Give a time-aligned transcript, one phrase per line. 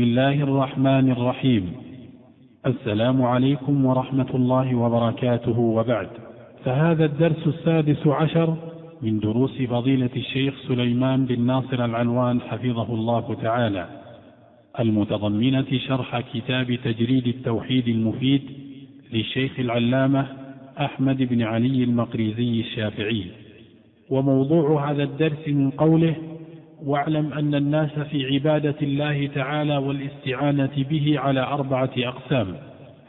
[0.00, 1.72] بسم الله الرحمن الرحيم.
[2.66, 5.58] السلام عليكم ورحمة الله وبركاته.
[5.58, 6.08] وبعد
[6.64, 8.56] فهذا الدرس السادس عشر
[9.02, 13.88] من دروس فضيلة الشيخ سليمان بن ناصر العنوان حفظه الله تعالى.
[14.80, 18.42] المتضمنة شرح كتاب تجريد التوحيد المفيد
[19.12, 20.26] للشيخ العلامة
[20.78, 23.24] أحمد بن علي المقريزي الشافعي.
[24.10, 26.29] وموضوع هذا الدرس من قوله
[26.84, 32.56] واعلم أن الناس في عبادة الله تعالى والاستعانة به على أربعة أقسام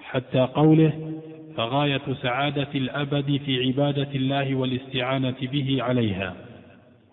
[0.02, 1.12] حتى قوله
[1.58, 6.36] فغاية سعادة الأبد في عبادة الله والاستعانة به عليها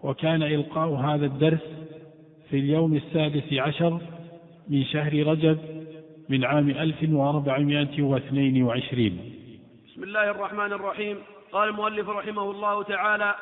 [0.02, 1.60] وكان إلقاء هذا الدرس
[2.50, 4.00] في اليوم السادس عشر
[4.68, 5.58] من شهر رجب
[6.28, 9.18] من عام 1422
[9.86, 11.16] بسم الله الرحمن الرحيم.
[11.52, 13.34] قال المؤلف رحمه الله تعالى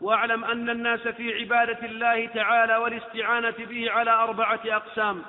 [0.00, 5.22] واعلم أن الناس في عبادة الله تعالى والاستعانة به على أربعة أقسام.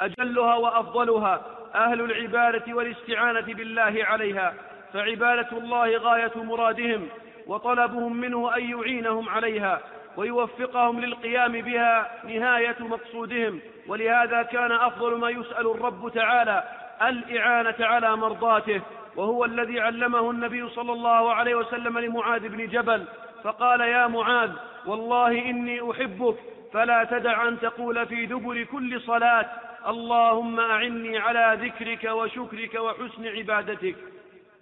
[0.00, 1.40] أجلها وأفضلها
[1.74, 4.54] أهل العبادة والاستعانة بالله عليها
[4.92, 7.08] فعبادة الله غاية مرادهم
[7.46, 9.80] وطلبهم منه أن يعينهم عليها
[10.16, 13.60] ويوفقهم للقيام بها نهاية مقصودهم.
[13.88, 16.64] ولهذا كان أفضل ما يسأل الرب تعالى
[17.02, 18.80] الإعانة على مرضاته
[19.16, 23.04] وهو الذي علمه النبي صلى الله عليه وسلم لمعاذ بن جبل.
[23.44, 24.50] فقال يا معاذ
[24.86, 26.34] والله إني أحبك
[26.72, 29.46] فلا تدع أن تقول في دبر كل صلاة
[29.88, 33.96] اللهم أعني على ذكرك وشكرك وحسن عبادتك.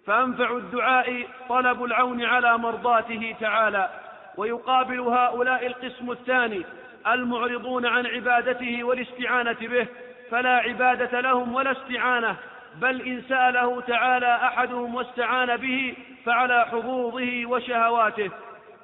[0.06, 3.90] فأنفع الدعاء طلب العون على مرضاته تعالى.
[4.36, 6.62] ويقابل هؤلاء القسم الثاني
[7.06, 9.86] المعرضون عن عبادته والاستعانة به
[10.30, 12.36] فلا عبادة لهم ولا استعانة
[12.76, 15.94] بل إن سأله تعالى أحدهم واستعان به
[16.26, 18.30] فعلى حظوظه وشهواته.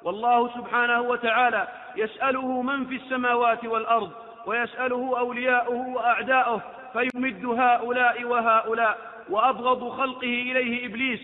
[0.07, 4.11] والله سبحانه وتعالى يسأله من في السماوات والأرض
[4.45, 6.61] ويسأله أولياؤه وأعداؤه
[6.93, 8.97] فيمد هؤلاء وهؤلاء
[9.29, 11.19] وأبغض خلقه إليه إبليس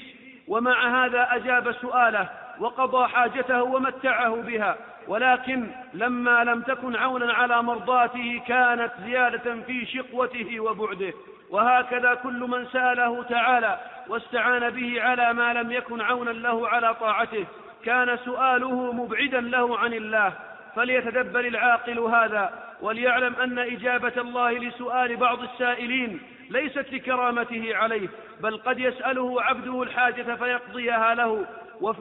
[0.48, 4.76] ومع هذا أجاب سؤاله وقضى حاجته ومتعه بها
[5.08, 11.14] ولكن لما لم تكن عونا على مرضاته كانت زيادة في شقوته وبعده.
[11.50, 13.80] وهكذا كل من سأله تعالى
[14.10, 17.46] واستعان به على ما لم يكن عونا له على طاعته.
[17.86, 20.34] كان سؤاله مبعدا له عن الله
[20.76, 28.08] فليتدبر العاقل هذا وليعلم أن إجابة الله لسؤال بعض السائلين ليست لكرامته عليه
[28.42, 31.46] بل قد يسأله عبده الحاجة فيقضيها له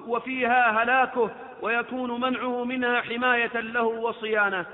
[0.07, 1.31] وفيها هلاكه
[1.63, 4.67] ويكون منعه منها حماية له وصيانة.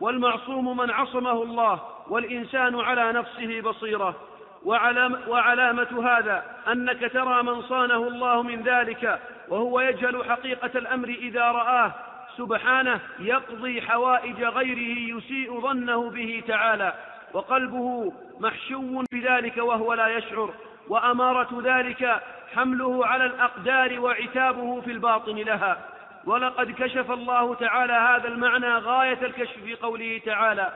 [0.00, 4.16] والمعصوم من عصمه الله والإنسان على نفسه بصيرة.
[4.64, 9.20] وعلام وعلامة هذا أنك ترى من صانه الله من ذلك
[9.52, 11.92] وهو يجهل حقيقة الأمر إذا رآه.
[12.36, 16.92] سبحانه يقضي حوائج غيره يسيء ظنه به تعالى.
[17.32, 20.54] وقلبه محشو بذلك وهو لا يشعر.
[20.88, 22.22] وأمارة ذلك
[22.54, 25.78] حمله على الأقدار وعتابه في الباطن لها.
[26.24, 30.72] ولقد كشف الله تعالى هذا المعنى غاية الكشف في قوله تعالى.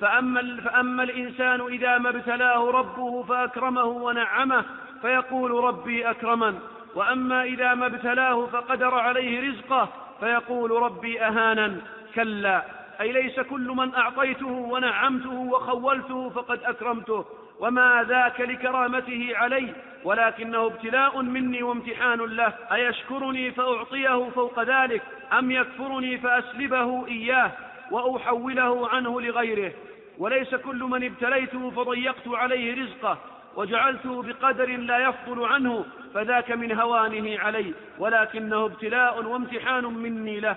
[0.00, 4.64] فأما, فأما الإنسان إذا ما ابتلاه ربه فأكرمه ونعمه
[5.02, 6.58] فيقول ربي أكرمن.
[6.98, 9.88] وأما إذا ما ابتلاه فقدر عليه رزقه
[10.20, 11.76] فيقول ربي أهانا
[12.14, 12.64] كلا.
[13.00, 17.24] أي ليس كل من أعطيته ونعمته وخولته فقد أكرمته.
[17.60, 22.52] وما ذاك لكرامته علي ولكنه ابتلاء مني وامتحان له.
[22.72, 25.02] أيشكرني فأعطيه فوق ذلك؟
[25.38, 27.50] أم يكفرني فأسلبه إياه
[27.90, 29.72] وأحوله عنه لغيره؟
[30.18, 33.18] وليس كل من ابتليته فضيقت عليه رزقه.
[33.56, 40.56] وجعلته بقدر لا يفضل عنه فذاك من هوانه علي ولكنه ابتلاء وامتحان مني له.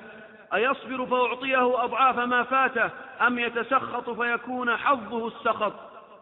[0.53, 2.89] أيصبر فأعطيه أضعاف ما فاته
[3.27, 5.73] أم يتسخط فيكون حظه السخط؟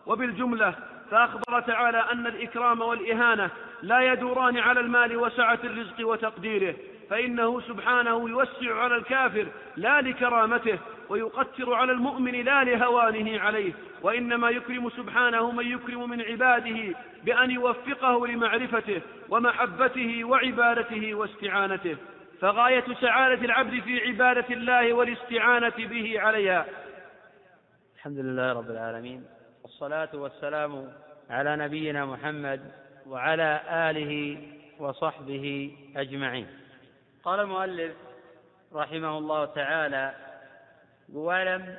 [0.06, 0.76] وبالجملة
[1.12, 3.50] فأخبر تعالى أن الإكرام والإهانة
[3.82, 6.76] لا يدوران على المال وسعة الرزق وتقديره
[7.10, 9.48] فإنه سبحانه يوسع على الكافر
[9.78, 10.80] لا لكرامته
[11.10, 18.28] ويقتر على المؤمن لا لهوانه عليه وإنما يكرم سبحانه من يكرم من عباده بأن يوفقه
[18.28, 21.98] لمعرفته ومحبته وعبادته واستعانته.
[22.42, 26.66] فغاية سعادة العبد في عبادة الله والاستعانة به عليها.
[27.96, 29.26] الحمد لله رب العالمين
[29.64, 30.92] والصلاة والسلام
[31.30, 32.72] على نبينا محمد
[33.08, 34.38] وعلى آله
[34.80, 36.48] وصحبه أجمعين.
[37.24, 37.94] قال المؤلف
[38.76, 40.29] رحمه الله تعالى
[41.14, 41.78] واعلم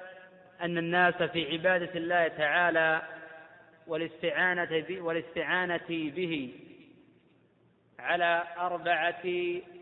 [0.60, 3.02] أن الناس في عبادة الله تعالى
[3.86, 6.54] والاستعانة والاستعانة به
[7.98, 9.24] على أربعة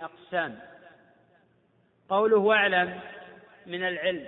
[0.01, 0.59] أقسام.
[2.09, 3.01] قوله واعلم
[3.67, 4.27] من العلم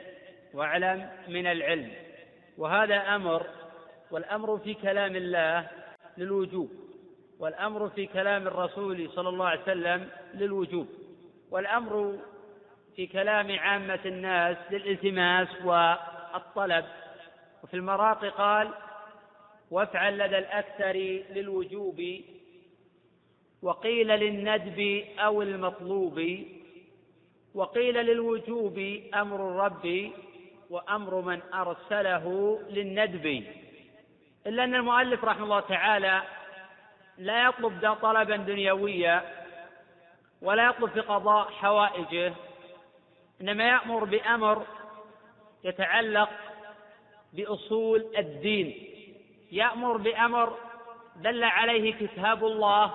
[0.54, 1.90] واعلم من العلم.
[2.58, 3.46] وهذا أمر
[4.10, 5.68] والأمر في كلام الله
[6.18, 6.70] للوجوب
[7.38, 10.88] والأمر في كلام الرسول صلى الله عليه وسلم للوجوب
[11.50, 12.18] والأمر
[13.00, 16.84] في كلام عامة الناس للالتماس والطلب.
[17.62, 18.70] وفي المراقي قال
[19.70, 20.92] وافعل لدى الأكثر
[21.34, 22.02] للوجوب
[23.62, 26.44] وقيل للندب أو المطلوب
[27.54, 28.78] وقيل للوجوب
[29.14, 30.10] أمر الرب
[30.70, 33.44] وأمر من أرسله للندب.
[34.46, 36.22] إلا أن المؤلف رحمه الله تعالى
[37.18, 39.22] لا يطلب طلبا دنيويا
[40.42, 42.34] ولا يطلب في قضاء حوائجه
[43.40, 44.66] إنما يأمر بأمر
[45.64, 46.30] يتعلق
[47.32, 48.86] بأصول الدين.
[49.52, 50.58] يأمر بأمر
[51.16, 52.94] دل عليه كتاب الله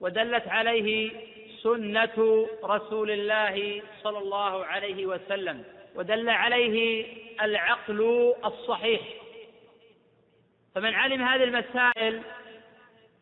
[0.00, 1.10] ودلت عليه
[1.62, 5.64] سنة رسول الله صلى الله عليه وسلم
[5.94, 7.06] ودل عليه
[7.42, 9.00] العقل الصحيح.
[10.74, 12.22] فمن علم هذه المسائل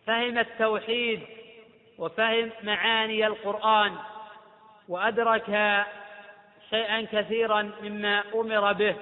[0.06, 1.21] فهم التوحيد
[1.99, 3.94] وفهم معاني القرآن.
[4.89, 5.85] وأدرك
[6.71, 8.97] شيئا كثيرا مما أمر به.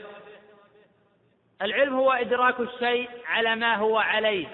[1.62, 4.46] العلم هو إدراك الشيء على ما هو عليه.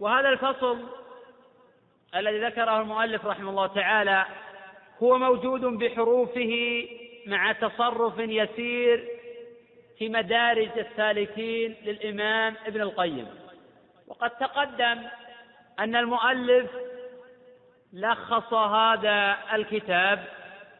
[0.00, 0.84] وهذا الفصل
[2.16, 4.26] الذي ذكره المؤلف رحمه الله تعالى
[5.02, 6.84] هو موجود بحروفه
[7.26, 9.08] مع تصرف يسير
[9.98, 13.28] في مدارج السالكين للإمام ابن القيم.
[14.08, 15.02] وقد تقدم
[15.78, 16.70] أن المؤلف
[17.96, 20.24] لخص هذا الكتاب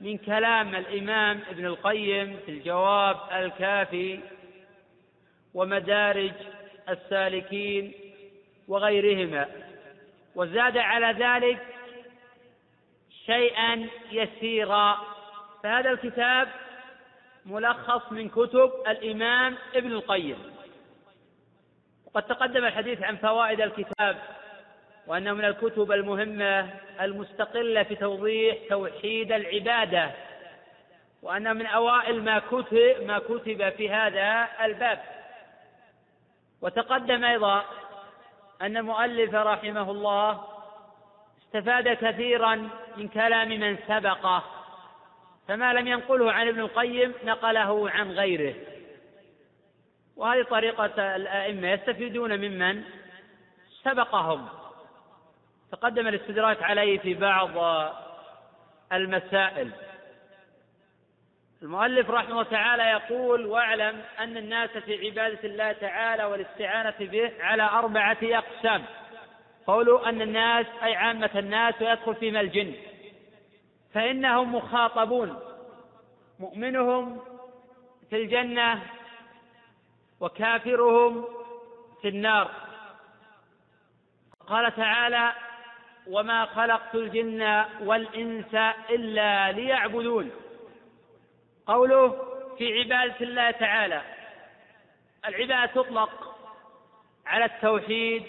[0.01, 4.21] من كلام الإمام ابن القيم في الجواب الكافي
[5.55, 6.33] ومدارج
[6.89, 7.93] السالكين
[8.69, 9.47] وغيرهما.
[10.35, 11.59] وزاد على ذلك
[13.27, 14.99] شيئا يسيرا.
[15.63, 16.49] فهذا الكتاب
[17.47, 20.39] ملخص من كتب الإمام ابن القيم.
[22.07, 24.17] وقد تقدم الحديث عن فوائد الكتاب
[25.06, 26.70] وأنه من الكتب المهمة
[27.00, 30.11] المستقلة في توضيح توحيد العبادة.
[31.23, 35.03] وأنه من أوائل ما كتب ما كتب في هذا الباب.
[36.62, 37.64] وتقدم أيضا
[38.62, 40.44] أن المؤلف رحمه الله
[41.47, 44.44] استفاد كثيرا من كلام من سبقه
[45.49, 48.55] فما لم ينقله عن ابن القيم نقله عن غيره.
[50.17, 52.82] وهذه طريقة الأئمة يستفيدون ممن
[53.85, 54.49] سبقهم.
[55.73, 57.51] تقدم الاستدراك عليه في بعض
[58.93, 59.73] المسائل.
[61.63, 67.63] المؤلف رحمه الله تعالى يقول واعلم أن الناس في عبادة الله تعالى والاستعانة به على
[67.63, 68.85] أربعة أقسام.
[69.67, 72.75] قولوا أن الناس أي عامة الناس ويدخل فيما الجن.
[73.95, 75.41] فإنهم مخاطبون.
[76.39, 77.21] مؤمنهم
[78.11, 78.83] في الجنة
[80.21, 81.25] وكافرهم
[82.03, 82.51] في النار.
[84.47, 85.33] قال تعالى
[86.11, 88.55] وما خلقت الجن والإنس
[88.91, 90.31] إلا ليعبدون.
[91.67, 92.17] قوله
[92.58, 94.03] في عبادة الله تعالى
[95.29, 96.37] العبادة تطلق
[97.26, 98.23] على التوحيد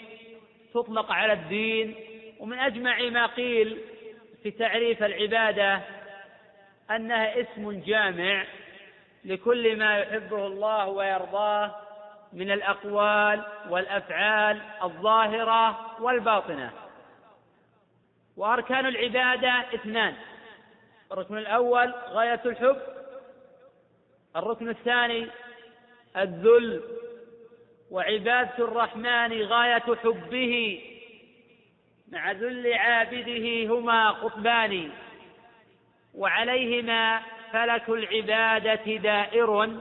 [0.74, 1.94] تطلق على الدين.
[2.40, 3.78] ومن أجمع ما قيل
[4.42, 5.80] في تعريف العبادة
[6.90, 8.44] أنها اسم جامع
[9.24, 11.74] لكل ما يحبه الله ويرضاه
[12.32, 16.87] من الأقوال والأفعال الظاهرة والباطنة.
[18.38, 20.14] وأركان العبادة اثنان.
[21.12, 22.76] الركن الأول غاية الحب.
[24.36, 25.26] الركن الثاني
[26.16, 26.82] الذل.
[27.90, 30.80] وعبادة الرحمن غاية حبه.
[32.12, 34.90] مع ذل عابده هما قطبان.
[36.14, 39.80] وعليهما فلك العبادة دائر.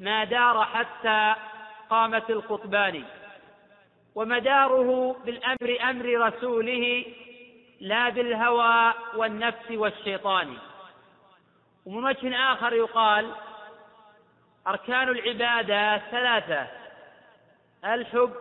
[0.00, 1.34] ما دار حتى
[1.90, 3.04] قامت القطبان.
[4.14, 7.04] ومداره بالأمر أمر رسوله
[7.80, 10.58] لا بالهوى والنفس والشيطان.
[11.86, 13.32] ومن وجه آخر يقال
[14.66, 16.66] أركان العبادة ثلاثة
[17.84, 18.34] الحب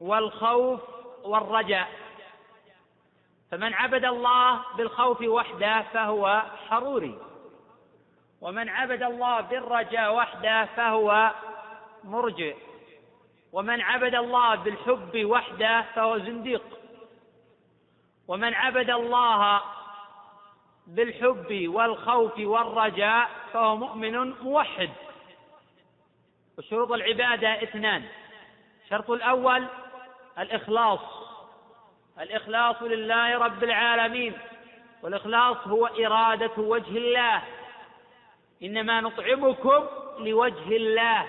[0.00, 0.80] والخوف
[1.24, 1.88] والرجاء.
[3.50, 7.18] فمن عبد الله بالخوف وحده فهو حروري.
[8.40, 11.30] ومن عبد الله بالرجاء وحده فهو
[12.04, 12.56] مرجئ.
[13.52, 16.79] ومن عبد الله بالحب وحده فهو زنديق.
[18.30, 19.60] ومن عبد الله
[20.86, 24.90] بالحب والخوف والرجاء فهو مؤمن موحد.
[26.58, 28.04] وشروط العبادة اثنان.
[28.84, 29.66] الشرط الأول
[30.38, 31.00] الإخلاص.
[32.20, 34.38] الإخلاص لله رب العالمين.
[35.02, 37.42] والإخلاص هو إرادة وجه الله.
[38.62, 39.84] إنما نطعمكم
[40.18, 41.26] لوجه الله.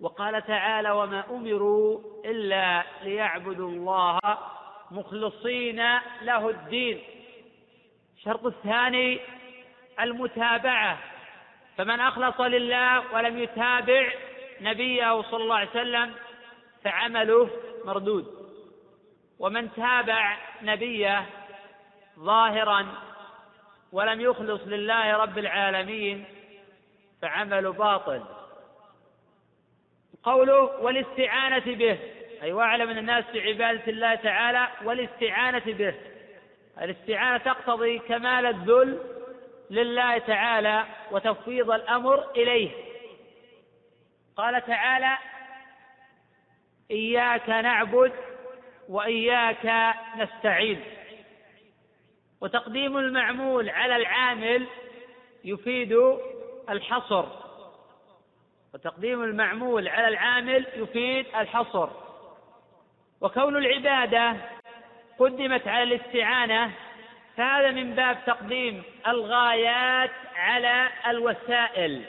[0.00, 4.18] وقال تعالى وما أمروا إلا ليعبدوا الله
[4.90, 5.82] مخلصين
[6.22, 7.00] له الدين.
[8.16, 9.20] الشرط الثاني
[10.00, 10.98] المتابعة.
[11.76, 14.12] فمن أخلص لله ولم يتابع
[14.60, 16.14] نبيه صلى الله عليه وسلم
[16.84, 17.50] فعمله
[17.84, 18.26] مردود.
[19.38, 21.26] ومن تابع نبيه
[22.18, 22.86] ظاهرا
[23.92, 26.24] ولم يخلص لله رب العالمين
[27.22, 28.24] فعمل باطل.
[30.22, 31.98] قوله والاستعانة به.
[32.42, 35.94] أي واعلم أن الناس في عبادة الله تعالى والاستعانة به.
[36.80, 39.00] الاستعانة تقتضي كمال الذل
[39.70, 42.70] لله تعالى وتفويض الأمر إليه.
[44.36, 45.18] قال تعالى
[46.90, 48.12] إياك نعبد
[48.88, 50.80] وإياك نستعين.
[52.40, 54.66] وتقديم المعمول على العامل
[55.44, 55.98] يفيد
[56.70, 57.26] الحصر.
[58.74, 61.90] وتقديم المعمول على العامل يفيد الحصر.
[63.20, 64.36] وكون العبادة
[65.20, 66.70] قدمت على الاستعانة
[67.36, 72.04] فهذا من باب تقديم الغايات على الوسائل.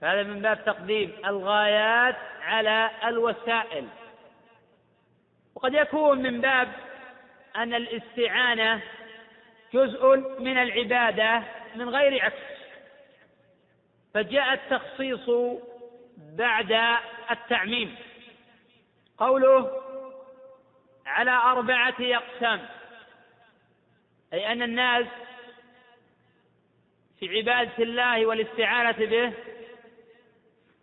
[0.00, 3.88] فهذا من باب تقديم الغايات على الوسائل.
[5.54, 6.68] وقد يكون من باب
[7.56, 8.80] أن الاستعانة
[9.74, 11.42] جزء من العبادة
[11.74, 12.52] من غير عكس.
[14.14, 15.30] فجاء التخصيص
[16.16, 16.98] بعد
[17.30, 17.96] التعميم.
[19.18, 19.81] قوله
[21.06, 22.68] على أربعة أقسام.
[24.32, 25.06] أي أن الناس
[27.20, 29.32] في عبادة الله والاستعانة به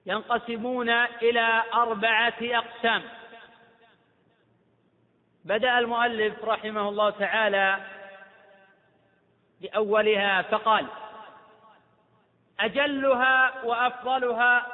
[0.05, 3.03] ينقسمون إلى أربعة أقسام.
[5.45, 7.79] بدأ المؤلف رحمه الله تعالى
[9.61, 10.85] بأولها فقال
[12.59, 14.67] أجلها وأفضلها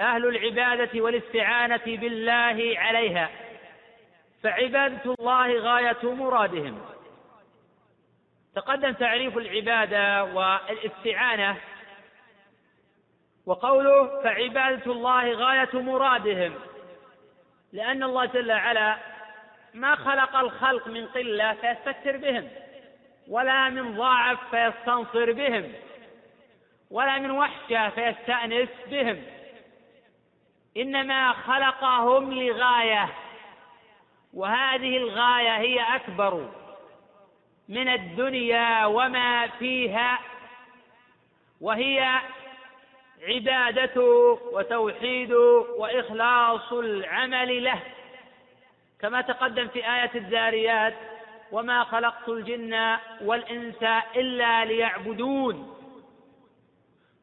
[0.00, 3.30] أهل العبادة والاستعانة بالله عليها.
[4.44, 6.80] فعبادة الله غاية مرادهم.
[8.54, 11.56] تقدم تعريف العبادة والاستعانة
[13.46, 16.54] وقوله فعبادة الله غاية مرادهم
[17.72, 18.96] لأن الله جل وعلا
[19.74, 22.48] ما خلق الخلق من قلة فيستكثر بهم
[23.28, 25.72] ولا من ضاعف فيستنصر بهم
[26.90, 29.22] ولا من وحشة فيستأنس بهم.
[30.76, 33.23] إنما خلقهم لغاية
[34.34, 36.48] وهذه الغاية هي أكبر
[37.68, 40.18] من الدنيا وما فيها
[41.60, 42.20] وهي
[43.22, 47.80] عبادته وتوحيده وإخلاص العمل له.
[49.00, 50.94] كما تقدم في آية الذاريات
[51.52, 53.82] وما خلقت الجن والإنس
[54.16, 55.76] إلا ليعبدون.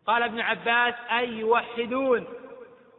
[0.07, 2.27] قال ابن عباس أي يوحدون؟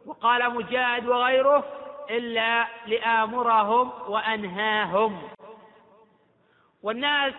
[0.05, 5.29] وقال مجاهد وغيره إلا لآمرهم وأنهاهم.
[6.83, 7.33] والناس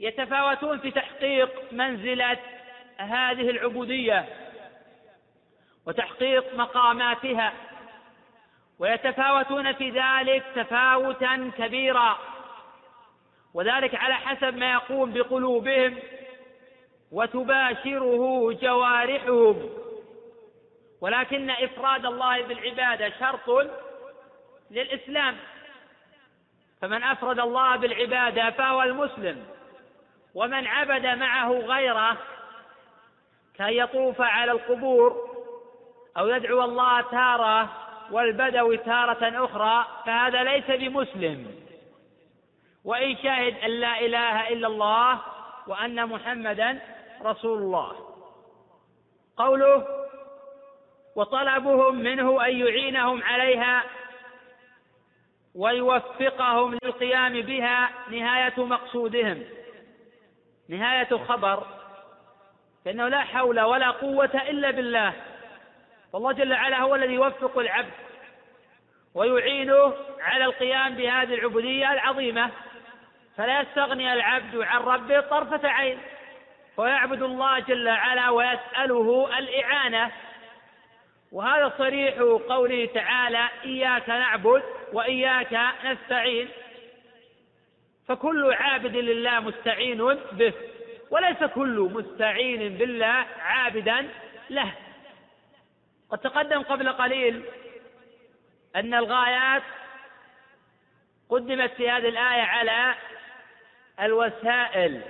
[0.00, 2.38] يتفاوتون في تحقيق منزلة
[2.98, 4.24] هذه العبودية
[5.86, 7.52] وتحقيق مقاماتها
[8.78, 12.18] ويتفاوتون في ذلك تفاوتا كبيرا
[13.54, 15.98] وذلك على حسب ما يقوم بقلوبهم
[17.12, 19.70] وتباشره جوارحهم.
[21.06, 23.70] ولكن إفراد الله بالعبادة شرط
[24.70, 25.36] للإسلام.
[26.80, 29.46] فمن أفرد الله بالعبادة فهو المسلم
[30.34, 32.16] ومن عبد معه غيره
[33.54, 35.36] كأن يطوف على القبور
[36.18, 37.68] أو يدعو الله تارة
[38.10, 41.54] والبدوي تارة أخرى فهذا ليس بمسلم.
[42.84, 45.20] وإن شهد أن لا إله إلا الله
[45.66, 46.80] وأن محمدا
[47.22, 47.96] رسول الله.
[49.36, 50.05] قوله
[51.16, 53.82] وطلبهم منه أن يعينهم عليها
[55.54, 59.44] ويوفقهم للقيام بها نهاية مقصودهم.
[60.68, 61.66] نهاية خبر.
[62.84, 65.12] فإنه لا حول ولا قوة إلا بالله.
[66.12, 67.92] فالله جل وعلا هو الذي يوفق العبد
[69.14, 72.50] ويعينه على القيام بهذه العبودية العظيمة.
[73.36, 75.98] فلا يستغني العبد عن ربه طرفة عين.
[76.76, 80.10] ويعبد الله جل وعلا ويسأله الإعانة.
[81.32, 82.14] وهذا صريح
[82.48, 86.48] قوله تعالى إياك نعبد وإياك نستعين.
[88.08, 89.98] فكل عابد لله مستعين
[90.32, 90.52] به
[91.10, 94.08] وليس كل مستعين بالله عابدا
[94.50, 94.72] له.
[96.10, 97.42] قد تقدم قبل قليل
[98.76, 99.62] أن الغايات
[101.28, 102.94] قدمت في هذه الآية على
[104.00, 105.02] الوسائل.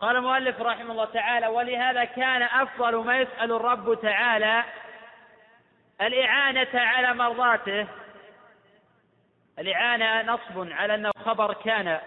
[0.00, 4.64] قال المؤلف رحمه الله تعالى ولهذا كان أفضل ما يسأل الرب تعالى
[6.00, 7.86] الإعانة على مرضاته.
[9.58, 12.00] الإعانة نصب على أنه خبر كان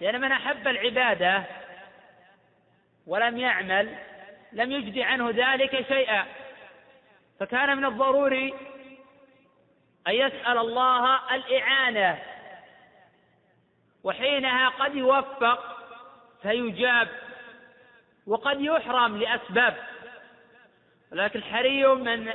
[0.00, 1.42] لأن من أحب العبادة
[3.06, 3.96] ولم يعمل
[4.52, 6.24] لم يجدي عنه ذلك شيئا.
[7.40, 8.54] فكان من الضروري
[10.08, 12.18] أن يسأل الله الإعانة.
[14.04, 15.76] وحينها قد يوفق
[16.42, 17.08] فيجاب
[18.26, 19.76] وقد يحرم لأسباب.
[21.12, 22.32] لكن حري من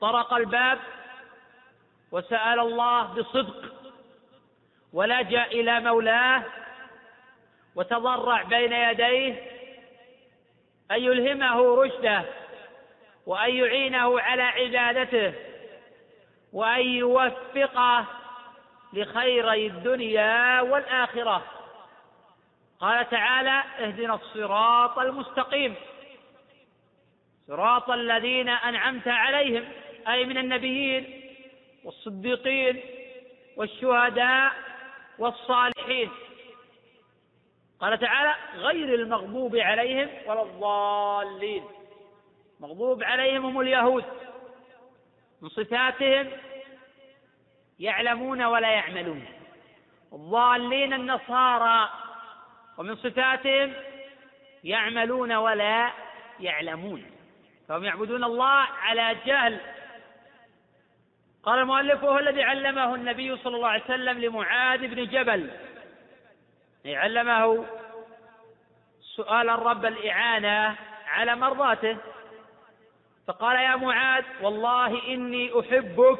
[0.00, 0.78] طرق الباب
[2.12, 3.74] وسأل الله بصدق
[4.92, 6.42] ولجأ إلى مولاه
[7.74, 9.42] وتضرع بين يديه
[10.90, 12.24] أن يلهمه رشده
[13.26, 15.34] وأن يعينه على عبادته
[16.52, 18.04] وأن يوفقه
[18.92, 21.42] لخيري الدنيا والآخرة.
[22.80, 25.74] قال تعالى اهدنا الصراط المستقيم.
[27.48, 29.64] صراط الذين أنعمت عليهم.
[30.08, 31.22] أي من النبيين
[31.84, 32.80] والصديقين
[33.56, 34.52] والشهداء
[35.18, 36.10] والصالحين.
[37.80, 41.64] قال تعالى غير المغضوب عليهم ولا الضالين.
[42.60, 44.04] مغضوب عليهم هم اليهود.
[45.42, 46.30] من صفاتهم
[47.78, 49.24] يعلمون ولا يعملون.
[50.12, 51.90] الضالين النصارى.
[52.78, 53.74] ومن صفاتهم
[54.64, 55.92] يعملون ولا
[56.40, 57.10] يعلمون.
[57.68, 59.77] فهم يعبدون الله على جهل.
[61.48, 65.50] قال المؤلف وهو الذي علمه النبي صلى الله عليه وسلم لمعاذ بن جبل.
[66.86, 67.64] علمه
[69.16, 70.76] سؤال الرب الإعانة
[71.08, 71.96] على مرضاته.
[73.26, 76.18] فقال يا معاذ والله إني أحبك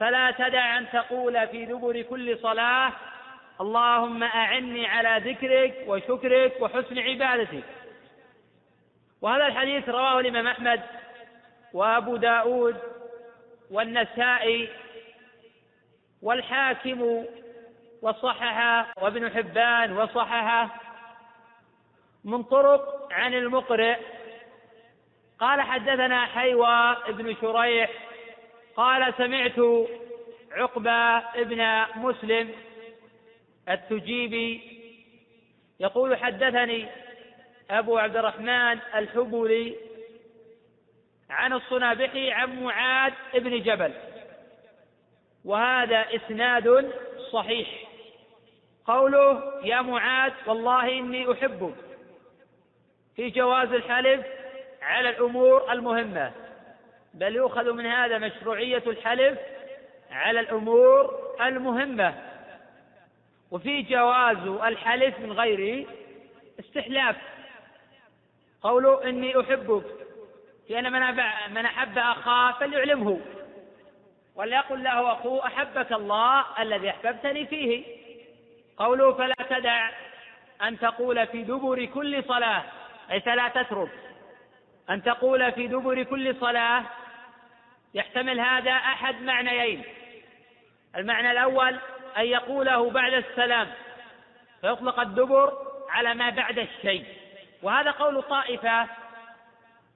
[0.00, 2.92] فلا تدع أن تقول في دبر كل صلاة
[3.60, 7.64] اللهم أعني على ذكرك وشكرك وحسن عبادتك.
[9.22, 10.80] وهذا الحديث رواه الإمام أحمد
[11.72, 12.76] وأبو داود
[13.70, 14.68] والنسائي
[16.22, 17.24] والحاكم
[18.02, 20.80] وصححه وابن حبان وصححه
[22.24, 23.96] من طرق عن المقرئ.
[25.38, 27.90] قال حدثنا حيوى بن شريح
[28.76, 29.88] قال سمعت
[30.52, 32.52] عقبة ابن مسلم
[33.68, 34.78] التجيبي
[35.80, 36.86] يقول حدثني
[37.70, 39.76] أبو عبد الرحمن الحبولي
[41.30, 43.92] عن الصنابحي عن معاذ بن جبل.
[45.44, 46.92] وهذا إسناد
[47.32, 47.68] صحيح.
[48.86, 51.74] قوله يا معاذ والله إني أحبك.
[53.16, 54.26] في جواز الحلف
[54.82, 56.32] على الأمور المهمة.
[57.14, 59.38] بل يؤخذ من هذا مشروعية الحلف
[60.10, 62.14] على الأمور المهمة.
[63.50, 65.86] وفي جواز الحلف من غير
[66.60, 67.16] استحلاف.
[68.62, 70.07] قوله إني أحبك.
[70.68, 71.00] لأن من
[71.54, 73.20] من أحب أخاه فليعلمه.
[74.34, 77.84] وليقل له أخوه أحبك الله الذي أحببتني فيه.
[78.76, 79.90] قوله فلا تدع
[80.62, 82.62] أن تقول في دبر كل صلاة.
[83.12, 83.90] أي فلا تترك.
[84.90, 86.84] أن تقول في دبر كل صلاة.
[87.94, 89.84] يحتمل هذا أحد معنيين.
[90.96, 91.78] المعنى الأول
[92.16, 93.68] أن يقوله بعد السلام.
[94.60, 95.52] فيطلق الدبر
[95.90, 97.04] على ما بعد الشيء.
[97.62, 98.86] وهذا قول طائفة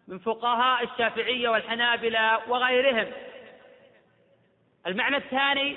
[0.09, 3.13] من فقهاء الشافعية والحنابلة وغيرهم.
[4.87, 5.77] المعنى الثاني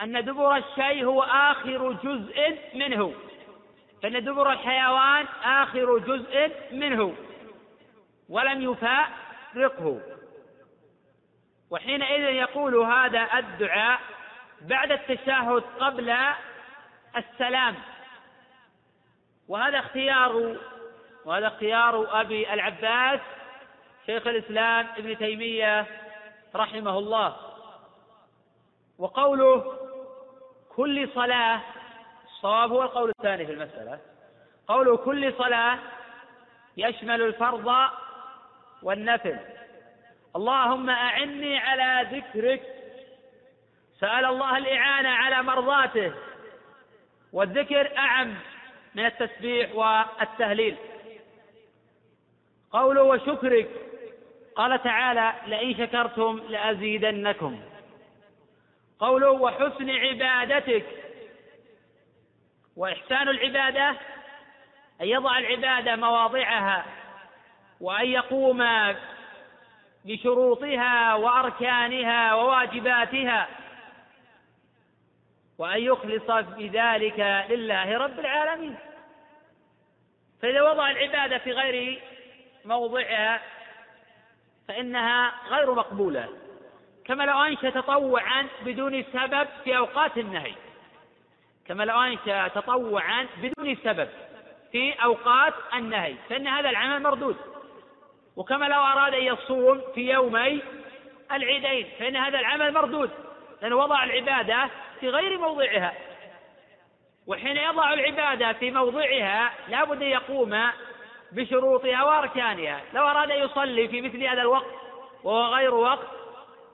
[0.00, 3.14] أن دبر الشيء هو آخر جزء منه.
[4.02, 7.14] فإن دبر الحيوان آخر جزء منه.
[8.28, 10.00] ولم يفارقه.
[11.70, 14.00] وحينئذ يقول هذا الدعاء
[14.60, 16.16] بعد التشهد قبل
[17.16, 17.74] السلام.
[19.48, 20.56] وهذا اختيار
[21.26, 23.20] وهذا اختيار أبي العباس
[24.06, 25.86] شيخ الإسلام ابن تيمية
[26.54, 27.36] رحمه الله.
[28.98, 29.78] وقوله
[30.76, 31.60] كل صلاة
[32.24, 33.98] الصواب هو القول الثاني في المسألة.
[34.68, 35.78] قوله كل صلاة
[36.76, 37.90] يشمل الفرض
[38.82, 39.38] والنفل.
[40.36, 42.62] اللهم أعني على ذكرك.
[44.00, 46.12] سأل الله الإعانة على مرضاته.
[47.32, 48.34] والذكر أعم
[48.94, 50.76] من التسبيح والتهليل.
[52.76, 53.68] قوله وشكرك.
[54.56, 57.60] قال تعالى لئن شكرتم لأزيدنكم.
[58.98, 60.84] قوله وحسن عبادتك.
[62.76, 63.88] وإحسان العبادة
[65.00, 66.84] أن يضع العبادة مواضعها
[67.80, 68.64] وأن يقوم
[70.04, 73.48] بشروطها وأركانها وواجباتها
[75.58, 78.76] وأن يخلص بذلك لله رب العالمين.
[80.42, 82.02] فإذا وضع العبادة في غير
[82.66, 83.42] موضعها
[84.68, 86.28] فإنها غير مقبولة.
[87.04, 90.54] كما لو أنشأ تطوعا بدون سبب في أوقات النهي.
[91.66, 94.08] كما لو أنشأ تطوعا بدون سبب
[94.72, 96.14] في أوقات النهي.
[96.28, 97.36] فإن هذا العمل مردود.
[98.36, 100.62] وكما لو أراد أن يصوم في يومي
[101.32, 103.10] العيدين فإن هذا العمل مردود.
[103.62, 105.92] لأنه وضع العبادة في غير موضعها.
[107.26, 110.70] وحين يضع العبادة في موضعها لا بد أن يقوم
[111.36, 114.70] بشروطها وأركانها لو أراد أن يصلي في مثل هذا الوقت
[115.24, 116.08] وهو غير وقت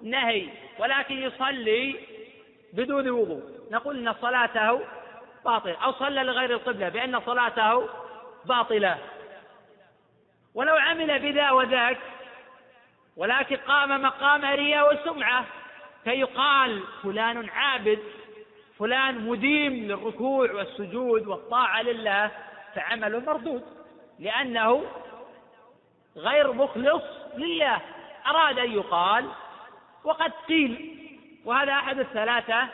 [0.03, 0.49] نهي.
[0.79, 1.97] ولكن يصلي
[2.73, 3.43] بدون وضوء.
[3.71, 4.81] نقول إن صلاته
[5.45, 5.77] باطلة.
[5.85, 7.89] أو صلى لغير القبلة بأن صلاته
[8.45, 8.99] باطلة.
[10.55, 11.99] ولو عمل بذا وذاك
[13.17, 15.45] ولكن قام مقام رياء وسمعة
[16.05, 17.99] فيقال فلان عابد
[18.79, 22.31] فلان مديم للركوع والسجود والطاعة لله
[22.75, 23.82] فعمله مردود.
[24.23, 24.85] لأنه
[26.17, 27.03] غير مخلص
[27.37, 27.81] لله.
[28.27, 29.29] أراد أن يقال
[30.05, 30.99] وقد قيل
[31.45, 32.69] وهذا أحد الثلاثة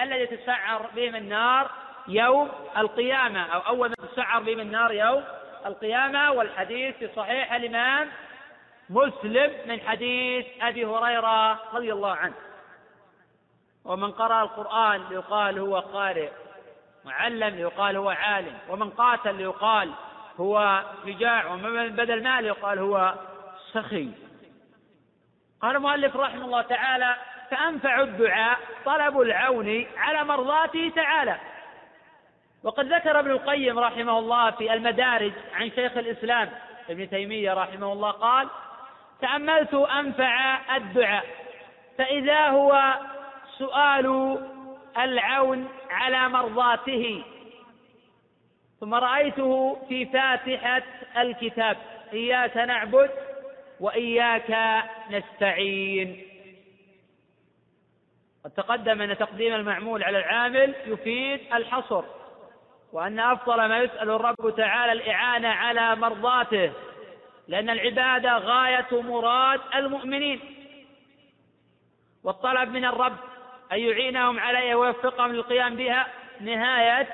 [0.00, 1.70] الذي تسعر بهم النار
[2.08, 5.24] يوم القيامة أو أول من تسعر بهم النار يوم
[5.66, 6.32] القيامة.
[6.32, 8.08] والحديث في صحيح الإمام
[8.90, 12.34] مسلم من حديث أبي هريرة رضي الله عنه.
[13.84, 16.30] ومن قرأ القرآن ليقال هو قارئ
[17.04, 19.92] معلم ليقال هو عالم ومن قاتل ليقال
[20.40, 23.14] هو شجاع ومن بدل مال ليقال هو
[23.72, 24.08] سخي.
[25.62, 27.16] قال المؤلف رحمه الله تعالى
[27.50, 31.36] فأنفع الدعاء طلب العون على مرضاته تعالى.
[32.62, 36.50] وقد ذكر ابن القيم رحمه الله في المدارج عن شيخ الإسلام
[36.90, 38.48] ابن تيمية رحمه الله قال
[39.20, 41.24] تأملت أنفع الدعاء
[41.98, 42.94] فإذا هو
[43.58, 44.38] سؤال
[44.98, 47.24] العون على مرضاته
[48.80, 50.82] ثم رأيته في فاتحة
[51.18, 51.76] الكتاب.
[52.12, 53.10] إياك نعبد
[53.80, 56.22] وإياك نستعين.
[58.44, 62.04] قد تقدم أن تقديم المعمول على العامل يفيد الحصر
[62.92, 66.72] وأن أفضل ما يسأل الرب تعالى الإعانة على مرضاته
[67.48, 70.40] لأن العبادة غاية مراد المؤمنين.
[72.24, 73.16] والطلب من الرب
[73.72, 76.06] أن يعينهم عليها ويوفقهم للقيام بها
[76.40, 77.08] نهاية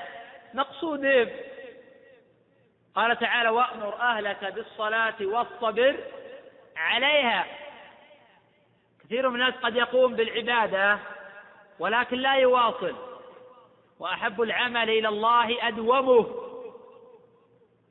[0.54, 1.28] مقصودهم.
[2.94, 5.96] قال تعالى وأمر أهلك بالصلاة والصبر
[6.76, 7.46] عليها.
[9.04, 10.98] كثير من الناس قد يقوم بالعبادة
[11.78, 12.96] ولكن لا يواصل.
[13.98, 16.26] وأحب العمل إلى الله أدومه.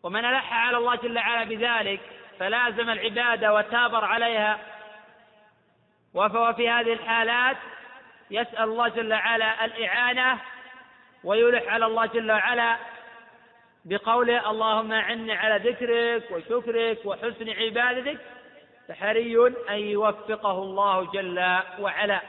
[0.04, 2.02] ومن ألح على الله جل وعلا بذلك
[2.40, 4.60] فلازم العبادة وتابر عليها.
[6.14, 7.58] وفهو في هذه الحالات
[8.32, 10.40] يسأل الله جل وعلا الإعانة
[11.24, 12.78] ويلح على الله جل وعلا
[13.86, 18.20] بقوله اللهم أعني على ذكرك وشكرك وحسن عبادتك
[18.88, 22.22] فحري أن يوفقه الله جل وعلا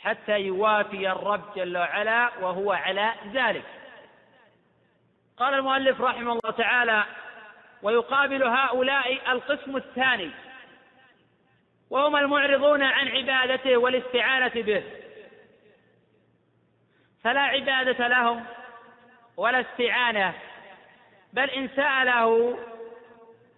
[0.00, 3.64] حتى يوافي الرب جل وعلا وهو على ذلك.
[5.36, 7.04] قال المؤلف رحمه الله تعالى
[7.82, 10.30] ويقابل هؤلاء القسم الثاني
[11.90, 14.82] وهم المعرضون عن عبادته والاستعانة به
[17.24, 18.44] فلا عبادة لهم
[19.40, 20.34] ولا استعانة.
[21.32, 22.58] بل إن سأله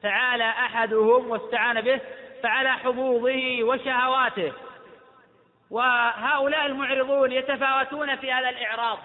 [0.03, 2.01] تعالى أحدهم واستعان به
[2.42, 4.53] فعلى حظوظه وشهواته.
[5.71, 8.99] وهؤلاء المعرضون يتفاوتون في هذا الإعراض.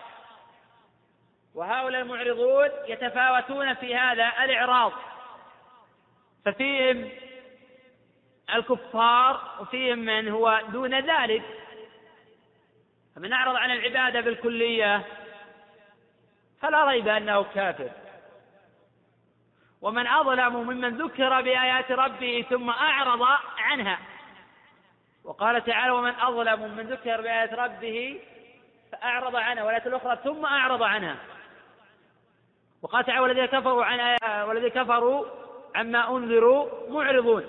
[1.55, 4.93] وهؤلاء المعرضون يتفاوتون في هذا الإعراض.
[6.45, 7.09] ففيهم
[8.53, 11.43] الكفار وفيهم من هو دون ذلك.
[13.15, 15.05] فمن أعرض عن العبادة بالكلية
[16.61, 17.89] فلا ريب أنه كافر.
[19.81, 23.99] ومن أظلم ممن ذكر بآيات ربه ثم أعرض عنها.
[25.23, 28.19] وقال تعالى ومن أظلم ممن ذكر بآيات ربه
[28.91, 29.63] فأعرض عنها.
[29.63, 31.15] والآية الأخرى ثم أعرض عنها.
[32.81, 34.17] وقال تعالى والذين كفروا عن
[34.47, 35.25] والذين كفروا
[35.75, 37.47] عما أنذروا معرضون.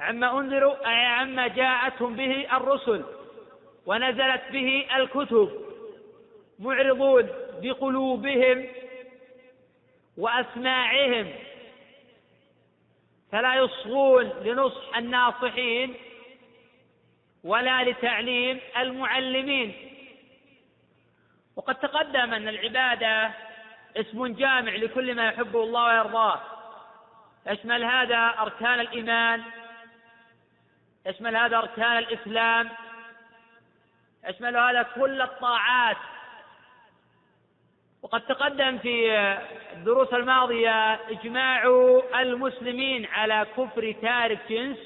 [0.00, 3.04] عما أنذروا أي عما جاءتهم به الرسل
[3.86, 5.64] ونزلت به الكتب.
[6.58, 7.43] معرضون.
[7.60, 8.66] بقلوبهم
[10.16, 11.32] وأسماعهم
[13.32, 15.94] فلا يصغون لنصح الناصحين
[17.44, 19.74] ولا لتعليم المعلمين.
[21.56, 23.30] وقد تقدم أن العبادة
[23.96, 26.40] اسم جامع لكل ما يحبه الله ويرضاه.
[27.46, 29.42] يشمل هذا أركان الإيمان
[31.06, 32.70] يشمل هذا أركان الإسلام
[34.28, 35.96] يشمل هذا كل الطاعات
[38.04, 39.12] وقد تقدم في
[39.72, 41.62] الدروس الماضية إجماع
[42.20, 44.78] المسلمين على كفر تارك جنس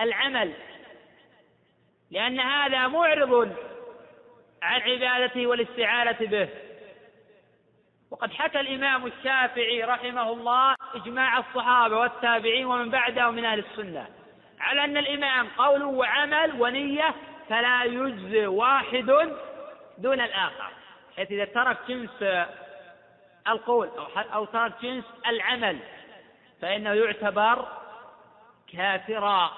[0.00, 0.52] العمل
[2.10, 3.52] لأن هذا معرض
[4.62, 6.48] عن عبادته والاستعانة به.
[8.10, 14.06] وقد حكى الإمام الشافعي رحمه الله إجماع الصحابة والتابعين ومن بعدهم من أهل السنة
[14.60, 17.14] على أن الإمام قول وعمل ونية
[17.48, 19.10] فلا يجزي واحد
[19.98, 20.70] دون الآخر
[21.16, 22.24] حيث إذا ترك جنس
[23.48, 25.78] القول أو أو ترك جنس العمل.
[26.62, 27.68] فإنه يعتبر
[28.72, 29.50] كافرا.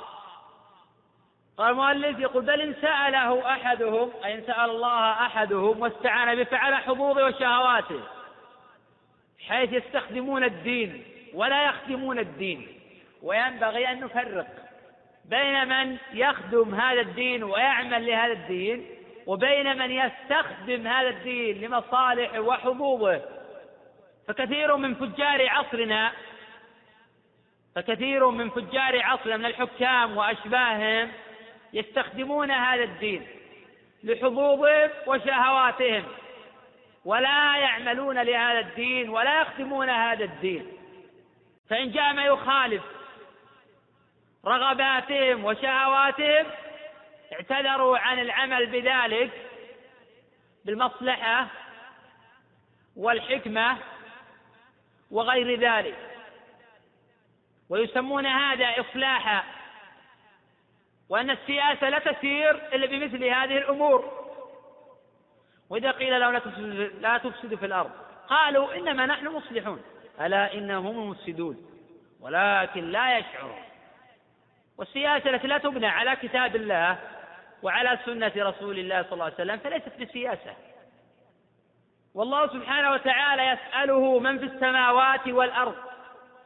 [1.59, 6.75] قال المؤلف يقول بل إن سأله أحدهم أي إن سأل الله أحدهم واستعان به فعل
[6.75, 8.01] حظوظه وشهواته
[9.49, 12.77] حيث يستخدمون الدين ولا يخدمون الدين.
[13.22, 14.46] وينبغي أن نفرق
[15.25, 18.87] بين من يخدم هذا الدين ويعمل لهذا الدين
[19.27, 23.22] وبين من يستخدم هذا الدين لمصالح وحظوظه
[24.28, 26.12] فكثير من فجار عصرنا
[27.74, 31.12] فكثير من فجار عصرنا من الحكام وأشباههم
[31.72, 33.26] يستخدمون هذا الدين
[34.04, 36.04] لحظوظهم وشهواتهم
[37.04, 40.66] ولا يعملون لهذا الدين ولا يخدمون هذا الدين.
[41.70, 42.82] فإن جاء ما يخالف
[44.46, 46.46] رغباتهم وشهواتهم
[47.32, 49.30] اعتذروا عن العمل بذلك
[50.64, 51.46] بالمصلحة
[52.96, 53.76] والحكمة
[55.10, 55.96] وغير ذلك.
[57.68, 59.44] ويسمون هذا إصلاحا
[61.08, 64.26] وأن السياسة لا تسير إلا بمثل هذه الأمور.
[65.70, 67.90] وإذا قيل لهم لا تفسدوا, لا تفسدوا في الأرض
[68.28, 69.82] قالوا إنما نحن مصلحون.
[70.20, 71.70] ألا إنهم المفسدون
[72.20, 73.62] ولكن لا يشعرون.
[74.78, 76.98] والسياسة التي لا تبنى على كتاب الله
[77.62, 80.54] وعلى سنة رسول الله صلى الله عليه وسلم فليست بسياسة.
[82.16, 85.74] والله سبحانه وتعالى يسأله من في السماوات والأرض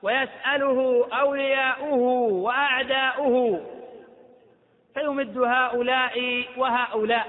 [0.02, 2.02] ويسأله أولياؤه
[2.32, 3.66] وأعداؤه
[4.94, 7.26] فيمد هؤلاء وهؤلاء.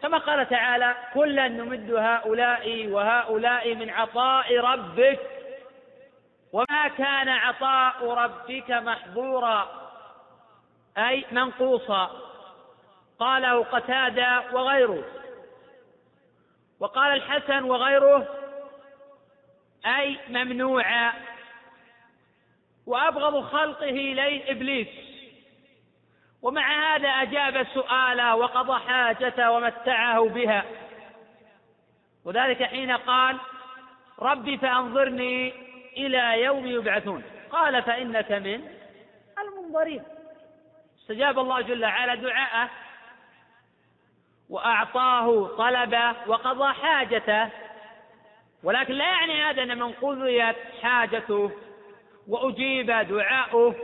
[0.00, 5.20] كما قال تعالى كلا نمد هؤلاء وهؤلاء من عطاء ربك
[6.52, 9.68] وما كان عطاء ربك محظورا.
[10.98, 12.10] أي منقوصا.
[13.18, 15.04] قاله قتادة وغيره.
[16.82, 18.28] وقال الحسن وغيره
[19.86, 21.12] أي ممنوعا
[22.86, 24.88] وأبغض خلقه إليه إبليس.
[26.42, 30.64] ومع هذا أجاب سؤاله وقضى حاجته ومتعه بها.
[32.24, 33.36] وذلك حين قال
[34.18, 35.52] ربي فأنظرني
[35.96, 37.22] إلى يوم يبعثون.
[37.50, 38.68] قال فإنك من
[39.38, 40.02] المنظرين.
[41.00, 42.70] استجاب الله جل وعلا دعاءه.
[44.52, 47.48] وأعطاه طلبه وقضى حاجته.
[48.62, 51.50] ولكن لا يعني هذا أن من قضيت حاجته
[52.28, 53.74] وأجيب دعاؤه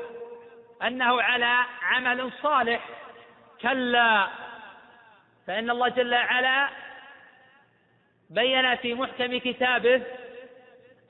[0.82, 2.88] أنه على عمل صالح.
[3.62, 4.28] كلا
[5.46, 6.68] فإن الله جل وعلا
[8.30, 10.02] بين في محكم كتابه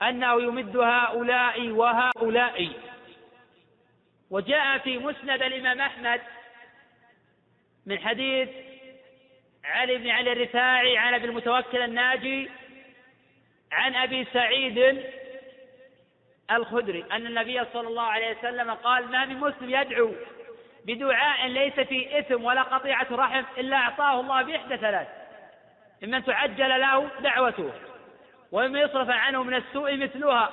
[0.03, 2.73] أنه يمد هؤلاء وهؤلاء.
[4.31, 6.21] وجاء في مسند الإمام أحمد
[7.87, 8.49] من حديث
[9.69, 12.51] علي بن علي الرفاعي عن أبي المتوكل الناجي
[13.73, 15.05] عن أبي سعيد
[16.51, 20.13] الخدري أن النبي صلى الله عليه وسلم قال ما من مسلم يدعو
[20.85, 25.09] بدعاء ليس فيه إثم ولا قطيعة رحم إلا أعطاه الله بإحدى ثلاث
[26.05, 27.73] إما تعجل له دعوته
[28.53, 30.51] وإما يصرف عنه من السوء مثلها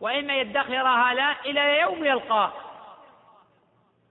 [0.00, 2.52] وإما يدخرها له إلى يوم يلقاه.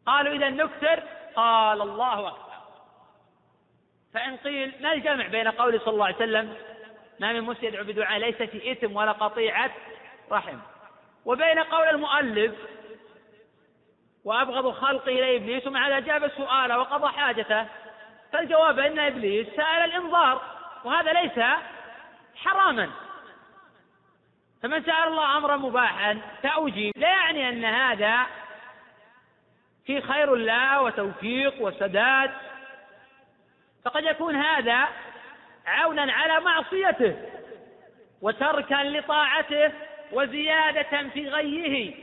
[0.05, 1.03] قالوا إذا نكثر
[1.35, 2.46] قال الله أكبر.
[4.17, 6.53] فإن قيل ما الجمع بين قول صلى الله عليه وسلم
[7.19, 9.71] ما من مسلم يدعو بدعاء ليس في إثم ولا قطيعة
[10.31, 10.57] رحم.
[11.25, 12.51] وبين قول المؤلف
[14.25, 17.65] وأبغض خلقه إلى إبليس ومع ذلك أجاب السؤال وقضى حاجته
[18.31, 20.41] فالجواب أن إبليس سأل الإنظار
[20.83, 21.39] وهذا ليس
[22.35, 22.89] حراما.
[24.63, 28.25] فمن سأل الله أمرا مباحا فأجيب لا يعني أن هذا
[29.85, 32.31] في خير الله وتوفيق وسداد.
[33.87, 34.87] فقد يكون هذا
[35.65, 37.15] عونا على معصيته
[38.21, 39.71] وتركا لطاعته
[40.11, 41.93] وزيادة في غيه.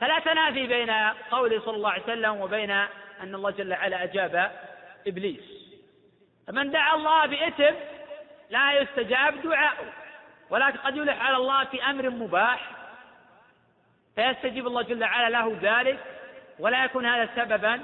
[0.00, 0.90] فلا تنافي بين
[1.30, 4.52] قوله صلى الله عليه وسلم وبين أن الله جل وعلا أجاب
[5.06, 5.44] إبليس.
[6.46, 7.76] فمن دعا الله بإثم
[8.50, 9.92] لا يستجاب دعاؤه
[10.50, 12.70] ولكن قد يلح على الله في أمر مباح
[14.16, 15.98] فيستجيب الله جل وعلا له ذلك
[16.58, 17.80] ولا يكون هذا سببا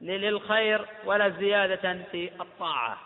[0.00, 2.98] للخير ولا زيادة في الطاعة.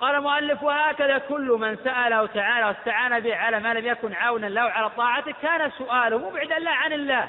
[0.00, 4.60] قال المؤلف وهكذا كل من سأله تعالى واستعان به على ما لم يكن عونا له
[4.60, 7.28] على طاعته كان سؤاله مبعدا لا عن الله.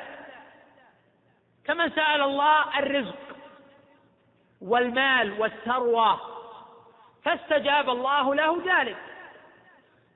[1.66, 3.38] كمن سأل الله الرزق
[4.62, 6.22] والمال والثروة
[7.24, 8.98] فاستجاب الله له ذلك.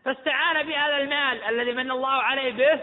[0.06, 2.82] فاستعان بهذا المال الذي من الله عليه به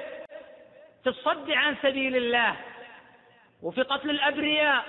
[1.02, 2.56] في الصد عن سبيل الله
[3.62, 4.84] وفي قتل الأبرياء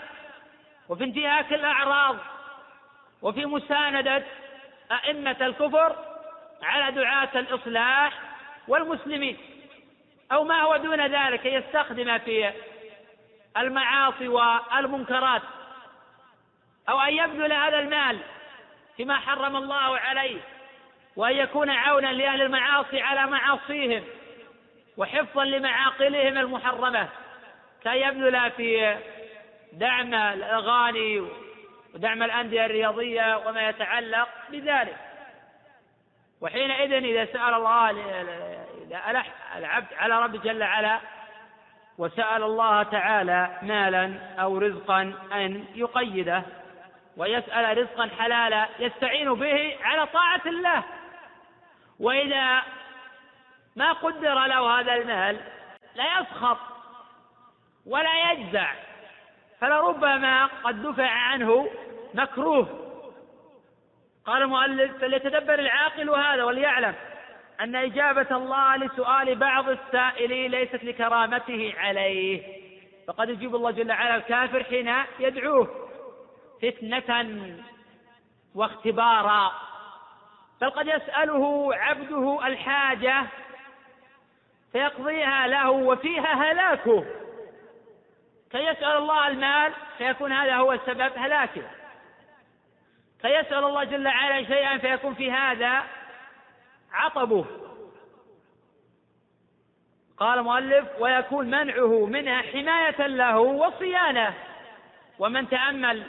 [0.92, 2.18] وفي انتهاك الأعراض
[3.22, 4.24] وفي مساندة
[4.92, 5.96] أئمة الكفر
[6.64, 8.14] على دعاة الإصلاح
[8.68, 9.38] والمسلمين.
[10.32, 12.52] أو ما هو دون ذلك يستخدم في
[13.58, 15.42] المعاصي والمنكرات.
[16.90, 18.20] أو أن يبذل هذا المال
[18.98, 20.42] فيما حرم الله عليه
[21.16, 24.04] وأن يكون عونا لأهل المعاصي على معاصيهم
[24.98, 27.10] وحفظا لمعاقلهم المحرمة
[27.84, 28.98] كأن يبذل في
[29.72, 31.20] دعم الأغاني
[31.94, 34.98] ودعم الأندية الرياضية وما يتعلق بذلك.
[36.42, 37.90] وحينئذ إذا سأل الله
[38.88, 41.00] إذا ألح العبد على رب جل وعلا
[41.98, 45.02] وسأل الله تعالى مالا أو رزقا
[45.34, 46.44] أن يقيده
[47.18, 50.84] ويسأل رزقا حلالا يستعين به على طاعة الله.
[52.00, 52.62] وإذا
[53.76, 55.40] ما قدر له هذا المال
[55.96, 56.58] لا يسخط
[57.86, 58.74] ولا يجزع.
[59.62, 61.68] فلربما قد دفع عنه
[62.14, 62.68] مكروه.
[64.26, 66.96] قال المؤلف فليتدبر العاقل هذا وليعلم
[67.60, 72.62] أن إجابة الله لسؤال بعض السائلين ليست لكرامته عليه.
[73.08, 75.90] فقد يجيب الله جل وعلا الكافر حين يدعوه
[76.62, 77.36] فتنة
[78.56, 79.52] واختبارا.
[80.62, 83.24] بل قد يسأله عبده الحاجة
[84.72, 87.21] فيقضيها له وفيها هلاكه.
[88.52, 91.64] كي يسأل الله المال فيكون هذا هو سبب هلاكه.
[93.22, 95.84] كي يسأل الله جل وعلا شيئا فيكون في هذا
[96.94, 97.46] عطبه.
[100.18, 104.34] قال المؤلف ويكون منعه منها حماية له وصيانة.
[105.20, 106.04] ومن تأمل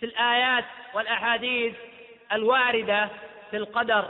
[0.00, 1.76] في الآيات والأحاديث
[2.32, 3.08] الواردة
[3.50, 4.08] في القدر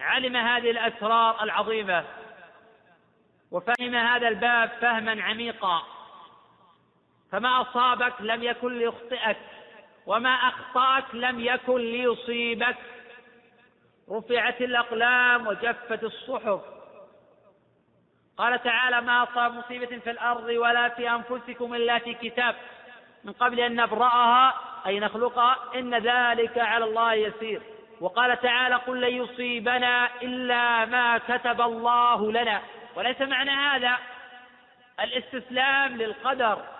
[0.00, 2.04] علم هذه الأسرار العظيمة
[3.50, 5.97] وفهم هذا الباب فهما عميقا.
[7.32, 9.36] فما أصابك لم يكن ليخطئك
[10.06, 12.76] وما أخطأك لم يكن ليصيبك.
[14.10, 16.60] رفعت الأقلام وجفت الصحف.
[18.38, 22.54] قال تعالى ما أصاب مصيبة في الأرض ولا في أنفسكم إلا في كتاب.
[23.24, 24.54] من قبل أن نبرأها
[24.86, 27.62] أي نخلقها إن ذلك على الله يسير.
[28.00, 32.62] وقال تعالى قل لن يصيبنا إلا ما كتب الله لنا.
[32.96, 33.98] وليس معنى هذا
[35.00, 36.77] الاستسلام للقدر.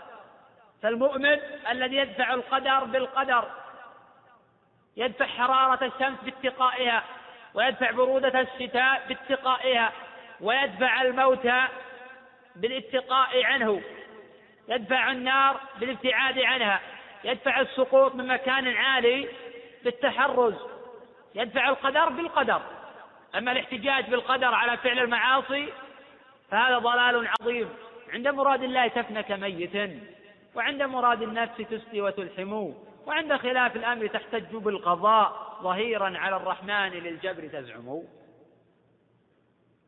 [0.83, 1.39] فالمؤمن
[1.71, 3.45] الذي يدفع القدر بالقدر
[4.97, 7.05] يدفع حرارة الشمس باتقائها
[7.55, 9.93] ويدفع برودة الشتاء باتقائها
[10.41, 11.49] ويدفع الموت
[12.57, 13.83] بالاتقاء عنه
[14.69, 16.81] يدفع النار بالابتعاد عنها
[17.25, 19.29] يدفع السقوط من مكان عالي
[19.85, 20.55] بالتحرز
[21.35, 22.63] يدفع القدر بالقدر.
[23.35, 25.73] أما الاحتجاج بالقدر على فعل المعاصي
[26.51, 27.69] فهذا ضلال عظيم
[28.13, 29.77] عند مراد الله تفنى كميت
[30.55, 32.73] وعند مراد النفس تسقي وتلحم
[33.07, 38.03] وعند خلاف الأمر تحتج بالقضاء ظهيرا على الرحمن للجبر تزعم.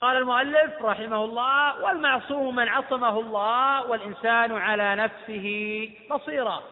[0.01, 6.63] قال المؤلف رحمه الله والمعصوم من عصمه الله والإنسان على نفسه بصيرا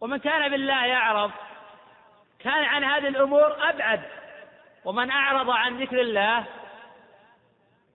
[0.00, 1.32] ومن كان بالله يعرف
[2.38, 4.02] كان عن هذه الأمور أبعد.
[4.84, 6.44] ومن أعرض عن ذكر الله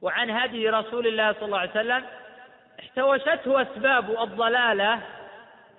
[0.02, 2.21] وعن هدي رسول الله صلى الله عليه وسلم
[2.92, 5.00] احتوشته أسباب الضلالة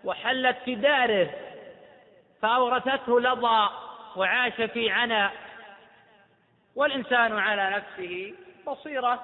[0.04, 1.30] وحلت في داره
[2.42, 3.68] فأورثته لظى
[4.16, 5.30] وعاش في عنا
[6.76, 8.34] والإنسان على نفسه
[8.66, 9.22] بصيرة.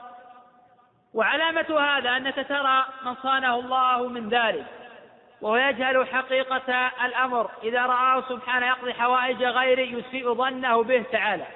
[1.14, 4.66] وعلامة هذا أنك ترى من صانه الله من ذلك
[5.40, 7.50] وهو يجهل حقيقة الأمر.
[7.62, 11.46] إذا رآه سبحانه يقضي حوائج غيره يسيء ظنه به تعالى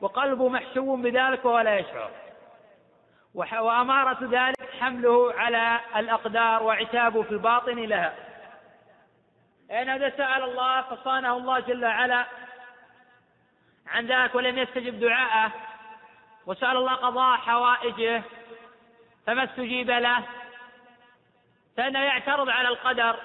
[0.00, 2.10] وقلبه محشو بذلك وهو لا يشعر.
[3.36, 8.14] وأمارة ذلك حمله على الأقدار وعتابه في الباطن لها.
[9.70, 12.26] إن هذا سأل الله فصانه الله جل وعلا
[13.86, 15.52] عن ذلك ولم يستجب دعاءه
[16.46, 18.22] وسأل الله قضاء حوائجه
[19.26, 20.22] فما استجيب له
[21.76, 23.16] فإنه يعترض على القدر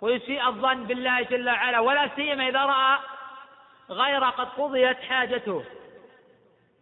[0.00, 2.98] ويسيء الظن بالله جل وعلا ولا سيما إذا رأى
[3.90, 5.64] غير قد قضيت حاجته.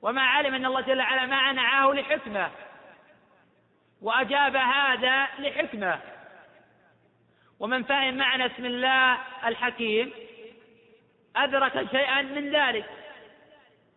[0.06, 2.50] وما علم أن الله جل وعلا ما منعه لحكمة.
[4.02, 6.00] وأجاب هذا لحكمة.
[7.60, 10.12] ومن فهم معنى اسم الله الحكيم
[11.36, 12.86] أدرك شيئا من ذلك.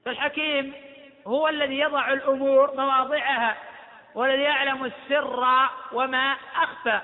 [0.05, 0.73] فالحكيم
[1.27, 3.57] هو الذي يضع الأمور مواضعها
[4.15, 7.01] والذي يعلم السر وما أخفى.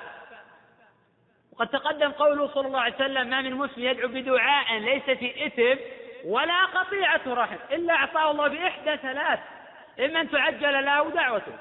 [1.51, 5.81] وقد تقدم قوله صلى الله عليه وسلم ما من مسلم يدعو بدعاء ليس في إثم
[6.25, 9.39] ولا قطيعة رحم إلا أعطاه الله بإحدى ثلاث
[9.99, 11.53] إما أن تعجل له دعوته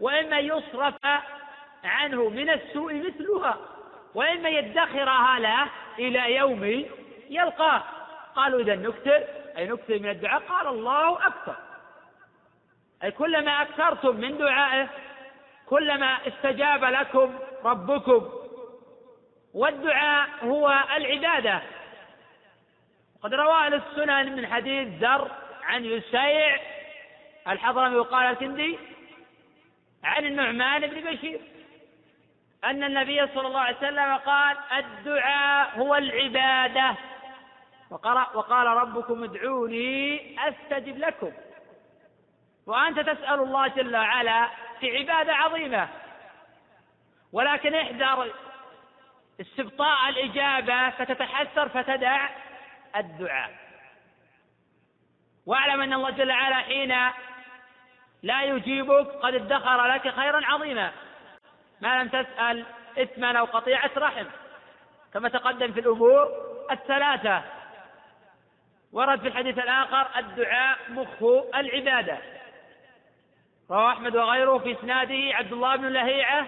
[0.00, 0.94] وإما يصرف
[1.84, 3.56] عنه من السوء مثلها
[4.14, 5.66] وإما يدخرها له
[5.98, 6.84] إلى يوم
[7.30, 7.82] يلقاه.
[8.36, 9.24] قالوا إذا نكثر
[9.58, 11.56] أي نكثر من الدعاء؟ قال الله أكثر
[13.04, 14.88] أي كلما أكثرتم من دعائه
[15.66, 18.28] كلما استجاب لكم ربكم
[19.54, 21.62] والدعاء هو العبادة.
[23.22, 25.30] قد روى أهل السنن من حديث ذر
[25.62, 26.58] عن يسيع
[27.48, 28.78] الحضرمي وقال الكندي
[30.04, 31.40] عن النعمان بن بشير
[32.64, 36.94] أن النبي صلى الله عليه وسلم قال الدعاء هو العبادة.
[38.34, 41.32] وقال ربكم ادعوني أستجب لكم.
[42.66, 44.48] وأنت تسأل الله جل وعلا
[44.80, 45.88] في عبادة عظيمة.
[47.32, 48.32] ولكن احذر
[49.40, 52.28] استبطاء الإجابة فتتحسر فتدع.
[52.96, 53.50] الدعاء.
[55.46, 56.96] واعلم أن الله جل وعلا حين
[58.22, 60.92] لا يجيبك قد ادخر لك خيرا عظيما.
[61.80, 62.64] ما لم تسأل
[62.98, 64.26] إثما أو قطيعة رحم.
[65.14, 66.28] كما تقدم في الأمور
[66.70, 67.42] الثلاثة.
[68.92, 71.22] ورد في الحديث الآخر الدعاء مخ
[71.54, 72.18] العبادة.
[73.70, 76.46] رواه أحمد وغيره في إسناده عبد الله بن لهيعة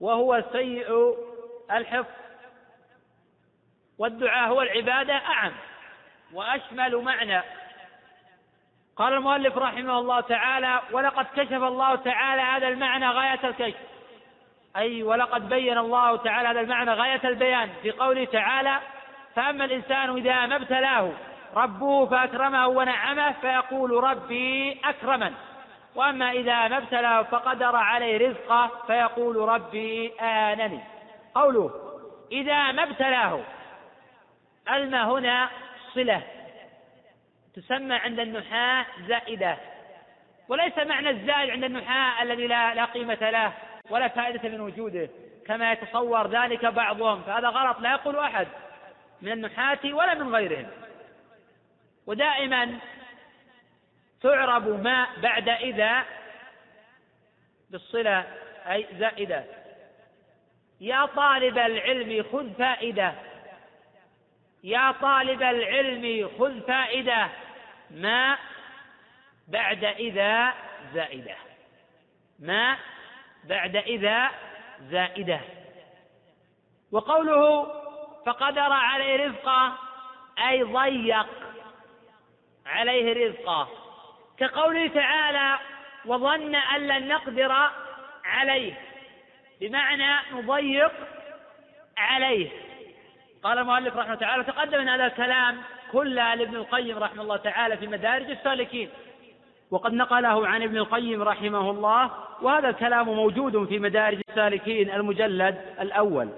[0.00, 1.16] وهو سيء
[1.70, 2.10] الحفظ.
[4.00, 5.52] والدعاء هو العبادة أعم
[6.32, 7.42] وأشمل معنى.
[8.96, 13.80] قال المؤلف رحمه الله تعالى ولقد كشف الله تعالى هذا المعنى غاية الكشف.
[14.76, 17.70] أي ولقد بين الله تعالى هذا المعنى غاية البيان.
[17.82, 18.78] في قوله تعالى
[19.34, 21.12] فأما الإنسان إذا ما ابتلاه
[21.56, 25.34] ربه فأكرمه ونعمه فيقول ربي أكرمن.
[25.94, 30.80] وأما إذا ما ابتلاه فقدر عليه رزقه فيقول ربي آنني.
[31.34, 31.70] قوله
[32.32, 33.40] إذا ما ابتلاه
[34.76, 35.50] الماء هنا
[35.94, 36.22] صلة
[37.54, 39.56] تسمى عند النحاة زائدة
[40.48, 43.52] وليس معنى الزائد عند النحاة الذي لا, لا قيمة له
[43.90, 45.08] ولا فائدة من وجوده
[45.46, 48.46] كما يتصور ذلك بعضهم فهذا غلط لا يقول أحد
[49.22, 50.66] من النحاة ولا من غيرهم.
[52.06, 52.78] ودائما
[54.22, 56.04] تعرب ما بعد إذا
[57.70, 58.24] بالصلة
[58.70, 59.44] أي زائدة.
[60.80, 63.14] يا طالب العلم خذ فائدة.
[64.64, 67.28] يا طالب العلم خذ فائدة.
[67.90, 68.38] ما
[69.48, 70.54] بعد إذا
[70.94, 71.36] زائدة.
[72.38, 72.76] ما
[73.44, 74.30] بعد إذا
[74.80, 75.40] زائدة.
[76.92, 77.72] وقوله
[78.26, 79.78] فقدر عليه رزقه
[80.48, 81.26] أي ضيق
[82.66, 83.68] عليه رزقه.
[84.38, 85.58] كقوله تعالى
[86.04, 87.70] وظن أن لن نقدر
[88.24, 88.74] عليه
[89.60, 90.92] بمعنى نضيق
[91.96, 92.69] عليه.
[93.42, 95.56] قال المؤلف رحمه الله تعالى تقدم هذا الكلام
[95.92, 98.90] كله لابن القيم رحمه الله تعالى في مدارج السالكين.
[99.70, 102.10] وقد نقله عن ابن القيم رحمه الله
[102.42, 106.28] وهذا الكلام موجود في مدارج السالكين المجلد الأول.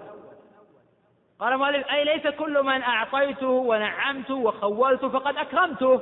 [1.41, 6.01] قال المؤلف أي ليس كل من أعطيته ونعمته وخولته فقد أكرمته.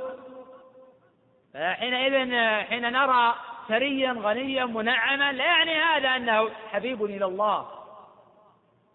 [1.53, 3.35] فحينئذ حين نرى
[3.67, 7.65] ثريا غنيا منعما لا يعني هذا أنه حبيب إلى الله.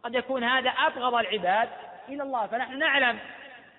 [0.05, 1.69] قد يكون هذا أبغض العباد
[2.09, 2.47] إلى الله.
[2.47, 3.19] فنحن نعلم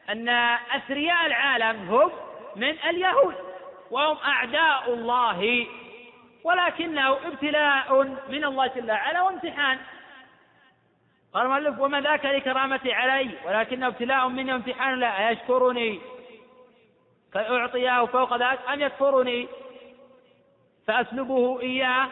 [0.09, 0.30] أن
[0.75, 2.11] أثرياء العالم هم
[2.55, 3.36] من اليهود
[3.91, 5.67] وهم أعداء الله
[6.43, 9.80] ولكنه ابتلاء من الله جل وعلا وامتحان.
[11.34, 14.99] قال المؤلف وما ذاك لكرامتي علي ولكنه ابتلاء مني وامتحان.
[14.99, 15.99] لا أيشكرني؟
[17.34, 19.47] فأعطيه فوق ذلك أم يكفرني؟
[20.88, 22.07] فأسلبه إياه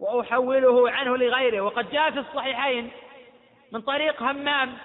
[0.00, 1.60] وأحوله عنه لغيره.
[1.60, 2.90] وقد جاء في الصحيحين
[3.76, 4.78] من طريق همام.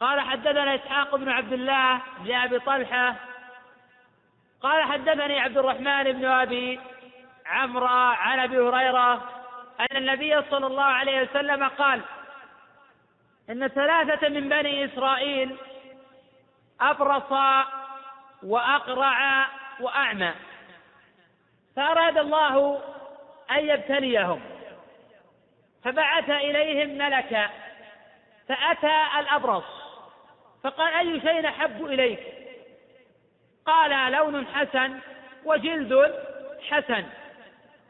[0.00, 3.16] قال حدثنا إسحاق بن عبد الله بن أبي طلحة.
[4.62, 6.80] قال حدثني عبد الرحمن بن أبي
[7.46, 9.12] عمرو عن أبي هريرة
[9.80, 12.00] أن النبي صلى الله عليه وسلم قال
[13.50, 15.56] إن ثلاثة من بني إسرائيل
[16.80, 17.32] أبرص
[18.42, 19.46] وأقرع
[19.80, 20.32] وأعمى.
[21.76, 22.82] فأراد الله
[23.50, 24.53] أن يبتليهم.
[25.84, 27.50] فبعث إليهم ملكا
[28.48, 29.64] فأتى الأبرص
[30.62, 32.20] فقال أي شيء أحب إليك؟
[33.66, 34.98] قال لون حسن
[35.44, 36.14] وجلد
[36.70, 37.04] حسن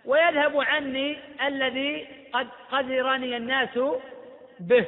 [0.04, 3.78] ويذهب عني الذي قد قدرني الناس
[4.60, 4.86] به.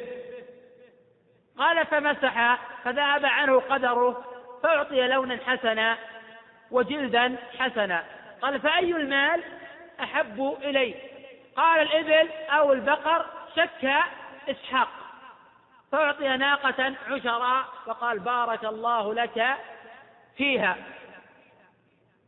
[1.59, 4.25] قال فمسح فذهب عنه قدره
[4.63, 5.97] فأعطي لونا حسنا
[6.71, 8.05] وجلدا حسنا.
[8.43, 9.43] قال فأي المال
[10.01, 11.16] أحب إليك؟
[11.57, 13.27] قال الإبل أو البقر
[13.57, 13.93] شك
[14.51, 14.89] إسحاق.
[15.93, 19.57] فأعطي ناقة عشرا فقال بارك الله لك
[20.37, 20.77] فيها.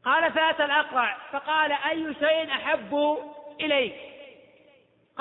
[0.05, 3.19] قال فأتى الأقرع فقال أي شيء أحب
[3.61, 3.95] إليك؟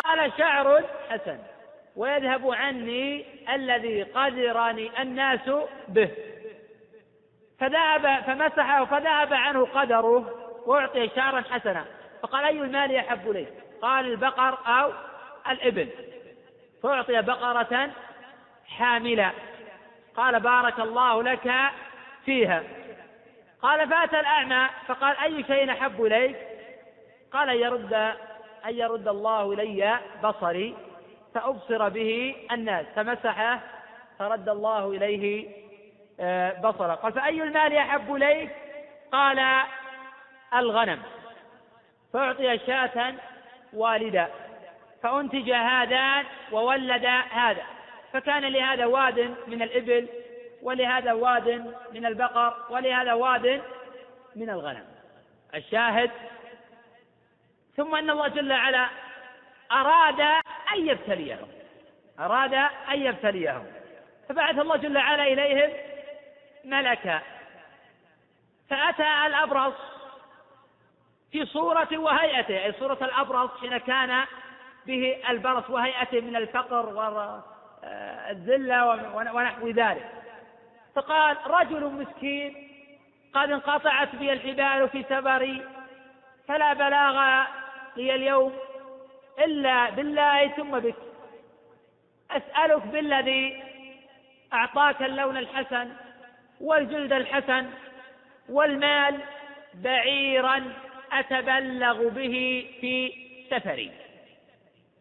[0.04, 1.40] قال شعر حسن
[1.96, 5.50] ويذهب عني الذي قدرني الناس
[5.88, 6.10] به.
[7.60, 10.32] فذهب فمسحه فذهب عنه قدره
[10.66, 11.86] وأعطي شعرا حسنا.
[12.22, 14.94] فقال أي المال أحب إليك؟ قال البقر أو
[15.50, 15.90] الإبل.
[16.84, 17.90] فأعطي بقرة
[18.68, 19.32] حاملة.
[20.16, 21.54] قال بارك الله لك
[22.26, 22.64] فيها.
[23.62, 26.38] قال فأتى الأعمى فقال أي شيء أحب إليك؟
[27.34, 27.94] قال أن يرد
[28.66, 30.76] أن يرد الله إلي بصري
[31.36, 32.86] فأبصر به الناس.
[32.96, 33.60] فمسحه
[34.20, 35.50] فرد الله إليه
[36.20, 36.94] آه، بصره.
[36.94, 38.52] قال فأي المال أحب إليك؟
[39.12, 39.66] قال
[40.54, 41.02] الغنم.
[42.14, 43.14] فأعطي شاة
[43.74, 44.28] والدا
[45.04, 47.64] فأنتج هذان وولد هذا.
[48.14, 50.08] فكان لهذا واد من الإبل
[50.62, 53.62] ولهذا واد من البقر ولهذا واد
[54.36, 54.86] من الغنم.
[55.56, 56.12] الشاهد
[57.78, 58.88] ثم أن الله جل وعلا
[59.72, 60.20] أراد
[60.74, 61.48] أن يبتليهم.
[62.20, 62.54] أراد
[62.92, 63.66] أن يبتليهم.
[64.30, 65.70] فبعث الله جل وعلا إليهم
[66.66, 67.22] ملكا.
[68.70, 69.74] فأتى الأبرص
[71.38, 74.26] في صورة وهيئته أي صورة الأبرص حين كان
[74.88, 76.86] به البرص وهيئته من الفقر
[77.84, 78.86] والذلة
[79.34, 80.12] ونحو ذلك.
[80.96, 82.70] فقال رجل مسكين
[83.34, 85.66] قد انقطعت بي الحبال في سفري
[86.48, 87.46] فلا بلاغ
[87.98, 88.54] لي اليوم
[89.40, 90.96] إلا بالله ثم بك.
[92.32, 93.64] أسألك بالذي
[94.54, 95.90] أعطاك اللون الحسن
[96.62, 97.70] والجلد الحسن
[98.50, 99.20] والمال
[99.74, 100.64] بعيرا
[101.12, 103.14] أتبلغ به في
[103.52, 103.92] سفري.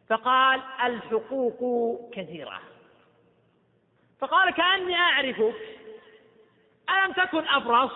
[0.08, 1.60] فقال الحقوق
[2.12, 2.60] كثيرة.
[4.20, 5.54] فقال كأني أعرفك.
[6.90, 7.92] ألم تكن أبرص؟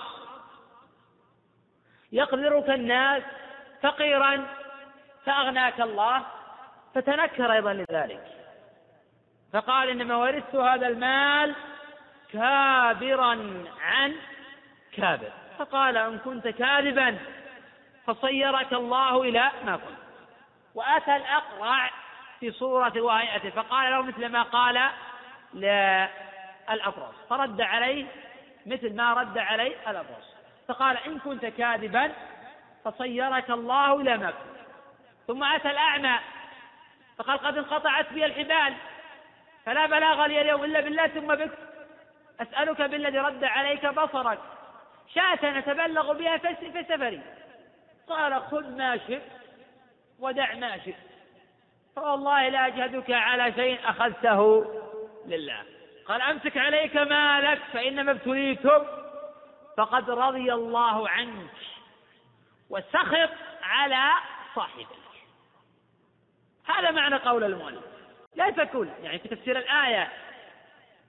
[2.13, 3.23] يقدرك الناس
[3.83, 4.47] فقيرا
[5.25, 6.27] فأغناك الله
[6.95, 8.27] فتنكر أيضا لذلك.
[9.53, 11.55] فقال إنما ورثت هذا المال
[12.33, 14.15] كابرا عن
[14.93, 15.33] كابر.
[15.59, 17.19] فقال إن كنت كاذبا
[18.15, 20.01] فصيرك الله إلى ما كنت
[20.75, 21.91] وأتى الأقرع
[22.41, 24.91] في صورة وهيئته فقال له مثل ما قال
[25.55, 28.07] للأبرص فرد عليه
[28.67, 30.35] مثل ما رد عليه الأبرص
[30.69, 32.13] فقال إن كنت كاذبا
[32.85, 34.61] فصيرك الله إلى ما كنت.
[35.27, 36.19] ثم أتى الأعمى.
[37.19, 38.75] فقال قد انقطعت بي الحبال.
[39.67, 41.51] فلا بلاغ لي اليوم إلا بالله ثم بك.
[42.41, 44.39] أسألك بالذي رد عليك بصرك.
[45.15, 47.21] شاة نتبلغ بها في سفري.
[48.11, 49.23] قال خذ ما شئت
[50.19, 50.95] ودع ما شئت.
[51.97, 54.65] فوالله لا أجهدك على شيء أخذته
[55.27, 55.63] لله.
[56.07, 58.85] قال أمسك عليك مالك فإنما ابتليتم.
[59.77, 61.51] فقد رضي الله عنك
[62.71, 63.31] وسخط
[63.63, 64.11] على
[64.55, 64.87] صاحبك.
[66.67, 67.85] هذا معنى قول المؤلف.
[68.37, 70.09] ليس كل يعني في تفسير الآية.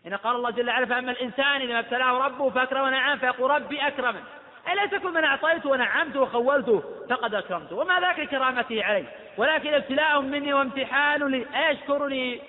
[0.05, 4.23] هنا قال الله جل وعلا فأما الإنسان إذا ابتلاه ربه فأكرم ونعم فيقول ربي أكرمن
[4.71, 7.75] أي ليس كل من أعطيته ونعمته وخولته؟ فقد أكرمته.
[7.75, 9.05] وما ذاك كرامته عليه
[9.37, 11.45] ولكن ابتلاء مني وامتحان لي.
[11.67, 12.41] أيشكرني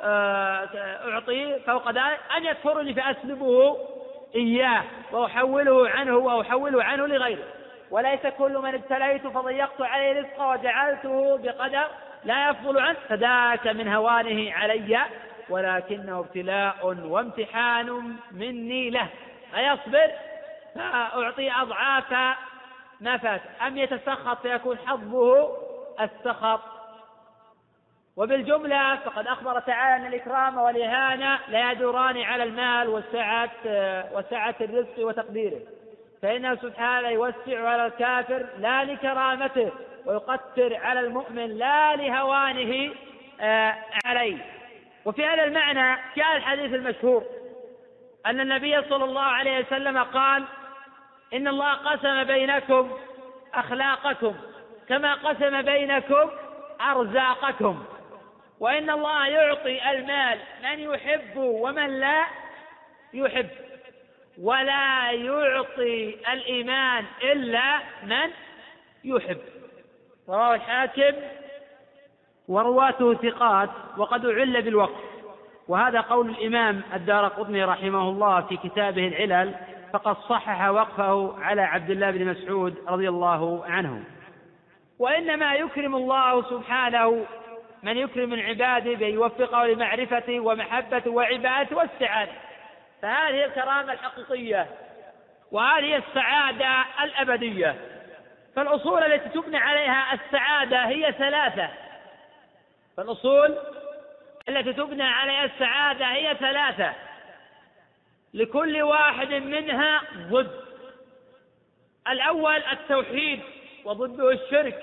[0.00, 2.20] فأعطيه فوق ذلك.
[2.36, 3.76] أن يكفرني فأسلبه
[4.34, 7.44] إياه وأحوله عنه وأحوله عنه لغيره.
[7.90, 11.86] وليس كل من ابتليت فضيقت عليه رزقه وجعلته بقدر
[12.24, 12.98] لا يفضل عنه.
[13.08, 15.00] فذاك من هوانه علي.
[15.48, 19.08] ولكنه ابتلاء وامتحان مني له.
[19.56, 20.10] أيصبر
[20.74, 22.36] فأعطي أضعاف
[23.00, 25.56] ما فات أم يتسخط فيكون حظه
[26.00, 26.60] السخط.
[28.16, 33.50] وبالجملة فقد أخبر تعالى أن الإكرام والإهانة لا يدوران على المال وسعة
[34.12, 35.60] وسعة الرزق وتقديره.
[36.22, 39.72] فإنه سبحانه يوسع على الكافر لا لكرامته
[40.06, 42.94] ويقتر على المؤمن لا لهوانه
[43.40, 44.38] آه، عليه.
[45.04, 47.24] وفي هذا المعنى جاء الحديث المشهور
[48.26, 50.44] أن النبي صلى الله عليه وسلم قال
[51.32, 52.90] إن الله قسم بينكم
[53.54, 54.34] أخلاقكم
[54.88, 56.30] كما قسم بينكم
[56.80, 57.84] أرزاقكم.
[58.60, 62.24] وإن الله يعطي المال من يحب ومن لا
[63.14, 63.48] يحب.
[64.42, 68.30] ولا يعطي الإيمان إلا من
[69.04, 69.38] يحب.
[70.28, 71.12] رواه الحاكم
[72.48, 75.04] ورواته ثقات وقد أعل بالوقت.
[75.68, 79.54] وهذا قول الإمام الدار قطني رحمه الله في كتابه العلل.
[79.94, 84.04] فقد صحح وقفه على عبد الله بن مسعود رضي الله عنه.
[84.98, 87.26] وإنما يكرم الله سبحانه
[87.82, 92.32] من يكرم من عباده بأن يوفقه لمعرفته ومحبته وعبادته والسعادة
[93.02, 94.66] فهذه الكرامة الحقيقية
[95.52, 97.74] وهذه السعادة الأبدية.
[98.56, 101.68] فالأصول التي تبنى عليها السعادة هي ثلاثة.
[102.96, 103.58] فالأصول
[104.48, 106.92] التي تبنى عليها السعادة هي ثلاثة.
[108.34, 110.64] لكل واحد منها ضد.
[112.08, 113.40] الأول التوحيد
[113.84, 114.82] وضده الشرك.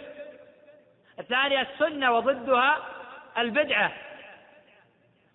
[1.19, 2.77] الثاني السنة وضدها
[3.37, 3.91] البدعة.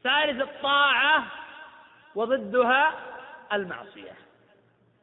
[0.04, 1.24] ثالث الطاعة
[2.14, 2.92] وضدها
[3.52, 4.12] المعصية.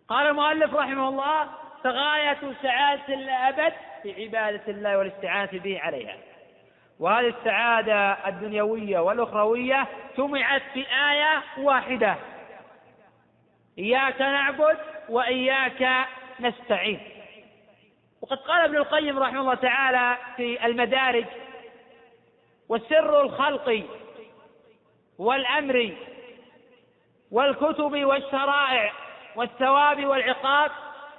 [0.08, 1.50] قال المؤلف رحمه الله
[1.84, 6.18] فغاية سعادة الأبد في عبادة الله والاستعانة به عليها.
[7.00, 9.88] وهذه السعادة الدنيوية والأخروية
[10.18, 12.16] جمعت في آية واحدة.
[13.80, 14.78] إياك نعبد
[15.10, 16.08] وإياك
[16.40, 17.00] نستعين.
[18.22, 21.26] وقد قال ابن القيم رحمه الله تعالى في المدارج
[22.70, 23.84] والسر الخلق
[25.18, 25.94] والأمر
[27.32, 28.94] والكتب والشرائع
[29.36, 30.72] والثواب والعقاب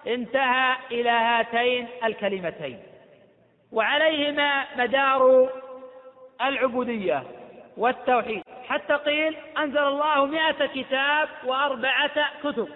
[0.06, 2.80] انتهى إلى هاتين الكلمتين.
[3.72, 5.48] وعليهما مدار
[6.42, 7.22] العبودية.
[7.76, 8.42] والتوحيد.
[8.68, 12.68] حتى قيل أنزل الله مئة كتاب وأربعة كتب.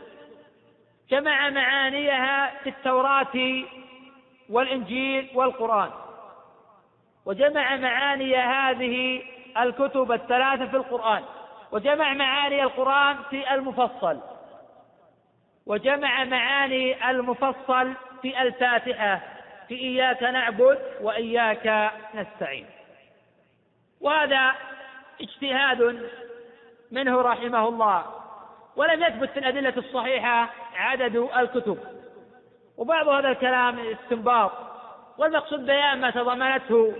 [1.11, 3.65] جمع معانيها في التوراة
[4.51, 5.91] والإنجيل والقرآن.
[7.27, 9.23] وجمع معاني هذه
[9.59, 11.23] الكتب الثلاثة في القرآن.
[11.73, 14.21] وجمع معاني القرآن في المفصل.
[15.67, 17.93] وجمع معاني المفصل
[18.23, 19.21] في الفاتحة.
[19.69, 22.67] في إياك نعبد وإياك نستعين.
[24.01, 24.55] وهذا
[25.21, 26.11] اجتهاد
[26.93, 28.05] منه رحمه الله
[28.77, 31.79] ولم يثبت في الأدلة الصحيحة عدد الكتب.
[32.77, 34.53] وبعض هذا الكلام استنباط
[35.19, 36.97] والمقصود بيان ما تضمنته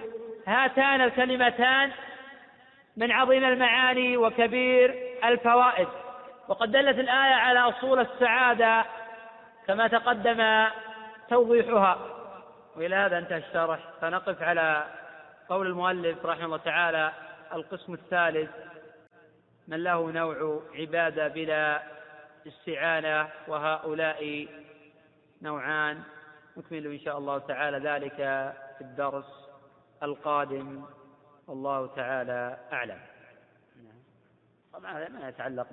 [0.47, 1.91] هاتان الكلمتان
[2.97, 4.95] من عظيم المعاني وكبير
[5.25, 5.89] الفوائد.
[6.49, 8.85] وقد دلت الآية على أصول السعادة
[9.67, 10.67] كما تقدم
[11.31, 11.99] توضيحها.
[12.77, 13.79] وإلى هذا انتهى الشرح.
[14.01, 14.85] فنقف على
[15.49, 17.13] قول المؤلف رحمه الله تعالى.
[17.53, 18.51] القسم الثالث
[19.69, 21.83] من له نوع عبادة بلا
[22.47, 24.49] استعانة وهؤلاء
[25.43, 26.03] نوعان.
[26.57, 28.17] نكمل إن شاء الله تعالى ذلك
[28.79, 29.49] في الدرس
[30.03, 30.85] القادم.
[31.47, 33.01] والله تعالى أعلم.
[34.73, 35.67] طبعا هذا ما يتعلق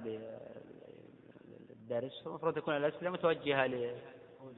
[1.70, 2.28] بالدرس.
[2.28, 3.96] المفروض تكون الأسئلة متوجهة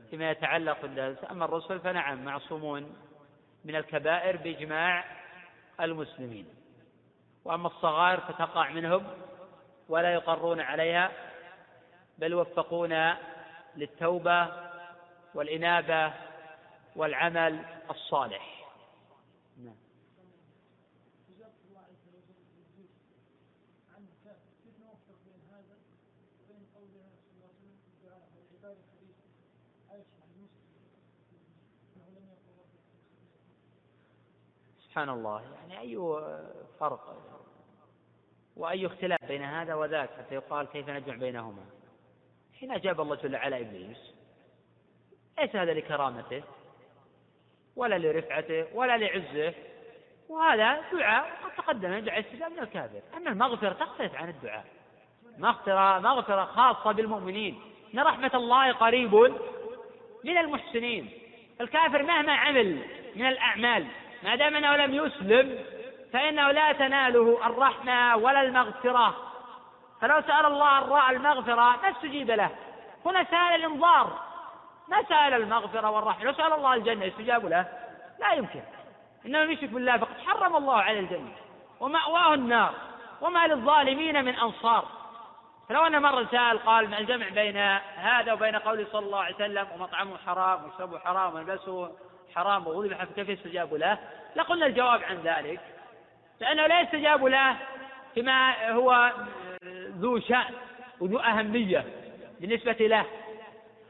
[0.09, 1.17] فيما يتعلق بالدرس.
[1.31, 2.95] أما الرسل فنعم معصومون
[3.65, 5.05] من الكبائر بإجماع
[5.81, 6.56] المسلمين.
[7.47, 9.07] وأما الصغائر فتقع منهم
[9.89, 11.11] ولا يقرون عليها
[12.17, 13.13] بل يوفقون
[13.75, 14.47] للتوبة
[15.33, 16.13] والإنابة
[16.95, 18.57] والعمل الصالح.
[34.97, 35.97] سبحان الله يعني أي
[36.79, 37.36] فرق؟
[38.57, 41.65] وأي اختلاف بين هذا وذاك حتى يقال كيف نجمع بينهما.
[42.59, 44.13] حين أجاب الله جل وعلا إبليس
[45.39, 46.43] ليس هذا لكرامته
[47.75, 49.53] ولا لرفعته ولا لعزه
[50.29, 53.01] وهذا دعاء قد تقدم يدعى الاستجابة من الكافر.
[53.17, 54.65] أما المغفرة تختلف عن الدعاء.
[55.37, 57.61] مغفرة مغفرة خاصة بالمؤمنين.
[57.93, 59.15] إن رحمة الله قريب
[60.23, 61.11] من المحسنين.
[61.61, 62.81] الكافر مهما عمل
[63.15, 63.87] من الأعمال
[64.23, 65.59] ما دام أنه لم يسلم
[66.13, 69.15] فإنه لا تناله الرحمة ولا المغفرة.
[70.01, 72.49] فلو سأل الله المغفرة ما استجيب له.
[73.05, 74.19] هنا سأل الإنظار.
[74.87, 76.23] ما سأل المغفرة والرحمة.
[76.23, 77.65] لو سأل الله الجنة يستجاب له؟
[78.19, 78.61] لا يمكن.
[79.25, 81.31] إنما يشرك بالله فقد حرم الله عليه الجنة.
[81.79, 82.73] ومأواه النار.
[83.21, 84.85] وما للظالمين من أنصار.
[85.69, 87.57] فلو أن مرة سأل قال ما الجمع بين
[87.95, 91.91] هذا وبين قوله صلى الله عليه وسلم ومطعمه حرام وشربه حرام وملبسه
[92.35, 93.97] حرام وغضب كيف يستجاب له؟
[94.35, 95.59] لقلنا الجواب عن ذلك.
[96.39, 97.55] لأنه لا يستجاب له
[98.13, 99.11] فيما هو
[99.99, 100.53] ذو شأن
[100.99, 101.85] وذو أهمية
[102.39, 103.05] بالنسبة له.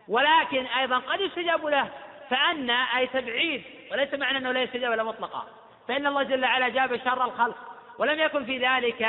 [0.08, 1.90] ولكن أيضا قد يستجاب له
[2.30, 5.48] فأن أي تبعيد وليس معنى أنه لا يستجاب له مطلقا.
[5.88, 7.58] فإن الله جل وعلا جاب شر الخلق
[8.00, 9.08] ولم يكن في ذلك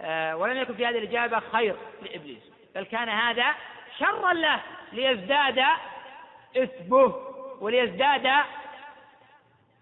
[0.00, 2.42] آه، ولم يكن في هذه الإجابة خير لإبليس.
[2.74, 3.46] بل كان هذا
[3.98, 4.60] شرا له
[4.92, 5.64] ليزداد
[6.56, 7.14] إثمه
[7.60, 8.30] وليزداد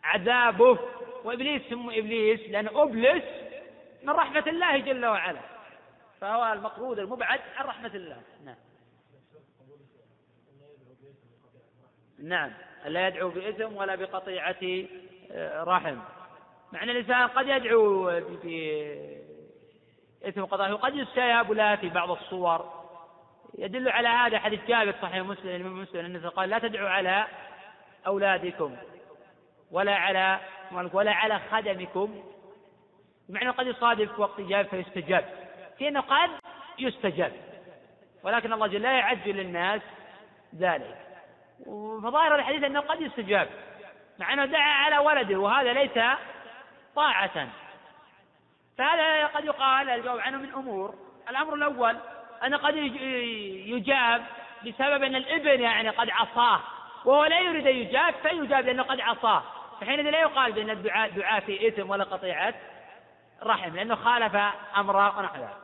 [0.05, 0.79] عذابه.
[1.25, 3.25] وإبليس سمو إبليس لأن أبلس
[4.03, 5.41] من رحمة الله جل وعلا.
[6.21, 8.17] فهو المقرود المبعد عن رحمة الله.
[8.45, 8.57] نعم.
[12.19, 12.53] نعم.
[12.87, 14.87] لا يدعو بإثم ولا بقطيعة
[15.33, 15.97] آه، رحم.
[16.73, 18.05] مع أن الإنسان قد يدعو
[20.23, 22.79] بإثم قضاء وقد يستجاب له في بعض الصور.
[23.59, 27.27] يدل على هذا حديث جابر صحيح مسلم مسلم أنه قال لا تدعوا على
[28.07, 28.77] أولادكم.
[29.71, 30.41] ولا على
[30.93, 32.23] ولا على خدمكم.
[33.29, 35.25] بمعنى قد يصادف وقت إجابة فيستجاب.
[35.79, 36.31] في أنه قد
[36.79, 37.33] يستجاب.
[38.23, 39.81] ولكن الله جل لا يعجل للناس
[40.59, 40.99] ذلك.
[42.03, 43.49] فظاهر الحديث أنه قد يستجاب.
[44.19, 45.99] مع أنه دعا على ولده وهذا ليس
[46.97, 47.49] طاعة.
[48.79, 50.95] فهذا قد يقال الجواب عنه من أمور.
[51.29, 51.97] الأمر الأول
[52.45, 52.77] أنه قد
[53.67, 54.25] يجاب
[54.67, 56.61] بسبب أن الإبن يعني قد عصاه.
[57.05, 59.43] وهو لا يريد أن يجاب فيجاب لأنه قد عصاه.
[59.81, 62.55] فحينئذ لا يقال بأن الدعاء دعاء في إثم ولا قطيعة
[63.43, 64.37] رحم لأنه خالف
[64.77, 65.57] أمره ونحو ذلك.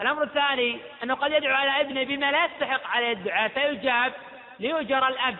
[0.00, 4.12] الأمر الثاني أنه قد يدعو على ابنه بما لا يستحق عليه الدعاء فيجاب
[4.60, 5.36] ليؤجر الأب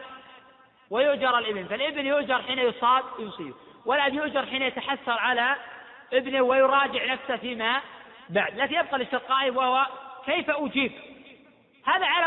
[0.90, 1.64] ويؤجر الإبن.
[1.64, 3.54] فالإبن يؤجر حين يصاب يصيب
[3.86, 5.56] والأب يؤجر حين يتحسر على
[6.12, 7.80] إبنه ويراجع نفسه فيما
[8.28, 8.56] بعد.
[8.56, 9.86] لكن يبقى قائم وهو
[10.26, 10.92] كيف أجيب؟
[11.86, 12.26] هذا على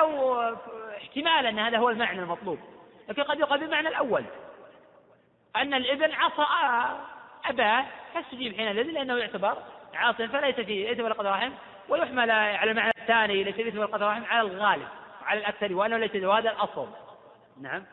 [0.98, 2.60] احتمال أن هذا هو المعنى المطلوب
[3.10, 4.24] لكن قد يقال بالمعنى الأول.
[5.56, 6.46] أن الابن عصى
[7.46, 9.58] أباه فاستجيب حينئذ لأنه يعتبر
[9.94, 11.52] عاصيا فليس فيه إثم ولا قدر رحم
[11.90, 14.88] ويحمل على المعنى الثاني ليس فيه إثم ولا قدر رحم على الغالب
[15.22, 16.88] وعلى الأكثر وأنه ليس وهذا الأصل.
[17.62, 17.86] نعم.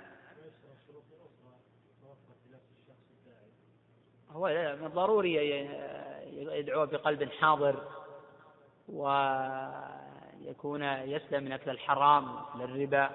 [4.32, 4.48] هو
[4.80, 5.34] من الضروري
[6.32, 7.82] يدعو بقلب حاضر
[8.88, 13.10] ويكون يسلم من أكل الحرام للربا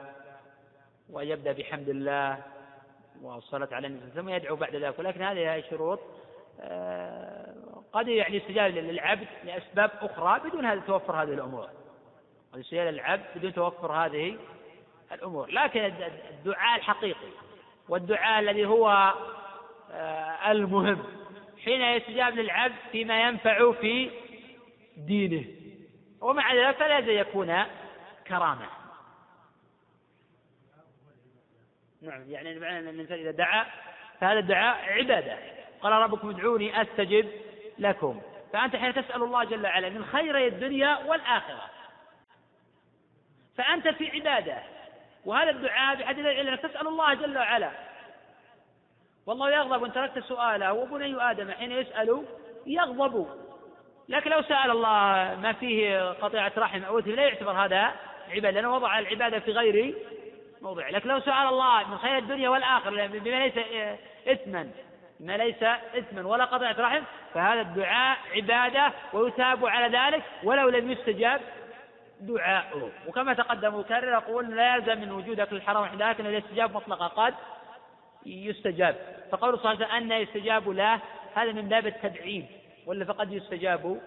[1.10, 2.44] ويبدأ بحمد الله.
[3.22, 5.00] والصلاة على النبي ثم يدعو بعد ذلك.
[5.00, 6.00] ولكن هذه شروط
[6.60, 7.54] آه،
[7.94, 11.70] قد يعني يستجاب للعبد لأسباب أخرى بدون هذا توفر هذه الأمور.
[12.54, 14.38] قد يستجاب للعبد بدون توفر هذه
[15.12, 15.52] الأمور.
[15.52, 15.86] لكن
[16.32, 17.32] الدعاء الحقيقي
[17.90, 19.14] والدعاء الذي هو
[19.92, 21.04] آه، المهم
[21.66, 24.12] حين يستجاب للعبد فيما ينفع في
[24.98, 25.46] دينه.
[26.22, 27.64] ومع ذلك فلا يكون
[28.28, 28.81] كرامة.
[32.02, 33.66] نعم يعني معنى أن الإنسان إذا دعا
[34.22, 35.38] فهذا الدعاء عبادة.
[35.82, 37.32] قال ربكم ادعوني أستجب
[37.80, 38.22] لكم.
[38.54, 41.70] فأنت حين تسأل الله جل وعلا من خيري الدنيا والآخرة
[43.58, 44.58] فأنت في عبادة.
[45.26, 47.72] وهذا الدعاء بحد أنك تسأل الله جل وعلا.
[49.26, 52.26] والله يغضب إن تركت سؤاله وبني آدم حين يسأل
[52.66, 53.28] يغضب.
[54.10, 57.92] لكن لو سأل الله ما فيه قطيعة رحم أو لا يعتبر هذا
[58.30, 58.52] عبادة.
[58.52, 59.96] لأنه وضع العبادة في غير
[60.62, 60.90] موضع.
[60.90, 63.54] لكن لو سأل الله من خير الدنيا والآخرة بما ليس
[64.28, 64.72] إثما
[65.20, 65.64] ما ليس
[65.98, 67.04] إثما ولا قطعة رحم
[67.34, 71.42] فهذا الدعاء عبادة ويثاب على ذلك ولو لم يستجاب
[72.20, 72.92] دعاؤه.
[73.08, 77.34] وكما تقدم مكرر يقول لا يلزم من وجود أكل الحرام لكن الاستجاب مطلقا قد
[78.26, 78.96] يستجاب.
[79.32, 81.00] فقول صلى الله عليه وسلم أن يستجاب له
[81.36, 82.46] هذا من باب التبعيد
[82.86, 84.02] ولا فقد يستجاب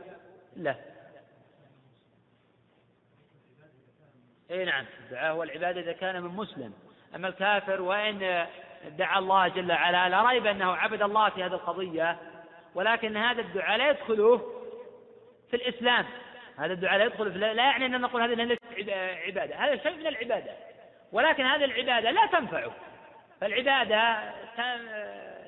[0.56, 0.76] له.
[4.54, 6.72] اي نعم الدعاء هو العباده إذا كان من مسلم.
[7.14, 8.46] أما الكافر وإن
[8.88, 12.18] دعا الله جل وعلا لا ريب أنه عبد الله في هذه القضية.
[12.74, 14.38] ولكن هذا الدعاء لا يدخله
[15.50, 16.04] في الإسلام.
[16.58, 18.62] هذا الدعاء لا يدخل في لا يعني أن نقول هذه ليست
[19.26, 19.56] عبادة.
[19.56, 20.52] هذا شيء من العبادة.
[21.12, 22.72] ولكن هذه العبادة لا تنفعه.
[23.40, 24.18] فالعبادة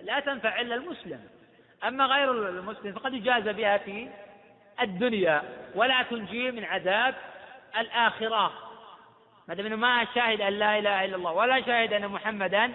[0.02, 1.20] لا تنفع إلا المسلم.
[1.84, 4.08] أما غير المسلم فقد يجازى بها في
[4.80, 5.42] الدنيا.
[5.74, 7.14] ولا تنجيه من عذاب
[7.78, 8.65] الآخرة.
[9.48, 12.72] ما دام انه ما شاهد أن لا إله إلا الله ولا شاهد أن محمدا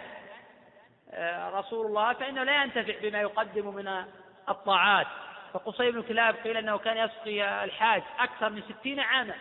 [1.14, 4.04] آه، رسول الله فإنه لا ينتفع بما يقدم من
[4.50, 5.08] الطاعات.
[5.54, 9.34] فقصي بن كلاب قيل إنه كان يسقي الحاج أكثر من ستين عاما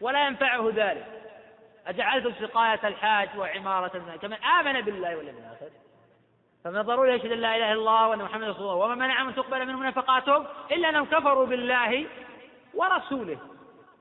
[0.00, 1.06] ولا ينفعه ذلك.
[1.86, 5.70] أجعلتم سقاية الحاج وعمارة كمن آمن بالله واليوم الآخر.
[6.64, 9.34] فمن الضروري يشهد أن لا إله إلا الله وأن محمدا رسول الله وما منع من
[9.34, 12.06] تقبل منهم نفقاتهم إلا أنهم كفروا بالله
[12.74, 13.38] ورسوله.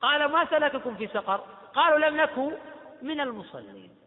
[0.02, 1.42] قال ما سلككم في سقر؟
[1.74, 2.52] قالوا لم نكن
[3.02, 4.00] من المصلين.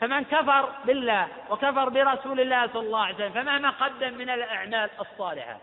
[0.00, 5.60] فمن كفر بالله وكفر برسول الله صلى الله عليه وسلم فمهما قدم من الأعمال الصالحة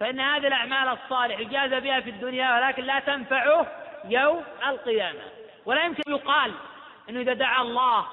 [0.00, 3.66] فإن هذه الأعمال الصالحة يجاز بها في الدنيا ولكن لا تنفعه
[4.04, 5.20] يوم القيامة.
[5.66, 6.52] ولا يمكن يقال
[7.08, 8.06] أنه إذا دعا الله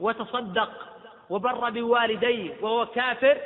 [0.00, 0.70] وتصدق
[1.30, 3.38] وبر بوالديه وهو كافر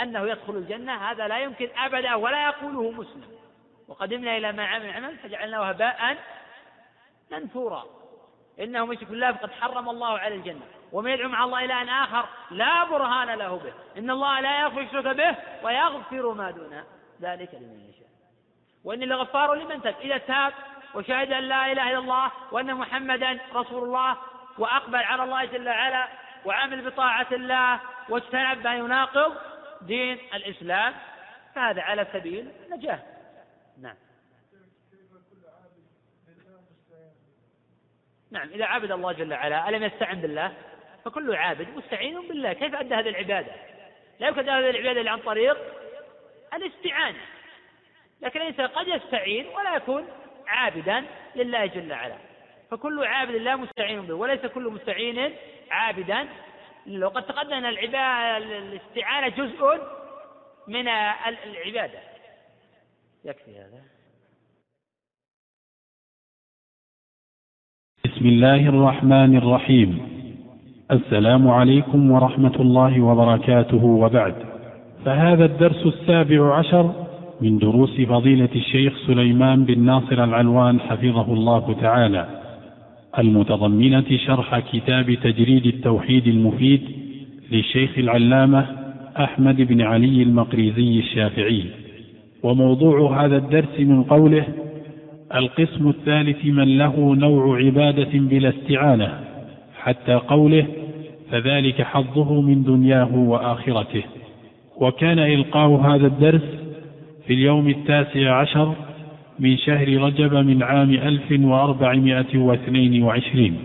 [0.00, 1.10] أنه يدخل الجنة.
[1.10, 3.38] هذا لا يمكن أبدا ولا يقوله مسلم.
[3.88, 6.16] وقدمنا إلى ما عمل عمل فجعلناه هباء
[7.30, 7.84] منثورا.
[8.60, 10.66] إنه من بالله فقد حرم الله على الجنة.
[10.92, 13.72] ومن يدعو مع الله إلها آخر لا برهان له به.
[13.98, 16.84] إن الله لا يغفر يشرك به ويغفر ما دون
[17.20, 18.08] ذلك لمن يشاء.
[18.84, 19.94] وإني لغفار لمن تاب.
[20.00, 20.52] إذا تاب
[20.94, 24.16] وشهد أن لا إله إلا الله وأن محمدا رسول الله
[24.58, 26.08] وأقبل على الله جل وعلا
[26.44, 29.36] وعمل بطاعة الله واجتنب ما يناقض
[29.80, 30.94] دين الإسلام
[31.54, 32.98] فهذا على سبيل النجاة.
[33.82, 33.94] نعم.
[38.30, 40.52] نعم إذا عبد الله جل وعلا ألم يستعن بالله؟
[41.04, 42.52] فكل عابد مستعين بالله.
[42.52, 43.52] كيف أدى هذه العبادة؟
[44.20, 45.58] لا يمكن هذه العبادة إلا عن طريق
[46.54, 47.18] الاستعانة.
[48.20, 50.08] لكن الإنسان قد يستعين ولا يكون
[50.46, 51.04] عابدا
[51.36, 52.16] لله جل وعلا.
[52.70, 55.36] فكل عابد لا مستعين به وليس كل مستعين
[55.70, 56.28] عابدا
[57.02, 59.80] وقد تقدم أن العبادة الاستعانة جزء
[60.68, 61.98] من العبادة.
[63.24, 63.95] يكفي هذا.
[68.06, 69.98] بسم الله الرحمن الرحيم.
[70.90, 73.84] السلام عليكم ورحمة الله وبركاته.
[73.84, 74.34] وبعد
[75.04, 76.90] فهذا الدرس السابع عشر
[77.40, 82.26] من دروس فضيلة الشيخ سليمان بن ناصر العلوان حفظه الله تعالى
[83.18, 86.80] المتضمنة شرح كتاب تجريد التوحيد المفيد
[87.52, 88.66] للشيخ العلامة
[89.18, 91.64] أحمد بن علي المقريزي الشافعي.
[92.42, 94.44] وموضوع هذا الدرس من قوله
[95.34, 99.24] القسم الثالث من له نوع عبادة بلا استعانة
[99.78, 100.66] حتى قوله
[101.30, 104.02] فذلك حظه من دنياه وآخرته.
[104.76, 106.42] وكان إلقاء هذا الدرس
[107.26, 108.74] في اليوم التاسع عشر
[109.38, 113.58] من شهر رجب من عام ألف وأربعمائة واثنين وعشرين.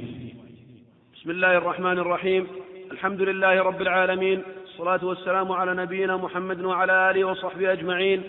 [1.16, 2.48] بسم الله الرحمن الرحيم.
[2.92, 8.22] الحمد لله رب العالمين الصلاة والسلام على نبينا محمد وعلى آله وصحبه أجمعين.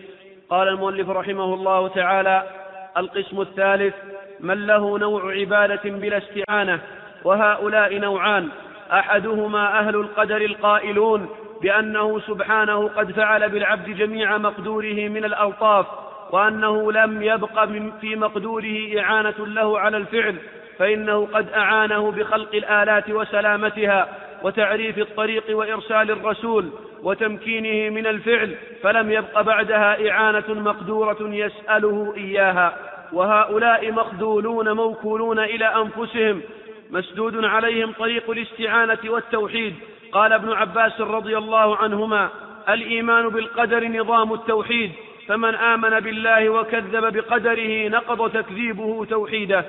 [0.50, 2.61] قال المؤلف رحمه الله تعالى
[2.96, 3.94] القسم الثالث
[4.40, 6.80] من له نوع عبادة بلا استعانة
[7.24, 8.48] وهؤلاء نوعان.
[8.92, 11.28] أحدهما أهل القدر القائلون
[11.62, 15.86] بأنه سبحانه قد فعل بالعبد جميع مقدوره من الألطاف
[16.30, 17.64] وأنه لم يبق
[18.00, 20.36] في مقدوره إعانة له على الفعل
[20.78, 24.08] فإنه قد أعانه بخلق الآلات وسلامتها.
[24.42, 26.70] وتعريف الطريق وإرسال الرسول
[27.02, 32.76] وتمكينه من الفعل فلم يبق بعدها إعانة مقدورة يسأله إياها.
[33.12, 36.42] وهؤلاء مخذولون موكولون إلى أنفسهم
[36.90, 39.74] مسدود عليهم طريق الاستعانة والتوحيد.
[40.12, 42.28] قال ابن عباس رضي الله عنهما
[42.68, 44.92] الإيمان بالقدر نظام التوحيد
[45.28, 49.64] فمن آمن بالله وكذب بقدره نقض تكذيبه توحيده.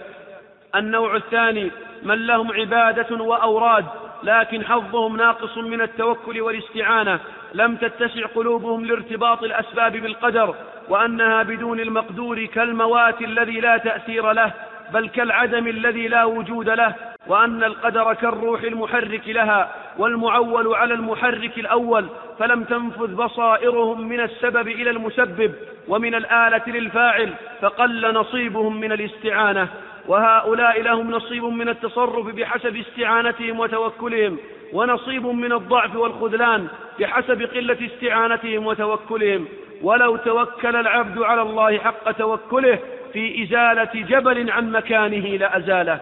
[0.75, 1.71] النوع الثاني
[2.03, 3.85] من لهم عبادة وأوراد
[4.23, 7.19] لكن حظهم ناقص من التوكل والاستعانة.
[7.53, 10.55] لم تتسع قلوبهم لارتباط الأسباب بالقدر
[10.89, 14.51] وأنها بدون المقدور كالموات الذي لا تأثير له
[14.93, 16.95] بل كالعدم الذي لا وجود له
[17.27, 22.05] وأن القدر كالروح المحرك لها والمعول على المحرك الأول.
[22.39, 25.53] فلم تنفذ بصائرهم من السبب إلى المسبب
[25.87, 29.67] ومن الآلة للفاعل فقل نصيبهم من الاستعانة.
[30.07, 34.37] وهؤلاء لهم نصيب من التصرف بحسب استعانتهم وتوكلهم
[34.73, 36.67] ونصيب من الضعف والخذلان
[36.99, 39.47] بحسب قلة استعانتهم وتوكلهم.
[39.81, 42.79] ولو توكل العبد على الله حق توكله
[43.13, 45.99] في إزالة جبل عن مكانه لأزاله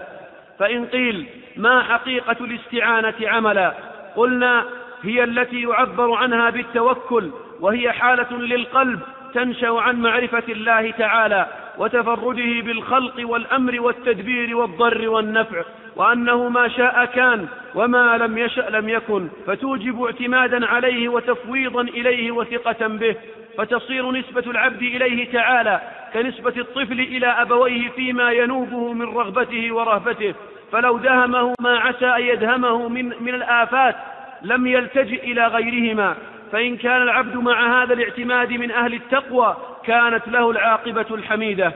[0.59, 1.25] فإن قيل
[1.57, 3.73] ما حقيقة الاستعانة عملا
[4.15, 4.65] قلنا
[5.03, 8.99] هي التي يعبر عنها بالتوكل وهي حالة للقلب
[9.33, 11.47] تنشأ عن معرفة الله تعالى.
[11.77, 15.63] وتفرده بالخلق والأمر والتدبير والضر والنفع
[15.95, 22.87] وأنه ما شاء كان وما لم يشأ لم يكن فتوجب اعتمادا عليه وتفويضا إليه وثقة
[22.87, 23.15] به
[23.57, 25.81] فتصير نسبة العبد إليه تعالى
[26.13, 30.33] كنسبة الطفل إلى أبويه فيما ينوبه من رغبته ورهبته
[30.71, 33.95] فلو دهمه ما عسى أن يدهمه من, من الآفات
[34.41, 36.15] لم يلتجئ إلى غيرهما
[36.51, 41.71] فإن كان العبد مع هذا الاعتماد من أهل التقوى كانت له العاقبة الحميدة.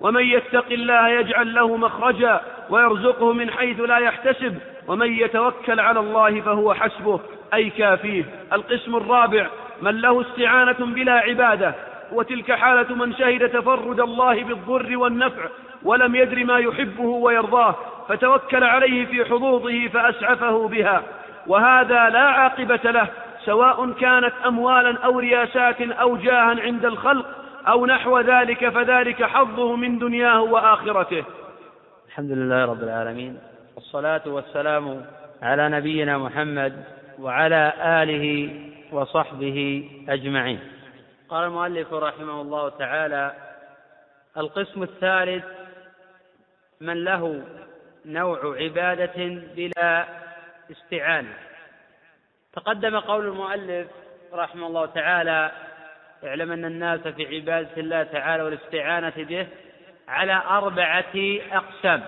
[0.00, 2.40] ومن يتق الله يجعل له مخرجا
[2.70, 4.58] ويرزقه من حيث لا يحتسب.
[4.88, 7.20] ومن يتوكل على الله فهو حسبه.
[7.54, 8.24] أي كافيه.
[8.52, 9.46] القسم الرابع.
[9.82, 11.74] من له استعانة بلا عبادة.
[12.12, 15.42] وتلك حالة من شهد تفرد الله بالضر والنفع.
[15.82, 17.74] ولم يدر ما يحبه ويرضاه.
[18.08, 21.02] فتوكل عليه في حظوظه فأسعفه بها.
[21.46, 23.08] وهذا لا عاقبة له.
[23.44, 27.26] سواء كانت أموالا أو رياسات أو جاها عند الخلق.
[27.68, 31.24] أو نحو ذلك فذلك حظه من دنياه وآخرته.
[32.06, 33.38] الحمد لله رب العالمين
[33.74, 35.04] والصلاة والسلام
[35.42, 36.84] على نبينا محمد
[37.18, 38.50] وعلى آله
[38.92, 40.60] وصحبه أجمعين.
[41.28, 43.32] قال المؤلف رحمه الله تعالى
[44.36, 45.44] القسم الثالث
[46.80, 47.42] من له
[48.06, 50.04] نوع عبادة بلا
[50.70, 51.34] استعانة.
[52.52, 53.86] تقدم قول المؤلف
[54.34, 55.50] رحمه الله تعالى
[56.24, 59.46] اعلم أن الناس في عبادة الله تعالى والاستعانة به
[60.08, 62.04] على أربعة أقسام.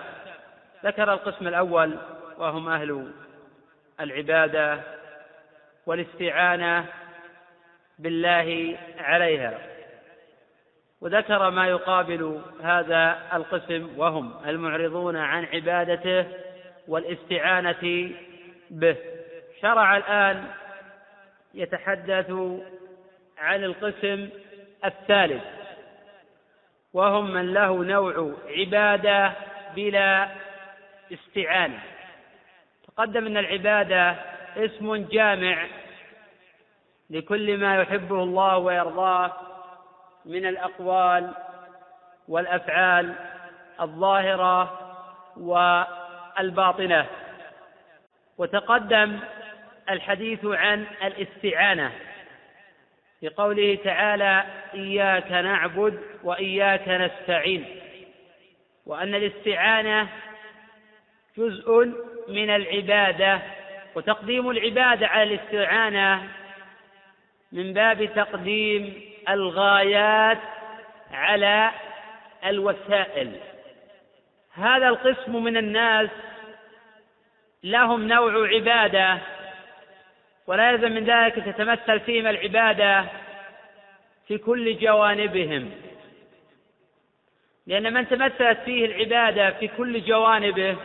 [0.85, 1.97] ذكر القسم الأول
[2.37, 3.11] وهم أهل
[3.99, 4.79] العبادة
[5.85, 6.85] والاستعانة
[7.99, 9.59] بالله عليها.
[11.01, 16.25] وذكر ما يقابل هذا القسم وهم المعرضون عن عبادته
[16.87, 18.11] والاستعانة
[18.71, 18.95] به.
[19.61, 20.47] شرع الآن
[21.53, 22.31] يتحدث
[23.41, 24.29] عن القسم
[24.85, 25.43] الثالث
[26.93, 29.33] وهم من له نوع عبادة
[29.75, 30.27] بلا
[31.13, 31.79] استعانة.
[32.87, 34.15] تقدم أن العبادة
[34.57, 35.67] اسم جامع
[37.09, 39.31] لكل ما يحبه الله ويرضاه
[40.25, 41.31] من الأقوال
[42.27, 43.15] والأفعال
[43.81, 44.79] الظاهرة
[45.37, 47.05] والباطنة.
[48.37, 49.19] وتقدم
[49.89, 51.91] الحديث عن الاستعانة.
[53.21, 54.43] في قوله تعالى
[54.73, 57.65] إياك نعبد وإياك نستعين
[58.85, 60.07] وأن الاستعانة
[61.37, 61.93] جزء
[62.27, 63.39] من العبادة
[63.95, 66.27] وتقديم العبادة على الاستعانة
[67.51, 70.37] من باب تقديم الغايات
[71.11, 71.71] على
[72.45, 73.39] الوسائل.
[74.53, 76.09] هذا القسم من الناس
[77.63, 79.17] لهم نوع عبادة
[80.47, 83.05] ولا يلزم من ذلك تتمثل فيهم العبادة
[84.27, 85.71] في كل جوانبهم.
[87.67, 90.77] لأن من تمثلت فيه العبادة في كل جوانبه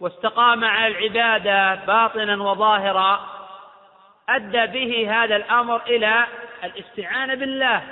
[0.00, 3.36] واستقام على العبادة باطنا وظاهرا
[4.28, 6.26] أدى به هذا الأمر إلى
[6.64, 7.82] الاستعانة بالله.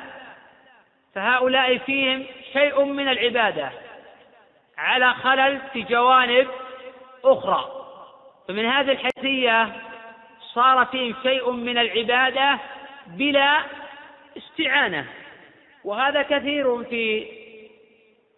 [1.15, 3.71] فهؤلاء فيهم شيء من العبادة
[4.79, 6.49] على خلل في جوانب
[7.25, 7.71] أخرى.
[8.49, 9.73] فمن هذه الحيثية
[10.55, 12.59] صار فيهم شيء من العبادة
[13.07, 13.59] بلا
[14.37, 15.07] استعانة.
[15.85, 17.27] وهذا كثير في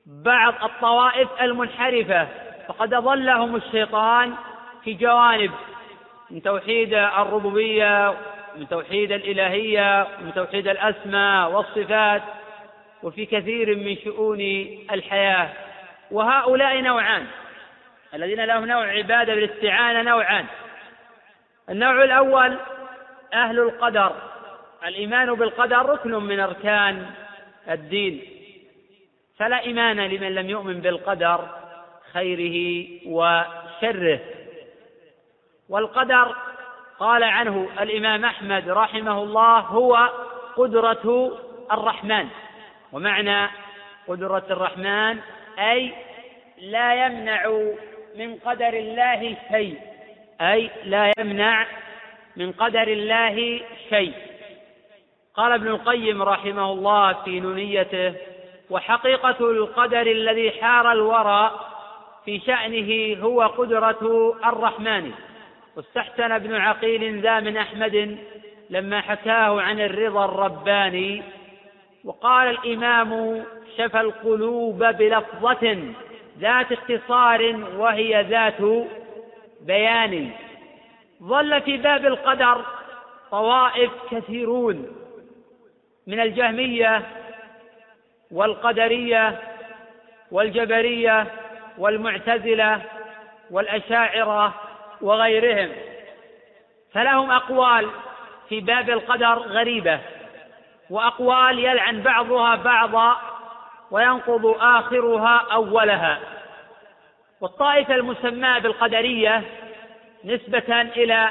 [0.07, 2.29] بعض الطوائف المنحرفة.
[2.69, 4.35] فقد اضلهم الشيطان
[4.85, 5.51] في جوانب
[6.31, 8.15] من توحيد الربوبية
[8.57, 12.23] من توحيد الإلهية من توحيد الأسماء والصفات
[13.03, 14.41] وفي كثير من شؤون
[14.93, 15.49] الحياة.
[16.11, 17.27] وهؤلاء نوعان.
[18.15, 20.45] الذين لهم نوع عبادة بالاستعانة نوعان.
[21.71, 22.59] النوع الأول
[23.35, 24.13] أهل القدر.
[24.87, 27.07] الإيمان بالقدر ركن من أركان
[27.71, 28.23] الدين.
[29.39, 31.49] فلا إيمان لمن لم يؤمن بالقدر
[32.13, 34.21] خيره وشره.
[35.69, 36.37] والقدر
[36.99, 40.11] قال عنه الإمام أحمد رحمه الله هو
[40.57, 41.33] قدرة
[41.73, 42.29] الرحمن.
[42.93, 43.49] ومعنى
[44.09, 45.19] قدرة الرحمن
[45.59, 45.93] أي
[46.59, 47.63] لا يمنع
[48.17, 49.96] من قدر الله شيء.
[50.41, 51.67] أي لا يمنع
[52.37, 53.61] من قدر الله
[53.91, 54.15] شيء.
[55.35, 58.15] قال ابن القيم رحمه الله في نونيته
[58.71, 61.61] وحقيقة القدر الذي حار الورى
[62.25, 65.13] في شأنه هو قدرة الرحمن.
[65.77, 68.19] واستحسن ابن عقيل ذا من أحمد
[68.71, 71.23] لما حكاه عن الرضا الرباني
[72.05, 73.43] وقال الإمام
[73.77, 75.79] شفى القلوب بلفظة
[76.39, 78.87] ذات اختصار وهي ذات
[79.67, 80.31] بيان.
[81.23, 82.65] ظل في باب القدر
[83.31, 84.97] طوائف كثيرون
[86.07, 87.03] من الجهمية
[88.31, 89.41] والقدرية
[90.31, 91.27] والجبرية
[91.79, 92.83] والمعتزلة
[93.51, 94.55] والأشاعرة
[95.01, 95.73] وغيرهم.
[96.93, 97.91] فلهم أقوال
[98.49, 100.01] في باب القدر غريبة
[100.91, 103.17] وأقوال يلعن بعضها بعضا
[103.91, 106.36] وينقض آخرها أولها.
[107.41, 109.43] والطائفة المسماة بالقدرية
[110.25, 111.31] نسبة إلى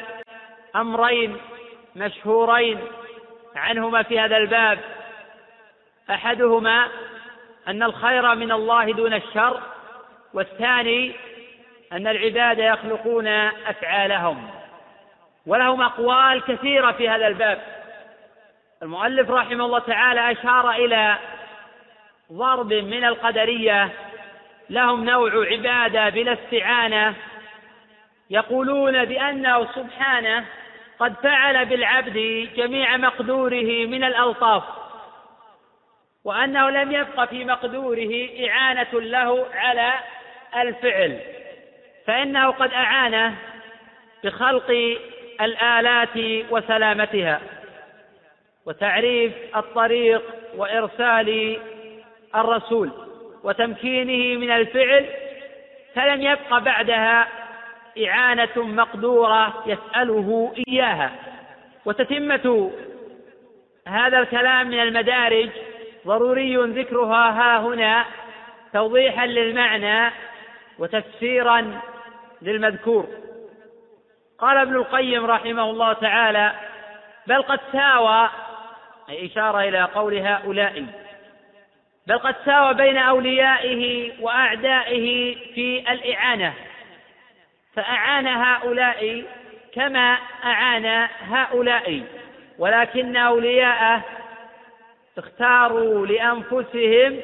[0.75, 1.37] أمرين
[1.95, 2.79] مشهورين
[3.55, 4.79] عنهما في هذا الباب.
[6.09, 6.87] أحدهما
[7.67, 9.61] أن الخير من الله دون الشر
[10.33, 11.15] والثاني
[11.91, 13.27] أن العباد يخلقون
[13.67, 14.49] أفعالهم.
[15.45, 17.61] ولهم أقوال كثيرة في هذا الباب.
[18.83, 21.17] المؤلف رحمه الله تعالى أشار إلى
[22.31, 23.89] ضرب من القدرية
[24.69, 27.15] لهم نوع عبادة بلا استعانة
[28.29, 30.45] يقولون بأنه سبحانه
[30.99, 34.63] قد فعل بالعبد جميع مقدوره من الألطاف
[36.23, 39.93] وأنه لم يبق في مقدوره إعانة له على
[40.55, 41.19] الفعل
[42.07, 43.35] فإنه قد أعانه
[44.23, 44.97] بخلق
[45.41, 46.17] الآلات
[46.49, 47.41] وسلامتها
[48.65, 50.21] وتعريف الطريق
[50.55, 51.59] وإرسال
[52.35, 53.04] الرسول.
[53.45, 55.05] وتمكينه من الفعل
[55.95, 57.27] فلم يبق بعدها
[58.07, 61.11] إعانة مقدورة يسأله إياها.
[61.85, 62.71] وتتمة
[63.87, 65.49] هذا الكلام من المدارج
[66.07, 68.05] ضروري ذكرها ها هنا
[68.73, 70.13] توضيحا للمعنى
[70.79, 71.81] وتفسيرا
[72.41, 73.07] للمذكور.
[74.39, 76.51] قال ابن القيم رحمه الله تعالى
[77.27, 78.29] بل قد ساوى
[79.09, 81.04] أي إشارة إلى قول هؤلاء.
[82.07, 86.53] بل قد ساوى بين أوليائه وأعدائه في الإعانة.
[87.75, 89.23] فأعان هؤلاء
[89.73, 92.03] كما أعان هؤلاء
[92.59, 94.01] ولكن أولياءه
[95.17, 97.19] اختاروا لأنفسهم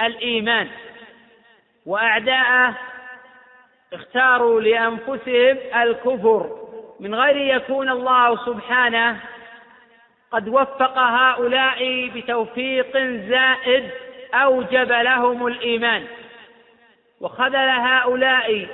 [0.00, 0.68] الإيمان
[1.86, 2.74] وأعداءه
[3.92, 6.66] اختاروا لأنفسهم الكفر.
[7.00, 9.20] من غير يكون الله سبحانه
[10.30, 12.96] قد وفق هؤلاء بتوفيق
[13.28, 13.90] زائد
[14.34, 16.06] أوجب لهم الإيمان.
[17.20, 18.66] وخذل هؤلاء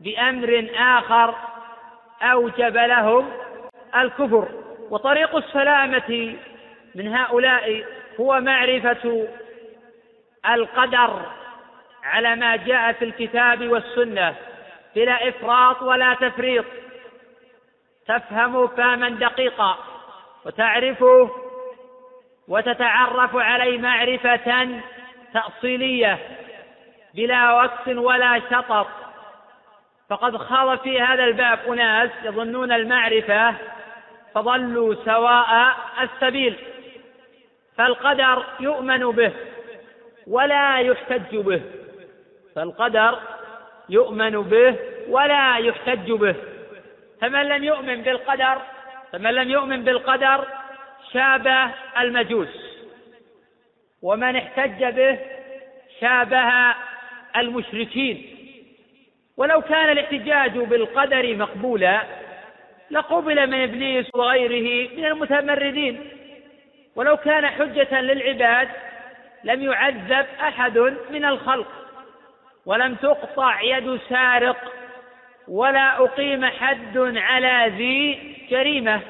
[0.00, 1.34] بأمر آخر
[2.22, 3.30] أوجب لهم
[3.96, 4.48] الكفر.
[4.90, 6.36] وطريق السلامة
[6.94, 7.84] من هؤلاء
[8.20, 9.28] هو معرفة
[10.48, 11.22] القدر
[12.04, 14.34] على ما جاء في الكتاب والسنة
[14.96, 16.64] بلا إفراط ولا تفريط.
[18.08, 19.76] تفهم فهما دقيقا
[20.46, 21.30] وتعرفه
[22.50, 24.68] وتتعرف عليه معرفة
[25.34, 26.18] تأصيلية
[27.14, 28.86] بلا وقت ولا شطط.
[30.10, 33.54] فقد خاض في هذا الباب أناس يظنون المعرفة
[34.34, 36.56] فضلوا سواء السبيل.
[37.76, 39.32] فالقدر يؤمن به
[40.26, 41.62] ولا يحتج به.
[42.56, 43.18] فالقدر
[43.88, 44.76] يؤمن به
[45.08, 46.34] ولا يحتج به.
[47.20, 48.58] فمن لم يؤمن بالقدر
[49.12, 50.59] فمن لم يؤمن بالقدر
[51.12, 52.80] شابه المجوس.
[54.02, 55.18] ومن احتج به
[56.00, 56.74] شابه
[57.36, 58.36] المشركين.
[59.36, 62.02] ولو كان الاحتجاج بالقدر مقبولا
[62.90, 66.10] لقبل من إبليس وغيره من المتمردين.
[66.96, 68.68] ولو كان حجة للعباد
[69.44, 70.78] لم يعذب أحد
[71.10, 71.68] من الخلق.
[72.66, 74.72] ولم تقطع يد سارق
[75.48, 78.18] ولا أقيم حد على ذي
[78.50, 79.00] جريمة.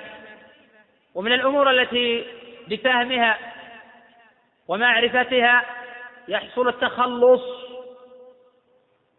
[1.14, 2.24] ومن الأمور التي
[2.68, 3.38] بفهمها
[4.68, 5.64] ومعرفتها
[6.28, 7.42] يحصل التخلص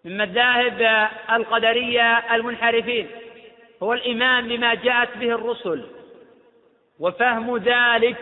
[0.06, 3.08] من مذاهب القدرية المنحرفين
[3.84, 5.86] هو الإيمان بما جاءت به الرسل
[7.00, 8.18] وفهم ذلك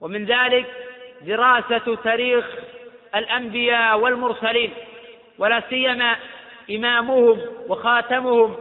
[0.00, 0.66] ومن ذلك
[1.20, 2.44] دراسة تاريخ
[3.14, 4.74] الأنبياء والمرسلين
[5.38, 6.16] ولا سيما
[6.70, 8.56] إمامهم وخاتمهم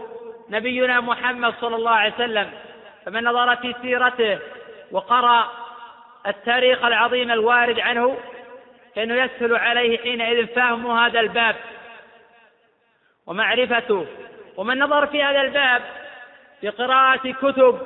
[0.50, 2.52] نبينا محمد صلى الله عليه وسلم.
[3.06, 4.40] فمن نظر في سيرته
[4.92, 5.52] وقرأ
[6.28, 8.18] التاريخ العظيم الوارد عنه
[8.96, 11.56] فإنه يسهل عليه حينئذ فهم هذا الباب
[13.28, 14.06] ومعرفته.
[14.58, 15.82] ومن نظر في هذا الباب
[16.62, 17.82] في قراءة كتب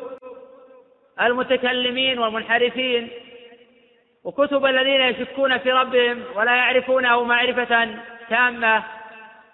[1.22, 3.10] المتكلمين والمنحرفين
[4.24, 7.96] وكتب الذين يشكون في ربهم ولا يعرفونه معرفة
[8.30, 8.84] تامة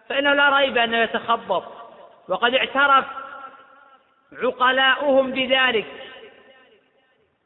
[0.10, 1.64] فإنه لا ريب أنه يتخبط.
[2.28, 3.06] وقد اعترف
[4.42, 5.86] عقلاؤهم بذلك.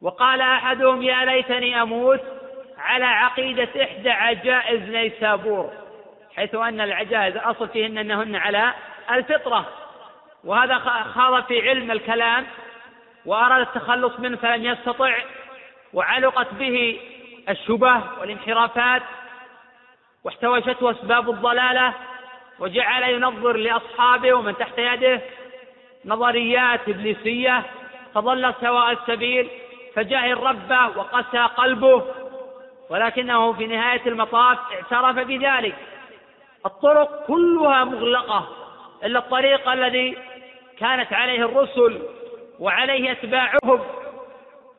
[0.02, 2.22] وقال أحدهم يا ليتني أموت
[2.78, 5.72] على عقيدة إحدى عجائز نيسابور
[6.36, 8.74] حيث أن العجائز الأصل فيهن أنهن على
[9.12, 9.70] الفطرة.
[10.44, 10.78] وهذا
[11.16, 12.46] خاض في علم الكلام
[13.26, 15.16] وأراد التخلص منه فلم يستطع
[15.94, 17.00] وعلقت به
[17.50, 19.02] الشبه والانحرافات
[20.24, 21.94] واحتوشته أسباب الضلالة
[22.60, 25.22] وجعل ينظر لأصحابه ومن تحت يده
[26.06, 27.64] نظريات إبليسية
[28.16, 29.50] فضل سواء السبيل
[29.96, 32.04] فجاهل ربه وقسى قلبه
[32.90, 35.76] ولكنه في نهاية المطاف اعترف بذلك.
[36.66, 38.48] الطرق كلها مغلقة
[39.04, 40.18] إلا الطريق الذي
[40.80, 42.02] كانت عليه الرسل
[42.60, 43.82] وعليه أتباعهم.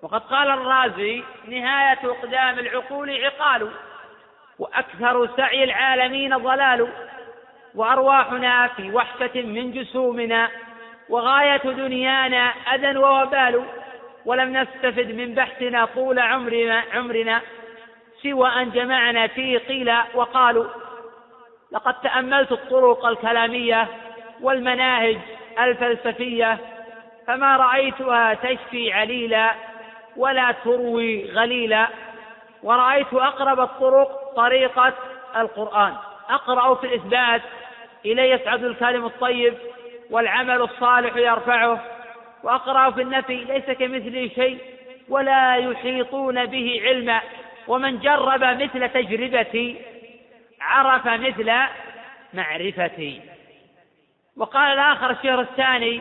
[0.03, 3.71] وقد قال الرازي نهاية إقدام العقول عقال
[4.59, 6.89] وأكثر سعي العالمين ضلال.
[7.75, 10.51] وأرواحنا في وحشة من جسومنا
[11.09, 13.65] وغاية دنيانا أذى ووبال
[14.25, 17.41] ولم نستفد من بحثنا طول عمرنا عمرنا
[18.23, 20.67] سوى أن جمعنا فيه قيل وقالوا
[21.73, 23.89] لقد تأملت الطرق الكلامية
[24.41, 25.19] والمناهج
[25.59, 26.59] الفلسفية
[27.27, 29.55] فما رأيتها تشفي عليلا
[30.17, 31.89] ولا تروي غليلا
[32.63, 34.93] ورأيت أقرب الطرق طريقة
[35.37, 35.95] القرآن.
[36.31, 37.43] أقرأ في الإثبات
[38.07, 39.55] إليه يسعد الكلم الطيب.
[40.11, 41.85] والعمل الصالح يرفعه.
[42.43, 44.59] وأقرأ في النفي ليس كمثله شيء
[45.09, 47.21] ولا يحيطون به علما.
[47.69, 49.77] ومن جرب مثل تجربتي
[50.61, 51.53] عرف مثل
[52.35, 53.21] معرفتي.
[54.37, 56.01] وقال الآخر الشهر الثاني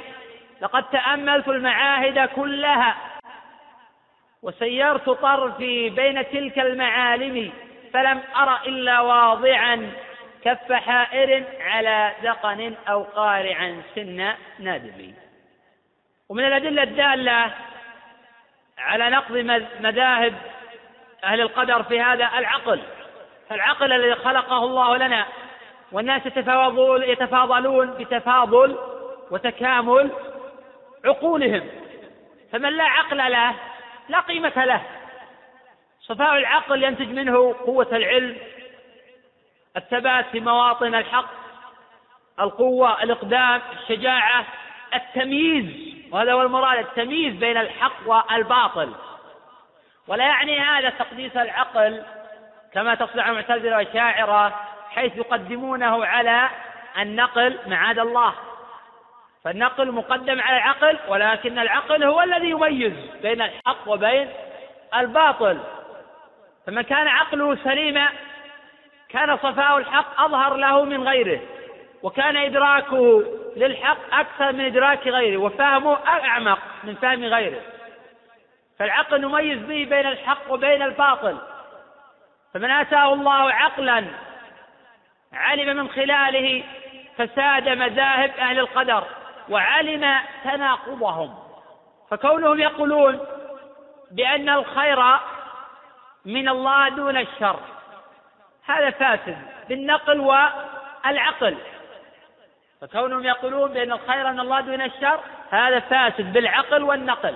[0.62, 2.96] لقد تأملت المعاهد كلها
[4.44, 7.52] وسيرت طرفي بين تلك المعالم
[7.94, 9.92] فلم أر إلا واضعا
[10.48, 15.14] كف حائر على ذقن أو قارعا سن نادم
[16.30, 17.54] ومن الأدلة الدالة
[18.78, 19.38] على نقض
[19.80, 20.34] مذاهب
[21.24, 22.82] أهل القدر في هذا العقل.
[23.50, 25.26] فالعقل الذي خلقه الله لنا
[25.92, 28.78] والناس يتفاضلون يتفاضلون بتفاضل
[29.32, 30.12] وتكامل
[31.06, 31.70] عقولهم.
[32.52, 33.54] فمن لا عقل له
[34.10, 34.82] لا قيمة له.
[36.02, 38.38] صفاء العقل ينتج منه قوة العلم
[39.78, 41.30] الثبات في مواطن الحق
[42.40, 44.46] القوة الإقدام الشجاعة
[44.96, 45.66] التمييز
[46.12, 48.94] وهذا هو المراد التمييز بين الحق والباطل.
[50.08, 52.04] ولا يعني هذا تقديس العقل
[52.74, 54.60] كما تصنع المعتزلة والشاعرة
[54.90, 56.50] حيث يقدمونه على
[56.98, 58.34] النقل معاد الله.
[59.44, 64.30] فالنقل مقدم على العقل ولكن العقل هو الذي يميز بين الحق وبين
[64.96, 65.60] الباطل.
[66.68, 68.08] فمن كان عقله سليما
[69.10, 71.40] كان صفاء الحق أظهر له من غيره
[72.04, 73.24] وكان إدراكه
[73.56, 77.62] للحق أكثر من إدراك غيره وفهمه أعمق من فهم غيره.
[78.80, 81.38] فالعقل نميز به بين الحق وبين الباطل.
[82.54, 84.06] فمن آتاه الله عقلا
[85.34, 86.64] علم من خلاله
[87.18, 89.04] فساد مذاهب أهل القدر
[89.50, 91.36] وعلم تناقضهم.
[92.12, 93.20] فكونهم يقولون
[94.12, 95.04] بأن الخير
[96.26, 97.60] من الله دون الشر
[98.68, 99.38] هذا فاسد
[99.70, 101.58] بالنقل والعقل.
[102.82, 105.20] فكونهم يقولون بأن الخير من الله دون الشر
[105.52, 107.36] هذا فاسد بالعقل والنقل.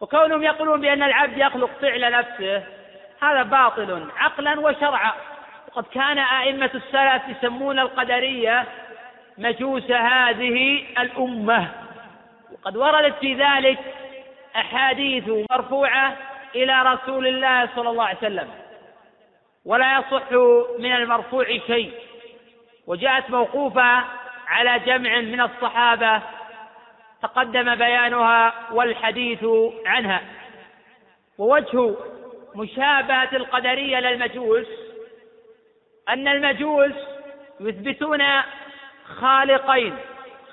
[0.00, 2.62] وكونهم يقولون بأن العبد يخلق فعل نفسه
[3.22, 5.12] هذا باطل عقلا وشرعا.
[5.68, 8.64] وقد كان أئمة السلف يسمون القدرية
[9.38, 11.68] مجوس هذه الأمة.
[12.52, 13.78] وقد وردت في ذلك
[14.56, 16.16] أحاديث مرفوعة
[16.54, 18.61] إلى رسول الله صلى الله عليه وسلم.
[19.66, 20.32] ولا يصح
[20.78, 21.92] من المرفوع شيء.
[22.86, 24.04] وجاءت موقوفة
[24.46, 26.22] على جمع من الصحابة
[27.22, 29.44] تقدم بيانها والحديث
[29.86, 30.20] عنها.
[31.38, 31.94] ووجه
[32.54, 34.66] مشابهة القدرية للمجوس
[36.08, 36.92] أن المجوس
[37.60, 38.22] يثبتون
[39.04, 39.96] خالقين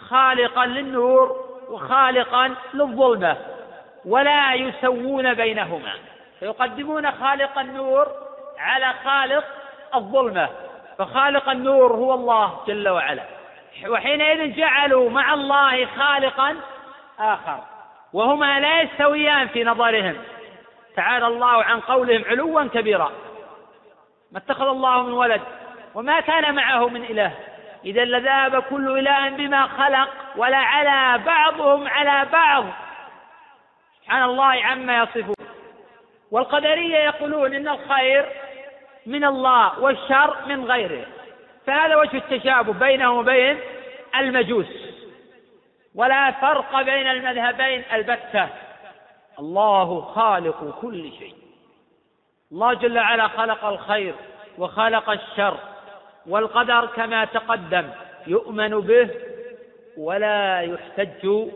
[0.10, 3.38] خالقا للنور وخالقا للظلمة
[4.06, 5.94] ولا يسوون بينهما.
[6.40, 8.29] فيقدمون خالق النور
[8.60, 9.44] على خالق
[9.95, 10.49] الظلمة.
[10.98, 13.23] فخالق النور هو الله جل وعلا.
[13.88, 16.56] وحينئذ جعلوا مع الله خالقا
[17.19, 17.60] آخر.
[18.14, 20.18] وهما لا يستويان في نظرهم.
[20.95, 23.11] تعالى الله عن قولهم علوا كبيرا.
[24.31, 25.41] ما اتخذ الله من ولد
[25.95, 27.31] وما كان معه من إله.
[27.86, 32.65] إذا لذهب كل إله بما خلق ولا على بعضهم على بعض.
[34.02, 35.36] سبحان الله عما يصفون.
[36.31, 38.26] والقدرية يقولون إن الخير
[39.10, 41.06] من الله والشر من غيره.
[41.65, 43.60] فهذا وجه التشابه بينهم وبين
[44.15, 44.65] المجوس.
[45.95, 48.49] ولا فرق بين المذهبين البتة.
[49.40, 51.36] الله خالق كل شيء.
[52.52, 54.14] الله جل وعلا خلق الخير
[54.57, 55.57] وخلق الشر
[56.27, 57.90] والقدر كما تقدم.
[58.27, 59.10] يؤمن به
[59.98, 61.49] ولا يحتج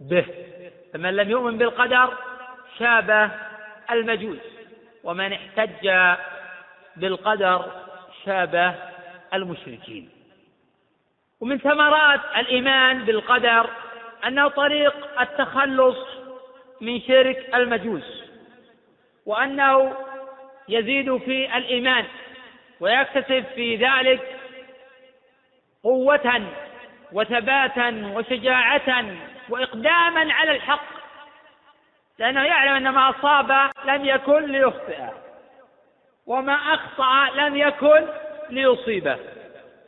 [0.00, 0.26] به.
[0.92, 2.14] فمن لم يؤمن بالقدر
[2.78, 3.30] شابه
[3.90, 4.38] المجوس.
[5.04, 5.88] ومن احتج
[6.96, 7.70] بالقدر
[8.24, 8.74] شابه
[9.34, 10.10] المشركين.
[11.40, 13.70] ومن ثمرات الإيمان بالقدر
[14.26, 15.96] أنه طريق التخلص
[16.80, 18.22] من شرك المجوس
[19.26, 19.96] وأنه
[20.68, 22.04] يزيد في الإيمان
[22.80, 24.36] ويكتسب في ذلك
[25.82, 26.42] قوة
[27.12, 29.04] وثباتا وشجاعة
[29.48, 30.96] وإقداما على الحق
[32.18, 35.25] لأنه يعلم أن ما أصاب لم يكن ليخطئه.
[36.26, 38.06] وما أخطأ لم يكن
[38.50, 39.18] ليصيبه.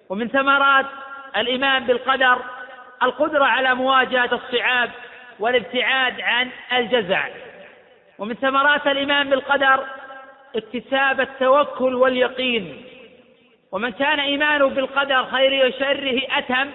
[0.09, 0.86] ومن ثمرات
[1.36, 2.39] الإيمان بالقدر
[3.02, 4.90] القدرة على مواجهة الصعاب
[5.39, 7.28] والابتعاد عن الجزع.
[8.19, 9.86] ومن ثمرات الإيمان بالقدر
[10.56, 12.85] اكتساب التوكل واليقين.
[13.73, 16.70] ومن كان إيمانه بالقدر خيره وشره أتم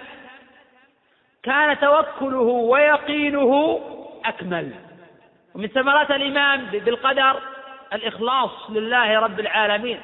[1.42, 3.80] كان توكله ويقينه
[4.24, 4.72] أكمل.
[5.54, 7.53] ومن ثمرات الإيمان بالقدر
[7.94, 10.00] الإخلاص لله رب العالمين.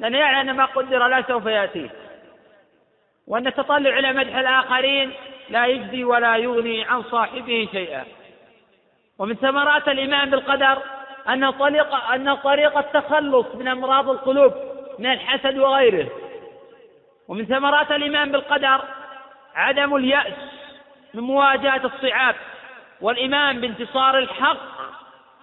[0.00, 1.90] لأنه يعلم أن ما قدر لا سوف يأتيه
[3.26, 5.12] وأن التطلع إلى مدح الآخرين
[5.50, 8.04] لا يجزي ولا يغني عن صاحبه شيئا.
[9.18, 10.78] ومن ثمرات الإيمان بالقدر
[11.28, 14.54] أن طريق أن طريق التخلص من أمراض القلوب
[14.98, 16.08] من الحسد وغيره.
[17.28, 18.80] ومن ثمرات الإيمان بالقدر
[19.54, 20.34] عدم اليأس
[21.14, 22.34] من مواجهة الصعاب
[23.00, 24.73] والإيمان بانتصار الحق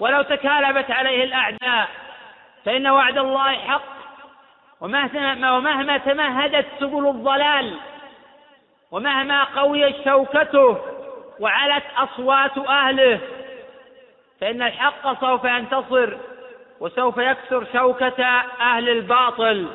[0.01, 1.87] ولو تكالبت عليه الأعداء
[2.65, 3.91] فإن وعد الله حق.
[4.81, 7.77] ومهما, تمهدت سبل الضلال
[8.91, 10.77] ومهما قويت شوكته
[11.39, 13.19] وعلت أصوات أهله
[14.41, 16.17] فإن الحق سوف ينتصر
[16.79, 18.25] وسوف يكسر شوكة
[18.61, 19.67] أهل الباطل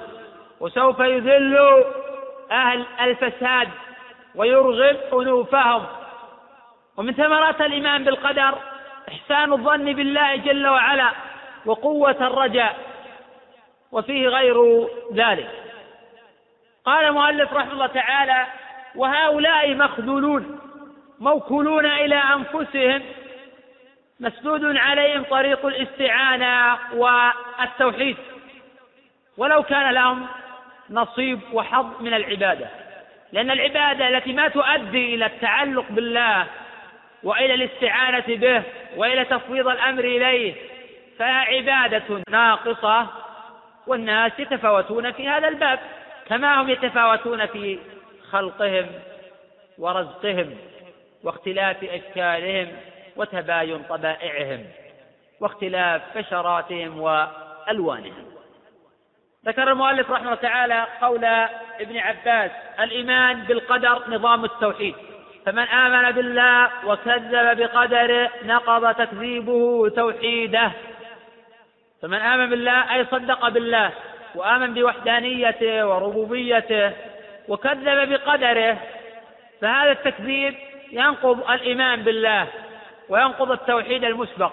[0.61, 1.85] وسوف يذل
[2.51, 3.69] أهل الفساد
[4.35, 5.87] ويرغب أنوفهم.
[6.97, 8.55] ومن ثمرات الإيمان بالقدر
[9.09, 11.13] إحسان الظن بالله جل وعلا
[11.67, 12.77] وقوة الرجاء
[13.93, 15.51] وفيه غير ذلك.
[16.85, 18.47] قال المؤلف رحمه الله تعالى
[18.95, 20.61] وهؤلاء مخذولون
[21.21, 23.03] موكولون إلى أنفسهم
[24.21, 28.17] مسدود عليهم طريق الاستعانة والتوحيد.
[29.37, 30.27] ولو كان لهم
[30.91, 32.67] نصيب وحظ من العبادة
[33.33, 36.47] لأن العبادة التي ما تؤدي إلى التعلق بالله
[37.23, 38.63] وإلى الاستعانة به
[38.97, 40.55] وإلى تفويض الأمر إليه
[41.19, 43.07] فهي عبادة ناقصة
[43.87, 45.79] والناس يتفاوتون في هذا الباب
[46.27, 47.79] كما هم يتفاوتون في
[48.31, 48.87] خلقهم
[49.79, 50.57] ورزقهم
[51.25, 52.69] واختلاف أشكالهم
[53.17, 54.65] وتباين طبائعهم
[55.41, 58.27] واختلاف بشراتهم وألوانهم.
[59.47, 61.25] ذكر المؤلف رحمه الله تعالى قول
[61.81, 64.95] ابن عباس الإيمان بالقدر نظام التوحيد.
[65.47, 70.71] فمن آمن بالله وكذب بقدره نقض تكذيبه توحيده.
[72.03, 73.91] فمن آمن بالله أي صدق بالله
[74.35, 76.93] وآمن بوحدانيته وربوبيته
[77.49, 78.79] وكذب بقدره
[79.61, 80.55] فهذا التكذيب
[80.93, 82.47] ينقض الإيمان بالله
[83.09, 84.53] وينقض التوحيد المسبق.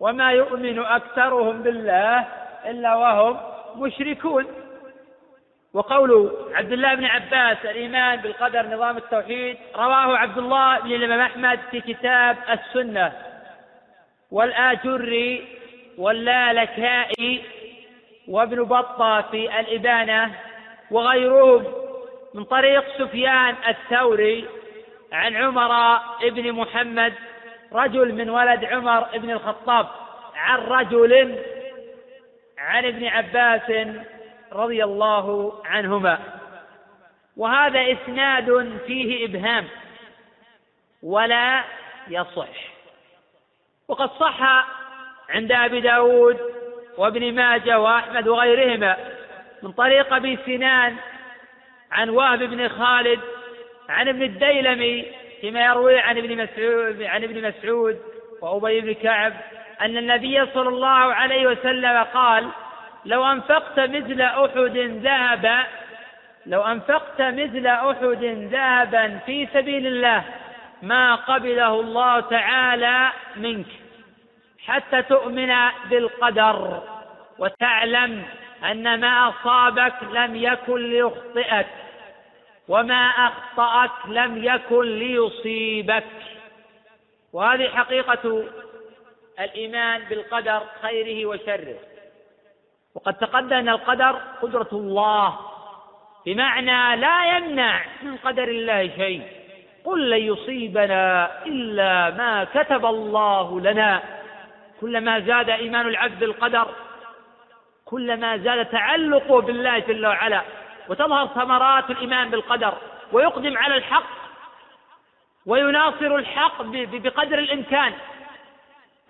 [0.00, 2.24] وما يؤمن أكثرهم بالله
[2.66, 3.40] إلا وهم
[3.76, 4.46] مشركون.
[5.76, 11.58] وقول عبد الله بن عباس الإيمان بالقدر نظام التوحيد رواه عبد الله بن الإمام أحمد
[11.70, 13.12] في كتاب السنة.
[14.30, 15.48] والآجري
[15.98, 17.42] واللالكائي
[18.28, 20.32] وابن بطة في الإبانة
[20.90, 21.64] وغيرهم
[22.34, 24.44] من طريق سفيان الثوري
[25.12, 27.12] عن عمر بن محمد
[27.72, 29.86] رجل من ولد عمر بن الخطاب
[30.36, 31.38] عن رجل
[32.58, 33.70] عن ابن عباس
[34.52, 36.18] رضي الله عنهما.
[37.36, 39.64] وهذا إسناد فيه إبهام
[41.02, 41.64] ولا
[42.08, 42.76] يصح.
[43.88, 44.66] وقد صح
[45.28, 46.40] عند أبي داود
[46.98, 48.96] وابن ماجه وأحمد وغيرهما
[49.62, 50.96] من طريق أبي سنان
[51.92, 53.20] عن وهب بن خالد
[53.88, 55.06] عن ابن الديلمي
[55.40, 58.00] فيما يروي عن ابن مسعود عن ابن مسعود
[58.42, 59.32] وأبي بن كعب
[59.80, 62.48] أن النبي صلى الله عليه وسلم قال
[63.06, 65.66] لو أنفقت مثل أحد ذهبا
[66.46, 70.24] لو أنفقت مثل أحد ذهبا في سبيل الله
[70.82, 73.66] ما قبله الله تعالى منك
[74.66, 75.54] حتى تؤمن
[75.90, 76.82] بالقدر
[77.38, 78.22] وتعلم
[78.64, 81.66] أن ما أصابك لم يكن ليخطئك
[82.68, 86.04] وما أخطأك لم يكن ليصيبك.
[87.32, 88.44] وهذه حقيقة
[89.40, 91.76] الإيمان بالقدر خيره وشره.
[92.96, 95.38] وقد تقدم أن القدر قدرة الله.
[96.26, 99.22] بمعنى لا يمنع من قدر الله شيء.
[99.84, 104.02] قل لن يصيبنا إلا ما كتب الله لنا.
[104.80, 106.68] كلما زاد إيمان العبد بالقدر
[107.84, 110.42] كلما زاد تعلقه بالله جل وعلا
[110.88, 112.74] وتظهر ثمرات الإيمان بالقدر
[113.12, 114.06] ويقدم على الحق
[115.46, 117.92] ويناصر الحق بقدر الإمكان.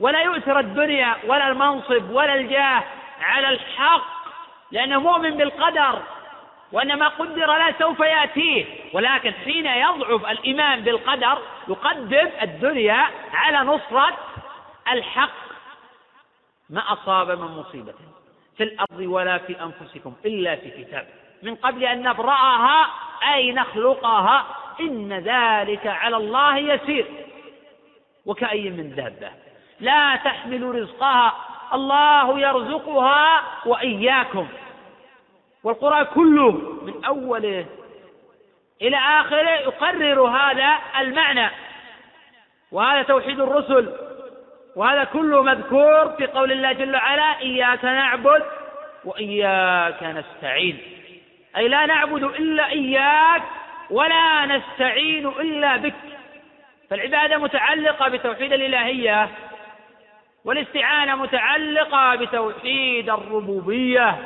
[0.01, 2.85] ولا يؤثر الدنيا ولا المنصب ولا الجاه
[3.21, 4.17] على الحق
[4.71, 6.03] لأنه مؤمن بالقدر
[6.73, 8.65] وأن ما قدر لا سوف يأتيه.
[8.93, 11.39] ولكن حين يضعف الإيمان بالقدر
[11.69, 14.17] يقدم الدنيا على نصرة
[14.93, 15.47] الحق.
[16.71, 17.95] ما أصاب من مصيبة
[18.57, 21.07] في الأرض ولا في أنفسكم إلا في كتاب.
[21.43, 22.87] من قبل أن نبرأها
[23.35, 24.47] أي نخلقها
[24.81, 27.07] إن ذلك على الله يسير.
[28.27, 29.31] وكأي من دابة.
[29.81, 31.35] لا تحمل رزقها
[31.75, 34.49] الله يرزقها وإياكم.
[35.65, 36.51] والقرآن كله
[36.83, 37.67] من أوله
[38.83, 41.51] إلى آخره يقرر هذا المعنى.
[42.73, 43.93] وهذا توحيد الرسل.
[44.77, 48.43] وهذا كله مذكور في قول الله جل وعلا إياك نعبد
[49.05, 50.79] وإياك نستعين.
[51.57, 53.43] أي لا نعبد إلا إياك
[53.91, 55.95] ولا نستعين إلا بك.
[56.91, 59.29] فالعبادة متعلقة بتوحيد الإلهية.
[60.47, 64.17] والاستعانة متعلقة بتوحيد الربوبية.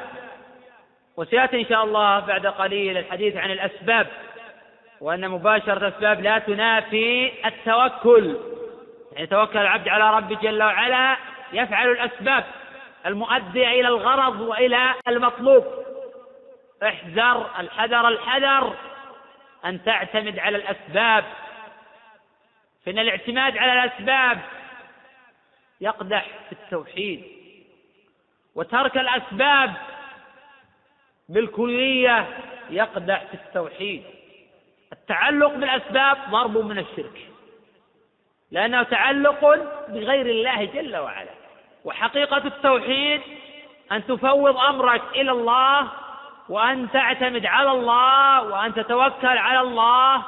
[1.16, 4.06] وسيأتي إن شاء الله بعد قليل الحديث عن الأسباب
[5.00, 8.36] وأن مباشرة الأسباب لا تنافي التوكل.
[9.12, 11.16] يعني توكل العبد على ربه جل وعلا
[11.52, 12.44] يفعل الأسباب
[13.06, 15.64] المؤدية إلى الغرض وإلى المطلوب.
[16.82, 18.74] احذر الحذر الحذر
[19.64, 21.24] أن تعتمد على الأسباب.
[22.86, 24.38] فإن الاعتماد على الأسباب
[25.80, 27.22] يقدح في التوحيد
[28.54, 29.72] وترك الأسباب
[31.28, 32.28] بالكلية
[32.70, 34.02] يقدح في التوحيد.
[34.92, 37.26] التعلق بالأسباب ضرب من الشرك
[38.50, 39.40] لأنه تعلق
[39.88, 41.30] بغير الله جل وعلا.
[41.84, 43.20] وحقيقة التوحيد
[43.92, 45.88] أن تفوض أمرك إلى الله
[46.48, 50.22] وأن تعتمد على الله وأن تتوكل على الله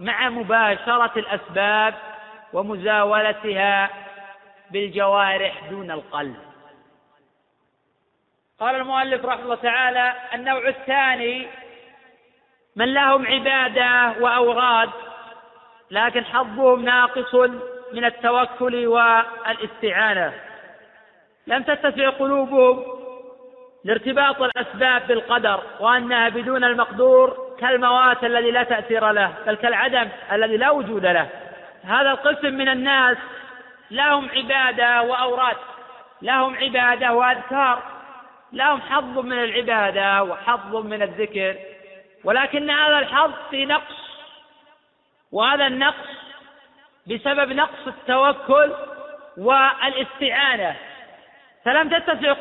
[0.00, 1.94] مع مباشرة الأسباب
[2.52, 3.90] ومزاولتها
[4.70, 6.36] بالجوارح دون القلب.
[8.60, 11.46] قال المؤلف رحمه الله تعالى النوع الثاني
[12.76, 14.90] من لهم عبادة وأوراد
[15.90, 17.34] لكن حظهم ناقص
[17.92, 20.32] من التوكل والاستعانة.
[21.46, 22.84] لم تتسع قلوبهم
[23.84, 30.70] لارتباط الأسباب بالقدر وأنها بدون المقدور كالموات الذي لا تأثير له بل كالعدم الذي لا
[30.70, 31.28] وجود له.
[31.84, 33.16] هذا القسم من الناس
[33.90, 35.56] لهم عبادة وأوراد
[36.22, 37.82] لهم عبادة وأذكار
[38.52, 41.56] لهم حظ من العبادة وحظ من الذكر
[42.24, 44.10] ولكن هذا الحظ في نقص
[45.32, 46.08] وهذا النقص
[47.06, 48.72] بسبب نقص التوكل
[49.36, 50.76] والاستعانة.
[51.64, 52.32] فلم تتسع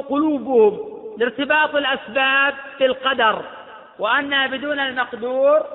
[0.00, 0.78] قلوبهم
[1.18, 3.44] لارتباط الأسباب في القدر
[3.98, 5.66] وأنها بدون المقدور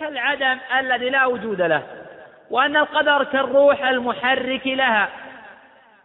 [0.00, 2.03] كالعدم الذي لا وجود له.
[2.50, 5.08] وأن القدر كالروح المحرك لها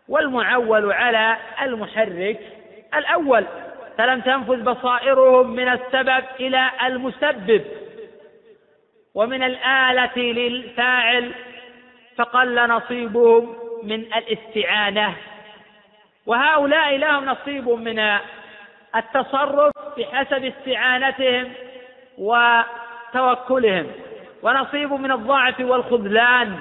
[0.07, 2.39] والمعول على المحرك
[2.95, 3.45] الأول.
[3.97, 7.65] فلم تنفذ بصائرهم من السبب إلى المسبب
[9.15, 11.31] ومن الآلة للفاعل
[12.17, 15.15] فقل نصيبهم من الاستعانة.
[16.25, 17.99] وهؤلاء لهم نصيب من
[18.95, 21.53] التصرف بحسب استعانتهم
[22.17, 23.91] وتوكلهم.
[24.43, 26.59] ونصيب من الضعف والخذلان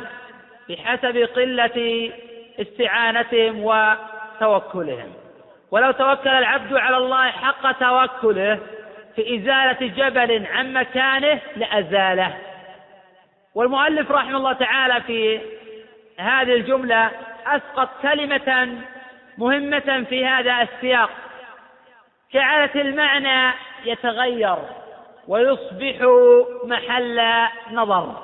[0.68, 2.12] بحسب قلة
[2.60, 5.12] استعانتهم وتوكلهم.
[5.70, 8.58] ولو توكل العبد على الله حق توكله
[9.16, 12.34] في إزالة جبل عن مكانه لأزاله.
[13.54, 15.40] والمؤلف رحمه الله تعالى في
[16.18, 17.10] هذه الجملة
[17.46, 18.78] أسقط كلمة
[19.38, 21.10] مهمة في هذا السياق.
[22.34, 24.56] جعلت المعنى يتغير.
[25.28, 25.96] ويصبح
[26.64, 27.20] محل
[27.70, 28.22] نظر.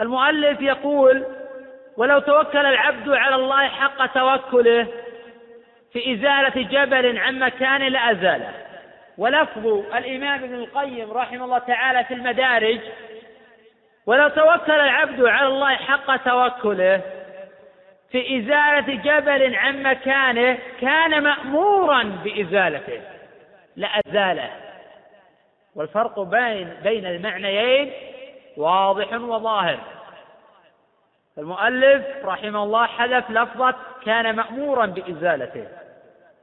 [0.00, 1.24] المؤلف يقول
[1.96, 4.86] ولو توكل العبد على الله حق توكله
[5.92, 8.52] في إزالة جبل عن مكانه لأزاله
[9.18, 12.80] ولفظ الإمام ابن القيم رحمه الله تعالى في المدارج
[14.06, 17.00] ولو توكل العبد على الله حق توكله
[18.10, 23.00] في إزالة جبل عن مكانه كان مأمورا بإزالته.
[23.76, 24.50] لأزاله
[25.78, 27.92] والفرق بين بين المعنيين
[28.56, 29.78] واضح وظاهر.
[31.38, 33.74] المؤلف رحمه الله حذف لفظة
[34.04, 35.66] كان مأمورا بإزالته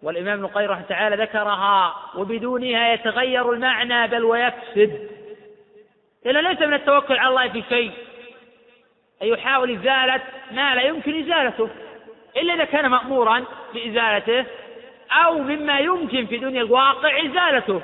[0.03, 5.09] والإمام ابن القيم رحمه تعالى ذكرها وبدونها يتغير المعنى بل ويفسد.
[6.25, 7.91] لأنه ليس من التوكل على الله في شيء.
[9.21, 10.21] أن يحاول إزالة
[10.51, 11.69] ما لا يمكن إزالته.
[12.37, 13.43] إلا إذا كان مأمورا
[13.73, 14.45] بإزالته
[15.11, 17.81] أو مما يمكن في دنيا الواقع إزالته.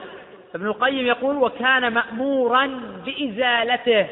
[0.55, 4.07] ابن القيم يقول وكان مأمورا بإزالته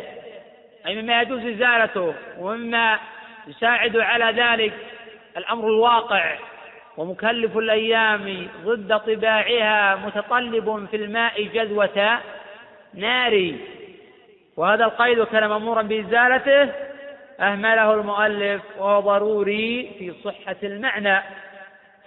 [0.88, 3.00] أي مما يجوز إزالته ومما
[3.48, 4.74] يساعد على ذلك
[5.38, 6.36] الأمر الواقع.
[6.98, 12.20] ومكلف الأيام ضد طباعها متطلب في الماء جذوة
[12.94, 13.54] نار.
[14.58, 16.70] وهذا القيد كان مأمورا بإزالته
[17.40, 21.22] أهمله المؤلف وهو ضروري في صحة المعنى.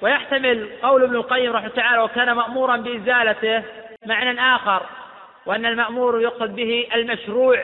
[0.02, 3.62] ويحتمل قول ابن القيم رحمه تعالى وكان مأمورا بإزالته
[4.06, 4.86] معنى آخر
[5.46, 7.58] وأن المأمور يقصد به المشروع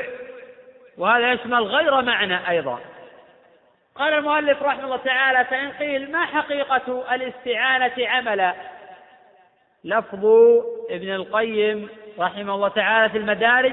[0.99, 2.81] وهذا يشمل غير معنى أيضا.
[3.95, 8.55] قال المؤلف رحمه الله تعالى فإن قيل ما حقيقة الاستعانة عملا؟
[9.85, 10.25] لفظ
[10.91, 11.89] ابن القيم
[12.19, 13.73] رحمه الله تعالى في المدارج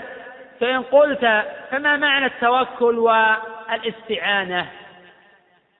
[0.59, 4.67] فإن قلت فما معنى التوكل والاستعانة؟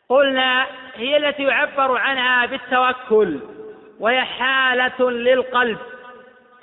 [0.09, 3.39] قلنا هي التي يعبر عنها بالتوكل
[3.99, 5.77] وهي حالة للقلب.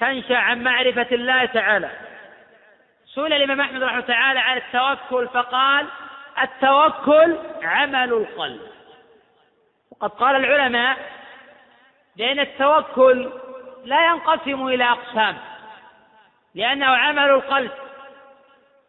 [0.03, 1.91] تنشأ عن معرفة الله تعالى.
[3.15, 5.87] سئل الإمام أحمد رحمه تعالى عن التوكل فقال
[6.43, 8.61] التوكل عمل القلب.
[9.91, 10.97] وقد قال العلماء
[12.17, 13.33] بأن التوكل
[13.85, 15.37] لا ينقسم إلى أقسام
[16.55, 17.71] لأنه عمل القلب.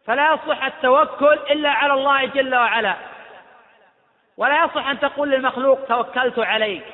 [0.06, 2.94] فلا يصح التوكل إلا على الله جل وعلا.
[4.36, 6.84] ولا يصح أن تقول للمخلوق توكلت عليك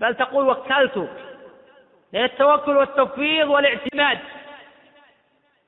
[0.00, 1.08] بل تقول وكلتك.
[1.08, 1.23] لأن
[2.14, 4.18] التوكل والتفويض والاعتماد.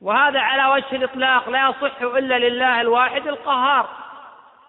[0.01, 3.89] وهذا على وجه الإطلاق لا يصح إلا لله الواحد القهار.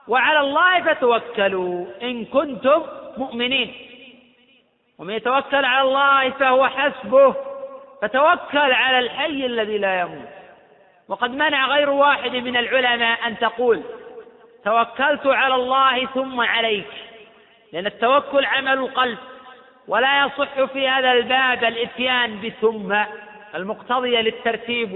[0.07, 2.83] وعلى الله فتوكلوا إن كنتم
[3.17, 3.73] مؤمنين.
[4.99, 7.35] ومن يتوكل على الله فهو حسبه.
[8.01, 10.29] فتوكل على الحي الذي لا يموت.
[11.07, 13.83] وقد منع غير واحد من العلماء أن تقول
[14.65, 16.91] توكلت على الله ثم عليك.
[17.73, 19.17] لأن التوكل عمل القلب.
[19.87, 22.95] ولا يصح في هذا الباب الاتيان بثم
[23.55, 24.93] المقتضية للترتيب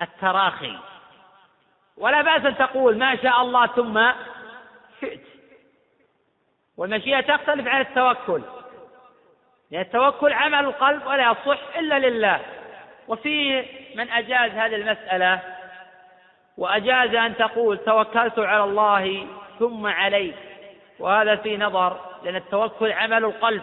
[0.00, 0.78] والتراخي.
[1.96, 4.10] ولا بأس أن تقول ما شاء الله ثم
[5.00, 5.20] شئت.
[6.76, 8.42] والمشيئة تختلف عن التوكل.
[9.70, 12.40] لأن التوكل عمل القلب ولا يصح إلا لله.
[13.08, 13.64] وفي
[13.94, 15.40] من أجاز هذه المسألة
[16.58, 19.26] وأجاز أن تقول توكلت على الله
[19.58, 20.34] ثم عليك
[20.98, 23.62] وهذا في نظر لأن التوكل عمل القلب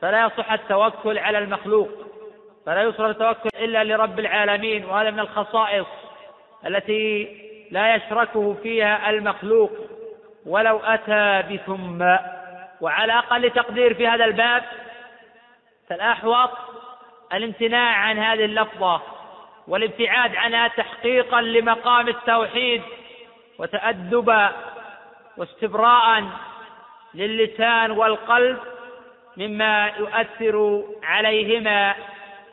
[0.00, 1.88] فلا يصح التوكل على المخلوق
[2.66, 5.86] فلا يصرف التوكل إلا لرب العالمين وهذا من الخصائص
[6.66, 7.28] التي
[7.70, 9.70] لا يشركه فيها المخلوق.
[10.46, 12.16] ولو أتى بثم
[12.80, 14.62] وعلى أقل تقدير في هذا الباب
[15.88, 16.50] فالأحوط
[17.32, 19.00] الامتناع عن هذه اللفظة
[19.68, 22.82] والابتعاد عنها تحقيقا لمقام التوحيد
[23.58, 24.52] وتأدبا
[25.36, 26.24] واستبراء
[27.14, 28.58] للسان والقلب
[29.36, 31.94] مما يؤثر عليهما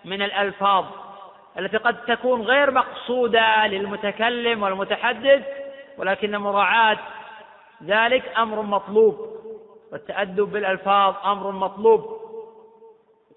[0.05, 0.85] من الألفاظ
[1.59, 5.43] التي قد تكون غير مقصودة للمتكلم والمتحدث
[5.97, 6.97] ولكن مراعاة
[7.83, 9.31] ذلك أمر مطلوب
[9.91, 12.21] والتأدب بالألفاظ أمر مطلوب.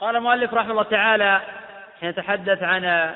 [0.01, 1.41] قال المؤلف رحمه الله تعالى
[2.01, 3.15] حين يتحدث عن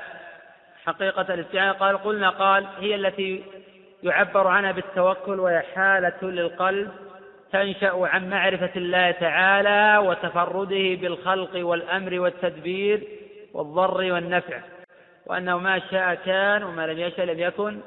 [0.87, 3.45] حقيقة الاستعانة قال قلنا قال هي التي
[4.03, 6.91] يعبر عنها بالتوكل وهي حالة للقلب
[7.53, 13.03] تنشأ عن معرفة الله تعالى وتفرده بالخلق والأمر والتدبير
[13.55, 14.61] والضر والنفع
[15.27, 17.81] وأنه ما شاء كان وما لم يشاء لم يكن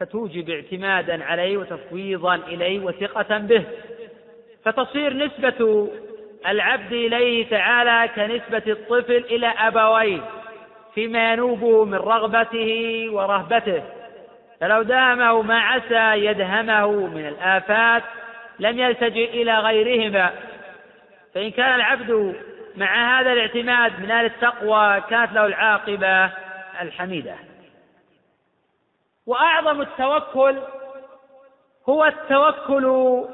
[0.00, 3.64] فتوجب اعتمادا عليه وتفويضا إليه وثقة به.
[4.64, 5.88] فتصير نسبة
[6.48, 10.20] العبد إليه تعالى كنسبة الطفل إلى أبويه
[10.94, 13.82] فيما ينوبه من رغبته ورهبته.
[14.60, 18.02] فلو دامه ما عسى يدهمه من الآفات
[18.58, 20.30] لم يلتجئ إلى غيرهما.
[21.34, 22.36] فإن كان العبد
[22.76, 26.30] مع هذا الاعتماد من أهل التقوى كانت له العاقبة
[26.80, 27.34] الحميدة.
[29.26, 30.56] وأعظم التوكل
[31.88, 33.24] هو التوكل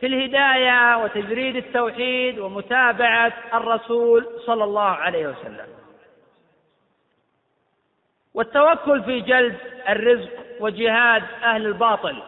[0.00, 5.66] في الهداية وتجريد التوحيد ومتابعة الرسول صلى الله عليه وسلم.
[8.34, 9.56] والتوكل في جلب
[9.88, 10.30] الرزق
[10.60, 12.22] وجهاد أهل الباطل.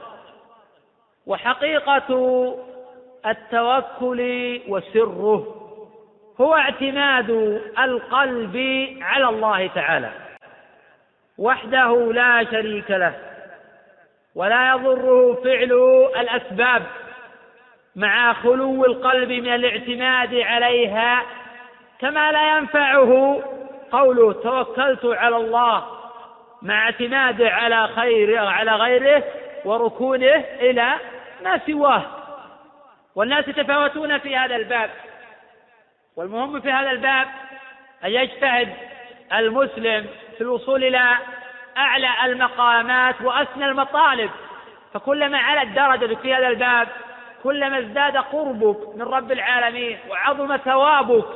[1.27, 2.57] وحقيقة
[3.27, 5.57] التوكل وسره
[6.41, 7.31] هو اعتماد
[7.79, 8.57] القلب
[9.03, 10.11] على الله تعالى
[11.39, 13.15] وحده لا شريك له
[14.35, 15.73] ولا يضره فعل
[16.21, 16.83] الأسباب
[17.97, 21.23] مع خلو القلب من الاعتماد عليها
[22.01, 23.43] كما لا ينفعه
[23.93, 25.85] قوله توكلت على الله
[26.63, 29.25] مع اعتماده على خير على غيره
[29.65, 30.95] وركونه إلى
[31.45, 32.03] ما سواه.
[33.15, 34.91] والناس يتفاوتون في هذا الباب.
[36.17, 37.29] والمهم في هذا الباب
[38.05, 38.75] أن يجتهد
[39.33, 40.07] المسلم
[40.37, 41.17] في الوصول إلى
[41.77, 44.31] أعلى المقامات وأسنى المطالب.
[44.95, 46.89] فكلما علت درجتك في هذا الباب
[47.43, 51.27] كلما ازداد قربك من رب العالمين وعظم ثوابك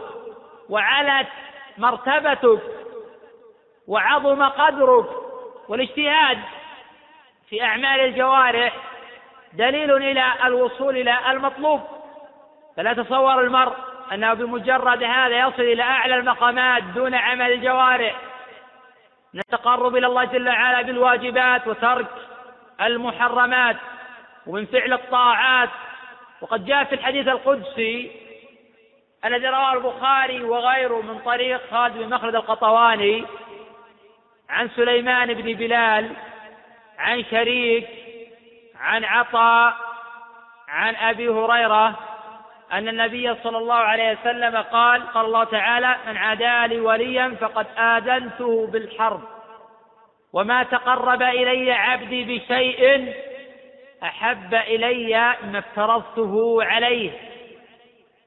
[0.68, 1.28] وعلت
[1.78, 2.60] مرتبتك
[3.88, 5.06] وعظم قدرك
[5.68, 6.38] والاجتهاد
[7.48, 8.76] في أعمال الجوارح
[9.52, 11.80] دليل إلى الوصول إلى المطلوب.
[12.76, 13.76] فلا تصور المرء
[14.12, 18.16] أنه بمجرد هذا يصل إلى أعلى المقامات دون عمل الجوارح.
[19.34, 22.06] من التقرب إلى الله جل وعلا بالواجبات وترك
[22.80, 23.76] المحرمات
[24.46, 25.70] ومن فعل الطاعات.
[26.40, 28.10] وقد جاء في الحديث القدسي
[29.24, 33.24] الذي رواه البخاري وغيره من طريق خالد بن مخلد القطواني
[34.50, 36.10] عن سليمان بن بلال
[36.98, 37.88] عن شريك
[38.80, 39.74] عن عطاء
[40.68, 41.98] عن أبي هريرة
[42.72, 47.66] أن النبي صلى الله عليه وسلم قال قال الله تعالى من عادى لي وليا فقد
[47.78, 49.20] آذنته بالحرب
[50.32, 53.14] وما تقرب إلي عبدي بشيء
[54.02, 57.10] أحب إلي ما افترضته عليه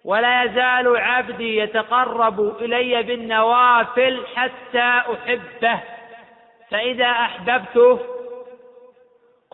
[0.05, 5.79] ولا يزال عبدي يتقرب إلي بالنوافل حتى أحبه
[6.71, 7.99] فإذا أحببته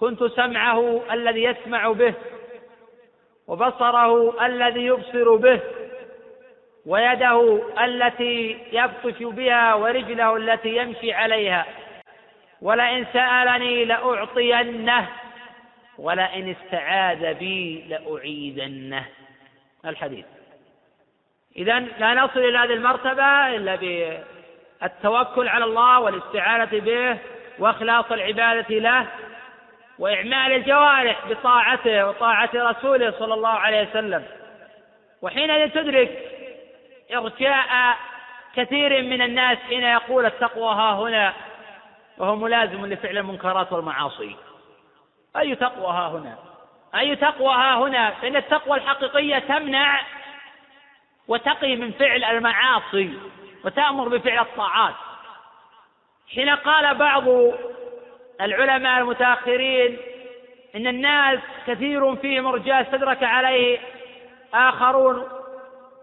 [0.03, 2.13] كنت سمعه الذي يسمع به
[3.47, 5.59] وبصره الذي يبصر به
[6.85, 11.65] ويده التي يبطش بها ورجله التي يمشي عليها.
[12.61, 15.09] ولئن سألني لأعطينه
[15.97, 19.05] ولئن استعاذ بي لأعيذنه.
[19.85, 20.25] الحديث.
[21.57, 27.17] إذا لا نصل إلى هذه المرتبة إلا بالتوكل على الله والاستعانة به
[27.59, 29.07] وإخلاص العبادة له.
[29.99, 34.25] وإعمال الجوارح بطاعته وطاعة رسوله صلى الله عليه وسلم.
[35.21, 36.29] وحينئذ تدرك
[37.13, 37.97] إرجاء
[38.55, 41.33] كثير من الناس حين يقول التقوى ها هنا
[42.17, 44.35] وهو ملازم لفعل المنكرات والمعاصي.
[45.37, 46.37] أي تقوى ها هنا؟
[46.95, 50.01] أي تقوى ها هنا؟ فإن التقوى الحقيقية تمنع
[51.27, 53.19] وتقي من فعل المعاصي
[53.65, 54.95] وتأمر بفعل الطاعات.
[56.35, 57.23] حين قال بعض
[58.41, 59.97] العلماء المتأخرين
[60.75, 63.79] إن الناس كثير فيهم رجال استدرك عليه
[64.53, 65.23] آخرون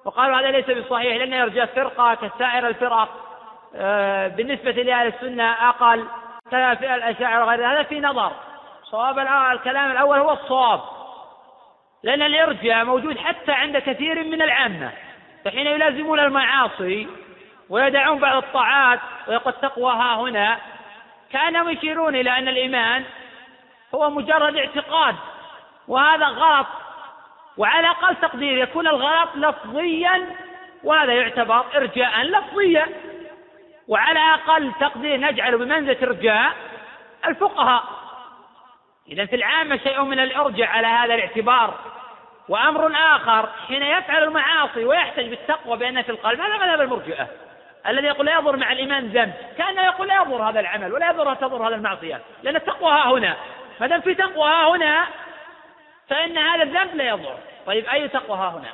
[0.04, 3.30] وقالوا هذا ليس بصحيح لأن يرجى فرقة كسائر الفرق
[3.76, 6.06] آه، بالنسبة لأهل السنة أقل
[6.50, 8.32] كذا في الأشاعرة وغير هذا في نظر.
[8.84, 9.18] صواب
[9.52, 10.80] الكلام الأول هو الصواب.
[12.02, 14.92] لأن الإرجاء موجود حتى عند كثير من العامة.
[15.44, 17.08] فحين يلازمون المعاصي
[17.68, 20.58] ويدعون بعض الطاعات ويقول التقوى ها هنا
[21.32, 23.04] كانهم يشيرون إلى أن الإيمان
[23.94, 25.16] هو مجرد اعتقاد
[25.88, 26.66] وهذا غلط.
[27.56, 30.26] وعلى أقل تقدير يكون الغلط لفظيا
[30.84, 32.86] وهذا يعتبر إرجاء لفظيا.
[33.88, 36.52] وعلى أقل تقدير نجعل بمنزلة إرجاء
[37.26, 37.84] الفقهاء.
[39.08, 41.74] إذا في العامة شيء من الإرجاء على هذا الاعتبار.
[42.48, 47.28] وأمر آخر حين يفعل المعاصي ويحتج بالتقوى بأن في القلب هذا مذهب المرجئة.
[47.86, 49.32] الذي يقول لا يضر مع الإيمان ذنب.
[49.58, 52.20] كأنه يقول لا يضر هذا العمل ولا يضر تضر هذا المعصية.
[52.42, 53.36] لأن التقوى ها هنا.
[53.80, 55.06] ما دام في تقوى ها هنا
[56.08, 57.34] فإن هذا الذنب لا يضر.
[57.66, 58.72] طيب أي تقوى ها هنا؟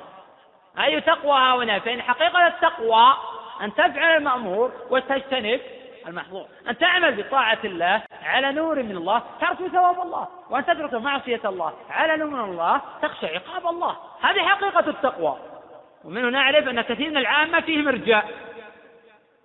[0.85, 3.17] أي تقوى ها هنا؟ فإن حقيقة التقوى
[3.63, 5.61] أن تفعل المأمور وتجتنب
[6.07, 6.47] المحظور.
[6.69, 11.73] أن تعمل بطاعة الله على نور من الله ترجو ثواب الله؟ وأن تترك معصية الله
[11.91, 13.97] على نور من الله تخشى عقاب الله.
[14.23, 15.39] هذه حقيقة التقوى.
[16.05, 18.25] ومنه نعرف أن كثير من العامة فيهم إرجاء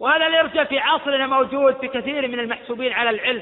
[0.01, 3.41] وهذا الإرجاء في عصرنا موجود في كثير من المحسوبين على العلم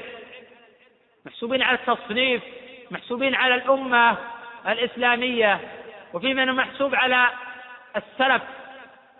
[1.26, 2.42] محسوبين على التصنيف
[2.90, 4.16] محسوبين على الأمة
[4.68, 5.60] الإسلامية
[6.12, 7.26] وفي من محسوب على
[7.96, 8.42] السلف.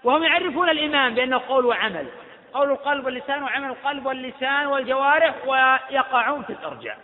[0.04, 2.06] وهم يعرفون الإيمان بأنه قول وعمل
[2.52, 6.98] قول القلب واللسان وعمل القلب واللسان والجوارح ويقعون في الإرجاء.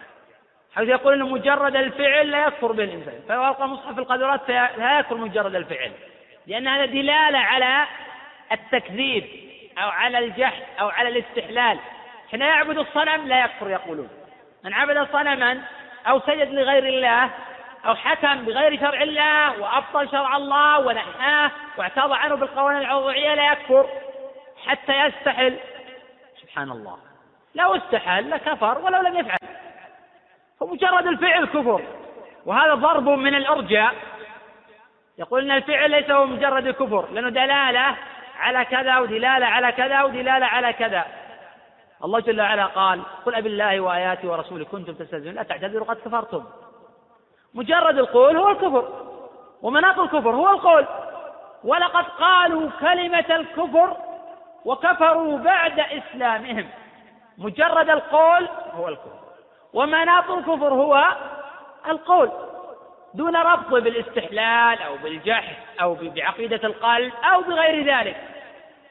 [0.74, 4.48] حيث يقول أن مجرد الفعل لا يكفر به الإنسان فلو ألقى مصحف القدرات
[4.78, 5.92] لا يكفر مجرد الفعل
[6.46, 7.86] لأن هذا دلالة على
[8.52, 9.24] التكذيب.
[9.78, 11.78] أو على الجحد أو على الاستحلال.
[12.30, 14.08] حين يعبد الصنم لا يكفر يقولون.
[14.64, 15.62] من عبد صنما
[16.06, 17.30] أو سجد لغير الله
[17.86, 23.88] أو حكم بغير شرع الله وأبطل شرع الله ونحاه واعترض عنه بالقوانين العضوية لا يكفر
[24.66, 25.58] حتى يستحل.
[26.42, 26.98] سبحان الله.
[27.54, 29.38] لو استحل لكفر ولو لم يفعل.
[30.60, 31.82] فمجرد الفعل كفر.
[32.46, 33.94] وهذا ضرب من الأرجاء.
[35.18, 37.96] يقول إن الفعل ليس هو مجرد الكفر لأنه دلالة
[38.38, 41.04] على كذا ودلالة على كذا ودلالة على كذا.
[42.04, 46.44] الله جل وعلا قال قل أبي الله وآياته ورسوله كنتم تستهزئون لا تعتذروا قد كفرتم؟
[47.54, 48.88] مجرد القول هو الكفر
[49.62, 50.86] ومناط الكفر هو القول.
[51.64, 53.96] ولقد قالوا كلمة الكفر
[54.64, 56.68] وكفروا بعد إسلامهم.
[57.38, 59.18] مجرد القول هو الكفر
[59.72, 61.04] ومناط الكفر هو
[61.88, 62.30] القول.
[63.16, 68.16] دون ربط بالاستحلال أو بالجحد أو بعقيدة القلب أو بغير ذلك.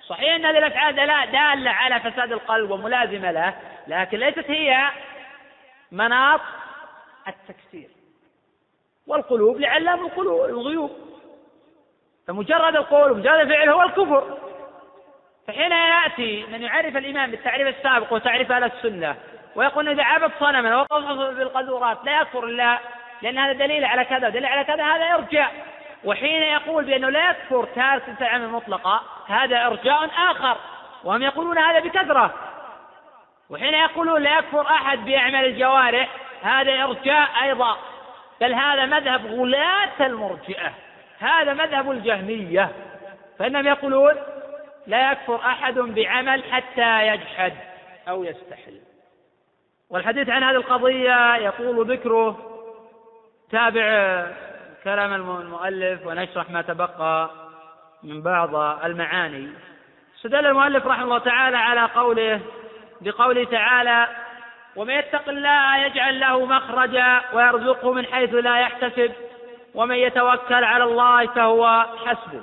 [0.08, 0.96] صحيح أن هذه الأفعال
[1.32, 3.54] دالة على فساد القلب وملازمة له
[3.88, 4.88] لكن ليست هي
[5.92, 6.42] مناط
[7.28, 7.90] التكسير
[9.08, 10.92] والقلوب لعلام القلوب الغيوب.
[12.28, 14.38] فمجرد القول ومجرد الفعل هو الكفر.
[15.48, 19.16] فحين يأتي من يعرف الإمام بالتعريف السابق وتعريف أهل السنة
[19.56, 22.80] ويقول إذا عبد صنما وقصص بالقدورات لا يكفر إلا
[23.22, 25.50] لأن هذا دليل على كذا ودليل على كذا هذا يرجع
[26.06, 30.58] وحين يقول بأنه لا يكفر تارك العمل مطلقة هذا إرجاء آخر.
[31.04, 32.34] وهم يقولون هذا بكثرة.
[33.50, 36.10] وحين يقولون لا يكفر أحد بأعمال الجوارح
[36.42, 37.78] هذا إرجاء أيضا.
[38.42, 40.74] بل هذا مذهب غلاة المرجئة.
[41.20, 42.72] هذا مذهب الجهمية.
[43.40, 44.14] فإنهم يقولون
[44.88, 47.54] لا يكفر أحد بعمل حتى يجحد
[48.10, 48.82] أو يستحل.
[49.90, 52.55] والحديث عن هذه القضية يطول ذكره
[53.52, 54.26] تابع
[54.84, 57.30] كلام المؤلف ونشرح ما تبقى
[58.04, 58.56] من بعض
[58.86, 59.50] المعاني.
[60.18, 62.42] استدل المؤلف رحمه الله تعالى على قوله
[63.02, 64.08] بقوله تعالى
[64.76, 69.12] ومن يتق الله يجعل له مخرجا ويرزقه من حيث لا يحتسب
[69.76, 72.42] ومن يتوكل على الله فهو حسبه.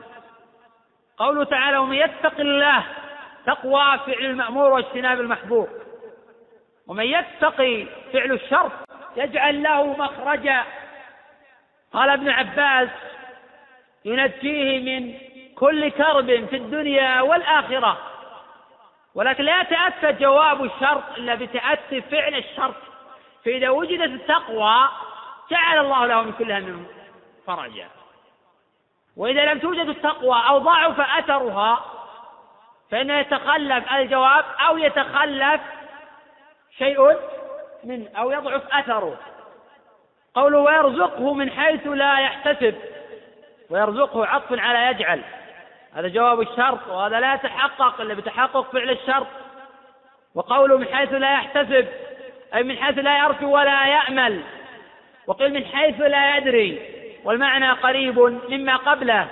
[1.19, 2.83] قوله تعالى ومن يتق الله
[3.47, 5.69] تقوى فعل المأمور واجتناب المحبوب.
[6.87, 8.70] ومن يتقي فعل الشر
[9.16, 10.62] يجعل له مخرجا
[11.93, 12.89] قال ابن عباس
[14.05, 15.14] ينجيه من
[15.55, 17.98] كل كرب في الدنيا والآخرة.
[19.14, 22.74] ولكن لا يتأتى جواب الشرط إلا بتأتي فعل الشرط.
[23.44, 24.89] فإذا وجدت التقوى
[25.51, 26.86] جعل الله له من كل هم
[27.47, 27.89] فرجا.
[29.16, 31.85] وإذا لم توجد التقوى أو ضعف أثرها
[32.90, 35.60] فإنه يتخلف الجواب أو يتخلف
[36.78, 37.16] شيء
[37.85, 39.19] من أو يضعف أثره.
[40.35, 42.75] قوله ويرزقه من حيث لا يحتسب.
[43.71, 45.21] ويرزقه عطف على يجعل.
[45.95, 49.27] هذا جواب الشرط وهذا لا يتحقق إلا بتحقق فعل الشرط.
[50.35, 51.89] وقوله من حيث لا يحتسب
[52.55, 54.43] أي من حيث لا يرجو ولا يأمل.
[55.27, 56.83] وقيل من حيث لا يدري
[57.25, 58.19] والمعنى قريب
[58.49, 59.29] مما قبله.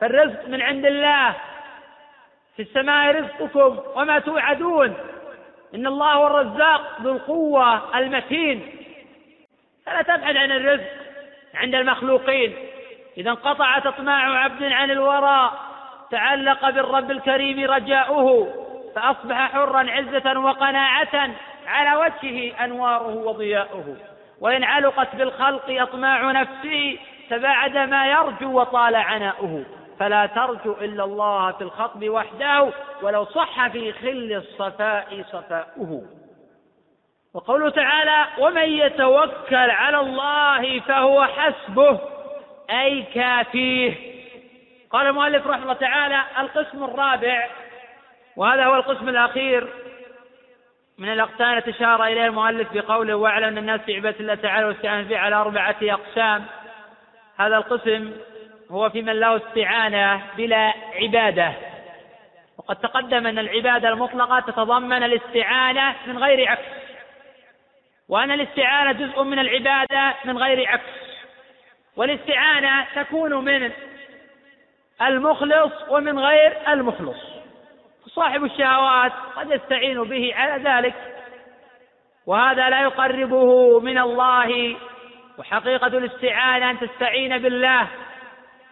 [0.00, 1.34] فالرزق من عند الله.
[2.56, 4.94] في السماء رزقكم وما توعدون.
[5.74, 8.81] إن الله هو الرزاق ذو القوة المتين.
[9.86, 10.90] فلا تبحث عن الرزق
[11.54, 12.56] عند المخلوقين.
[13.16, 15.52] إذا انقطعت أطماع عبد عن الورى
[16.10, 18.48] تعلق بالرب الكريم رجاؤه
[18.94, 21.30] فأصبح حرا عزة وقناعة
[21.66, 23.96] على وجهه أنواره وضياؤه.
[24.40, 26.98] وإن علقت بالخلق أطماع نفسه
[27.30, 29.64] تباعد ما يرجو وطال عناؤه.
[29.98, 32.72] فلا ترجو إلا الله في الخطب وحده
[33.02, 36.02] ولو صح في خل الصفاء صفاؤه.
[37.34, 42.00] وقوله تعالى ومن يتوكل على الله فهو حسبه
[42.70, 44.12] أي كافيه.
[44.90, 47.48] قال المؤلف رحمه الله تعالى القسم الرابع
[48.36, 49.68] وهذا هو القسم الأخير
[50.98, 55.08] من الأقسام التي أشار إليها المؤلف بقوله واعلم أن الناس في عبادة الله تعالى والاستعانة
[55.08, 56.44] به على أربعة أقسام.
[57.38, 58.12] هذا القسم
[58.70, 61.52] هو في من له استعانة بلا عبادة.
[62.58, 66.81] وقد تقدم أن العبادة المطلقة تتضمن الاستعانة من غير عكس.
[68.08, 71.02] وأن الاستعانة جزء من العبادة من غير عكس.
[71.96, 73.70] والاستعانة تكون من
[75.02, 77.18] المخلص ومن غير المخلص.
[78.06, 80.94] صاحب الشهوات قد يستعين به على ذلك
[82.26, 84.76] وهذا لا يقربه من الله.
[85.38, 87.86] وحقيقة الاستعانة أن تستعين بالله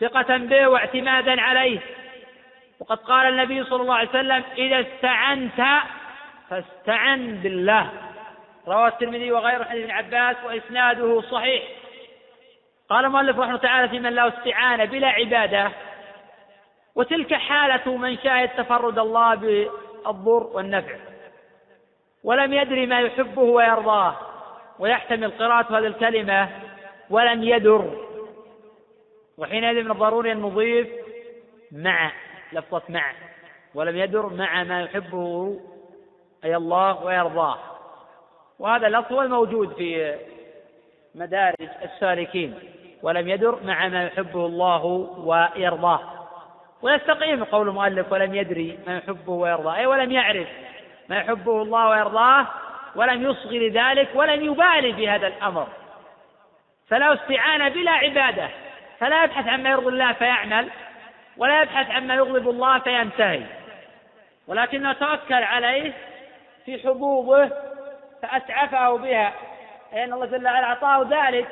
[0.00, 1.80] ثقة به واعتمادا عليه.
[2.80, 5.82] وقد قال النبي صلى الله عليه وسلم إذا استعنت
[6.50, 7.90] فاستعن بالله.
[8.68, 11.62] رواه الترمذي وغيره حديث ابن عباس وإسناده صحيح.
[12.88, 15.70] قال المؤلف رحمه الله تعالى في من له استعانة بلا عبادة.
[16.94, 20.96] وتلك حالة من شاهد تفرد الله بالضر والنفع.
[22.24, 24.16] ولم يدري ما يحبه ويرضاه.
[24.78, 26.48] ويحتمل قراءة هذه الكلمة
[27.10, 28.06] ولم يدر.
[29.38, 30.88] وحينئذ من الضروري أن نضيف
[31.72, 32.12] مع
[32.52, 33.12] لفظة مع.
[33.74, 35.60] ولم يدر مع ما يحبه
[36.44, 37.69] أي الله ويرضاه.
[38.60, 40.16] وهذا اللفظ هو الموجود في
[41.14, 42.54] مدارج السالكين
[43.02, 44.84] ولم يدر مع ما يحبه الله
[45.18, 46.00] ويرضاه.
[46.82, 49.76] ويستقيم قول المؤلف ولم يدري ما يحبه ويرضاه.
[49.76, 50.48] أي ولم يعرف
[51.08, 52.46] ما يحبه الله ويرضاه
[52.96, 55.66] ولم يصغي لذلك ولم يبالي في هذا الأمر.
[56.88, 58.48] فلا استعانة بلا عبادة.
[58.98, 60.68] فلا يبحث عما يرضي الله فيعمل
[61.36, 63.42] ولا يبحث عما يغضب الله فينتهي.
[64.48, 65.92] ولكنه توكل عليه
[66.64, 67.50] في حبوبه
[68.22, 69.32] فأسعفه بها.
[69.92, 71.48] لأن الله جل وعلا أعطاه ذلك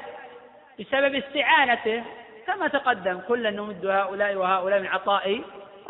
[0.81, 2.05] بسبب استعانته.
[2.47, 5.41] كما تقدم كلا نمد هؤلاء وهؤلاء من عطاء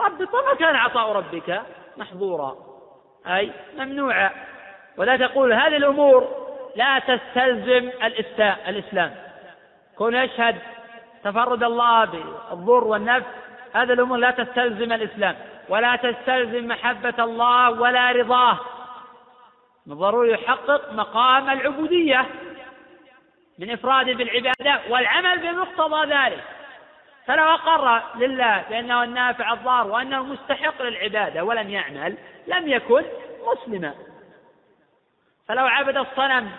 [0.01, 0.35] ربك.
[0.35, 1.63] وما كان عطاء ربك
[1.97, 2.57] محظورا
[3.27, 4.31] أي ممنوعا.
[4.97, 7.91] ولا تقول هذه الأمور لا تستلزم
[8.69, 9.15] الإسلام.
[9.99, 10.57] كون يشهد
[11.25, 13.27] تفرد الله بالضر والنفع.
[13.75, 15.37] هذه الأمور لا تستلزم الإسلام
[15.69, 18.59] ولا تستلزم محبة الله ولا رضاه.
[19.89, 22.27] من ضروري يحقق مقام العبودية
[23.59, 26.45] من إفراده بالعبادة والعمل بمقتضى ذلك.
[27.27, 32.17] فلو أقر لله بأنه النافع الضار وأنه مستحق للعبادة ولم يعمل
[32.47, 33.03] لم يكن
[33.47, 33.95] مسلما.
[35.49, 36.51] فلو عبد الصنم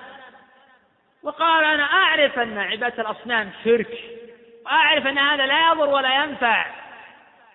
[1.24, 4.04] وقال أنا أعرف أن عبادة الأصنام شرك
[4.66, 6.66] وأعرف أن هذا لا يضر ولا ينفع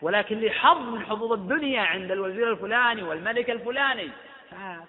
[0.02, 4.10] ولكن لي حظ من حظوظ الدنيا عند الوزير الفلاني والملك الفلاني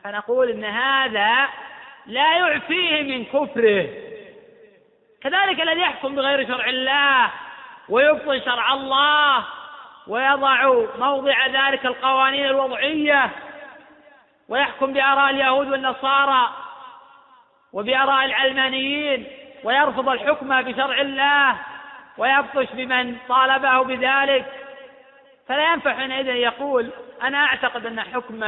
[0.03, 1.47] فنقول إن هذا
[2.05, 3.87] لا يعفيه من كفره.
[5.21, 7.31] كذلك الذي يحكم بغير شرع الله
[7.89, 9.45] ويبطل شرع الله
[10.07, 13.29] ويضع موضع ذلك القوانين الوضعية
[14.49, 16.49] ويحكم بآراء اليهود والنصارى
[17.73, 19.27] وبآراء العلمانيين
[19.63, 21.55] ويرفض الحكم بشرع الله
[22.17, 24.45] ويبطش بمن طالبه بذلك.
[25.47, 26.89] فلا ينفع حينئذ يقول
[27.23, 28.43] أنا أعتقد أن حكم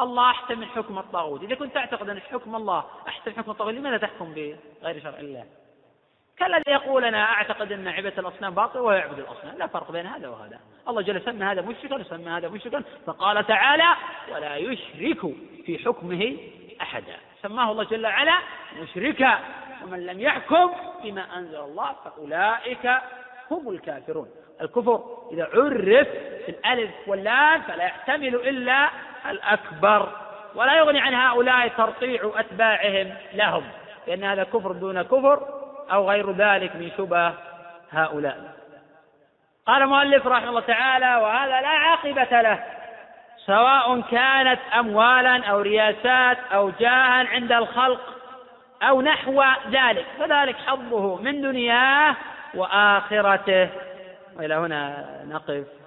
[0.00, 1.42] الله أحسن من حكم الطاغوت.
[1.42, 5.44] إذا كنت تعتقد أن حكم الله أحسن من حكم الطاغوت لماذا تحكم بغير شرع الله؟
[6.38, 9.58] كالذي يقول أنا أعتقد أن عبادة الأصنام باطل وهو يعبد الأصنام.
[9.58, 10.60] لا فرق بين هذا وهذا.
[10.88, 13.96] الله جل سمى هذا مشركا وسمى هذا مشركا فقال تعالى
[14.32, 15.20] ولا يشرك
[15.66, 16.36] في حكمه
[16.80, 18.38] أحدا سماه الله جل وعلا
[18.82, 19.38] مشركا.
[19.84, 20.72] ومن لم يحكم
[21.04, 22.90] بما أنزل الله فأولئك
[23.50, 24.30] هم الكافرون.
[24.60, 26.08] الكفر إذا عرف
[26.44, 28.90] في الألف واللام فلا يحتمل إلا
[29.30, 30.08] الأكبر
[30.54, 33.64] ولا يغني عن هؤلاء ترطيع أتباعهم لهم
[34.06, 35.48] لأن هذا كفر دون كفر
[35.92, 37.32] أو غير ذلك من شبه
[37.90, 38.56] هؤلاء.
[39.66, 42.64] قال المؤلف رحمه الله تعالى وهذا لا عاقبة له
[43.46, 48.00] سواء كانت أموالا أو رياسات أو جاها عند الخلق
[48.82, 50.06] أو نحو ذلك.
[50.18, 52.16] فذلك حظه من دنياه
[52.54, 53.68] وآخرته.
[54.36, 55.85] وإلى هنا نقف.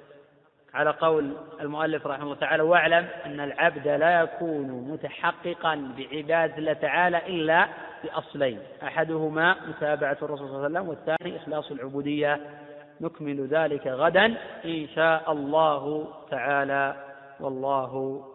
[0.74, 7.28] على قول المؤلف رحمه الله تعالى واعلم أن العبد لا يكون متحققا بعبادة الله تعالى
[7.28, 7.68] إلا
[8.04, 12.60] بأصلين أحدهما متابعة الرسول صلى الله عليه وسلم والثاني إخلاص العبودية.
[13.02, 14.26] نكمل ذلك غدا
[14.66, 16.96] إن شاء الله تعالى
[17.40, 18.26] والله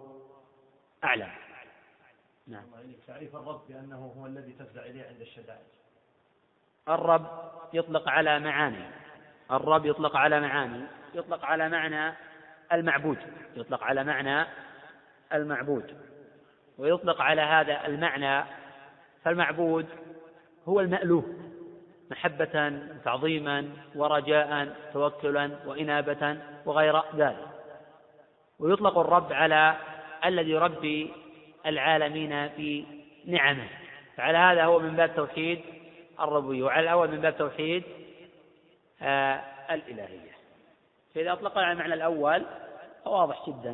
[1.04, 1.28] أعلم.
[2.46, 2.62] نعم.
[3.06, 5.66] تعريف الرب بأنه هو الذي تفزع إليه عند الشدائد.
[6.88, 7.26] الرب
[7.72, 8.84] يطلق على معاني.
[9.50, 10.84] الرب يطلق على معاني.
[11.14, 12.14] يطلق على معنى
[12.72, 13.18] المعبود
[13.56, 14.46] يطلق على معنى
[15.32, 15.96] المعبود.
[16.78, 18.44] ويطلق على هذا المعنى
[19.24, 19.86] فالمعبود
[20.68, 21.24] هو المألوه
[22.10, 27.48] محبة تعظيما ورجاء توكلا وإنابة وغير ذلك.
[28.58, 29.76] ويطلق الرب على
[30.24, 31.12] الذي يربي
[31.66, 32.84] العالمين في
[33.26, 33.68] نعمه.
[34.16, 35.60] فعلى هذا هو من باب توحيد
[36.20, 37.82] الربوبية وعلى الأول من باب توحيد
[39.02, 40.33] آه الإلهية.
[41.14, 42.42] فإذا أطلق على المعنى الأول
[43.04, 43.72] فواضح جدا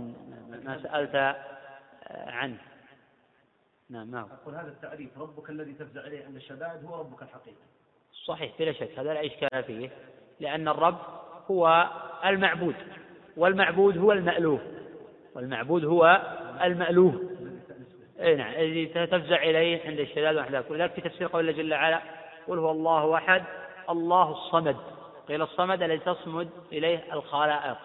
[0.64, 2.56] ما سألت آه عنه.
[3.90, 7.56] نعم هو؟ أقول هذا التعريف ربك الذي تفزع إليه عند الشدائد هو ربك الحقيقي.
[8.26, 9.90] صحيح بلا شك هذا لا إشكال فيه
[10.40, 10.98] لأن الرب
[11.50, 11.90] هو
[12.24, 12.74] المعبود
[13.36, 14.60] والمعبود هو المألوه
[15.34, 16.22] والمعبود هو
[16.62, 17.30] المألوه.
[18.20, 22.00] اي نعم الذي تفزع إليه عند الشداد واحداث ولذلك في تفسير قول الله جل وعلا
[22.48, 23.42] قل هو الله أحد
[23.90, 24.76] الله الصمد.
[25.30, 27.76] قيل الصمد الذي تصمد إليه الخلائق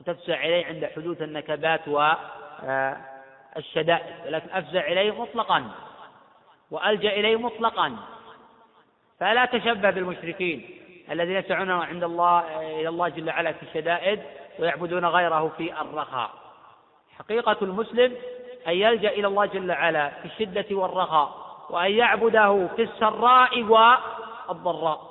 [0.00, 5.64] وتفزع إليه عند حدوث النكبات والشدائد آه، ولكن أفزع إليه مطلقا
[6.70, 7.96] وألجأ إليه مطلقا.
[9.20, 10.70] فلا تشبه بالمشركين
[11.10, 12.40] الذين يسعون عند الله
[12.80, 14.20] إلى الله جل وعلا في الشدائد
[14.58, 16.30] ويعبدون غيره في الرخاء.
[17.18, 18.16] حقيقة المسلم
[18.66, 25.07] أن يلجأ إلى الله جل وعلا في الشدة والرخاء وأن يعبده في السراء والضراء.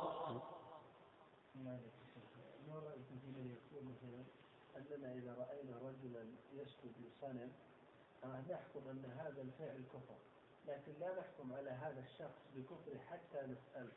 [9.60, 10.18] هذا الفعل كفر
[10.68, 13.92] لكن لا نحكم على هذا الشخص بكفره حتى نسأله.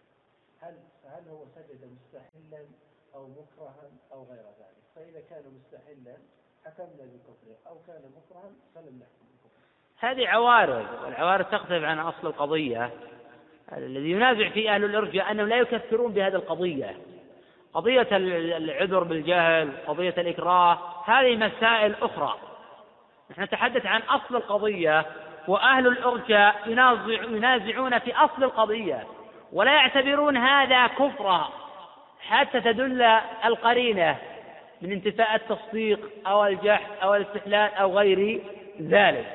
[0.60, 0.74] هل
[1.04, 2.64] هل هو سجد مستحلا
[3.14, 6.16] أو مكرها أو غير ذلك؟ فإذا كان مستحلا
[6.64, 7.56] حكمنا بكفره.
[7.66, 9.66] أو كان مكرها فلم نحكم بكفره.
[9.98, 11.04] هذه عوارض.
[11.04, 12.90] والعوارض تختلف عن أصل القضية.
[13.72, 16.98] الذي ينازع فيه أهل الإرجاء أنهم لا يكفرون بهذه القضية.
[17.74, 22.38] قضية العذر بالجهل قضية الإكراه هذه مسائل أخرى.
[23.30, 25.06] نحن نتحدث عن أصل القضية.
[25.48, 26.54] وأهل الإرجاء
[27.30, 29.06] ينازعون في أصل القضية
[29.52, 31.48] ولا يعتبرون هذا كفرا
[32.20, 33.02] حتى تدل
[33.44, 34.16] القرينة
[34.82, 38.40] من انتفاء التصديق أو الجحد أو الاستحلال أو غير
[38.80, 39.26] ذلك.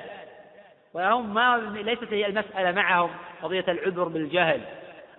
[0.94, 3.10] وهم ما ليست هي المسألة معهم
[3.44, 4.61] قضية العذر بالجهل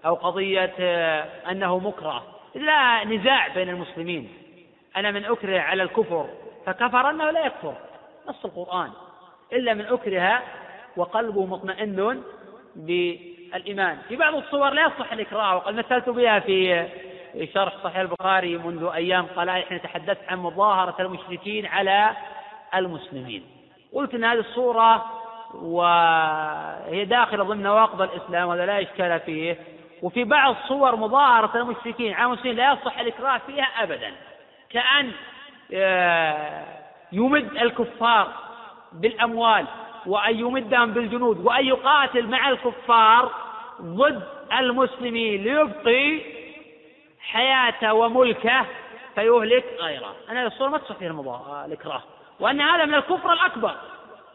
[0.07, 2.23] أو قضية آه، أنه مكره.
[2.55, 4.29] لا نزاع بين المسلمين.
[4.97, 6.27] أنا من أكره على الكفر
[6.67, 7.75] فكفر أنه لا يكفر.
[8.29, 8.91] نص القرآن.
[9.53, 10.43] إلا من أكره
[10.97, 12.23] وقلبه مطمئن
[12.77, 13.99] بالإيمان.
[14.09, 16.87] في بعض الصور لا يصح الإكراه وقد مثلت بها في
[17.55, 22.11] شرح صحيح البخاري منذ أيام قلائل حين تحدثت عن مظاهرة المشركين على
[22.75, 23.43] المسلمين.
[23.95, 25.05] قلت أن هذه الصورة
[25.55, 29.57] وهي داخلة ضمن نواقض الإسلام وهذا لا إشكال فيه.
[30.03, 34.13] وفي بعض صور مظاهرة المشركين على المسلمين لا يصح الإكراه فيها أبدا.
[34.71, 35.13] كأن
[35.75, 36.65] آه،
[37.13, 38.33] يمد الكفار
[38.93, 39.67] بالأموال
[40.07, 43.33] وأن يمدهم بالجنود وأن يقاتل مع الكفار
[43.83, 44.23] ضد
[44.59, 46.21] المسلمين ليبقي
[47.21, 48.67] حياته وملكه
[49.15, 50.17] فيهلك غيره.
[50.29, 52.03] أنا الصورة ما تصح فيها الإكراه.
[52.41, 53.75] وأن هذا من الكفر الأكبر.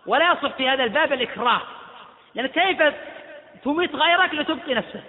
[0.06, 1.62] ولا يصح في هذا الباب الإكراه.
[2.36, 2.94] لأن كيف
[3.64, 5.04] تميت غيرك لتبقي نفسك؟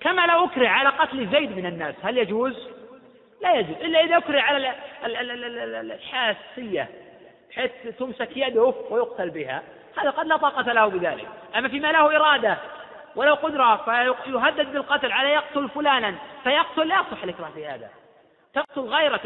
[0.00, 2.68] كما لو أكره على قتل زيد من الناس هل يجوز؟
[3.42, 3.76] لا يجوز.
[3.76, 4.74] إلا إذا أكره على
[5.80, 6.88] الحاسية
[7.54, 9.62] حيث تمسك يده ويقتل بها.
[9.98, 11.28] هذا قد لا طاقة له بذلك.
[11.56, 12.58] أما فيما له إرادة
[13.16, 13.76] ولو قدرة
[14.24, 16.14] فيهدد بالقتل على يقتل فلانا
[16.44, 17.88] فيقتل لا يصح الإكراه في هذا.
[18.54, 19.20] تقتل غيرك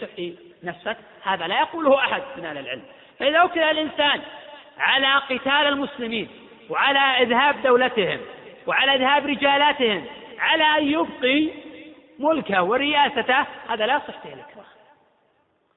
[0.00, 2.82] تحيي نفسك هذا لا يقوله أحد من أهل العلم.
[3.18, 4.20] فإذا أكره الإنسان
[4.78, 6.28] على قتال المسلمين
[6.70, 8.20] وعلى إذهاب دولتهم
[8.66, 10.04] وعلى إذهاب رجالاتهم
[10.38, 11.48] على أن يبقي
[12.18, 14.64] ملكه ورياسته هذا لا يصح فيه الإكراه.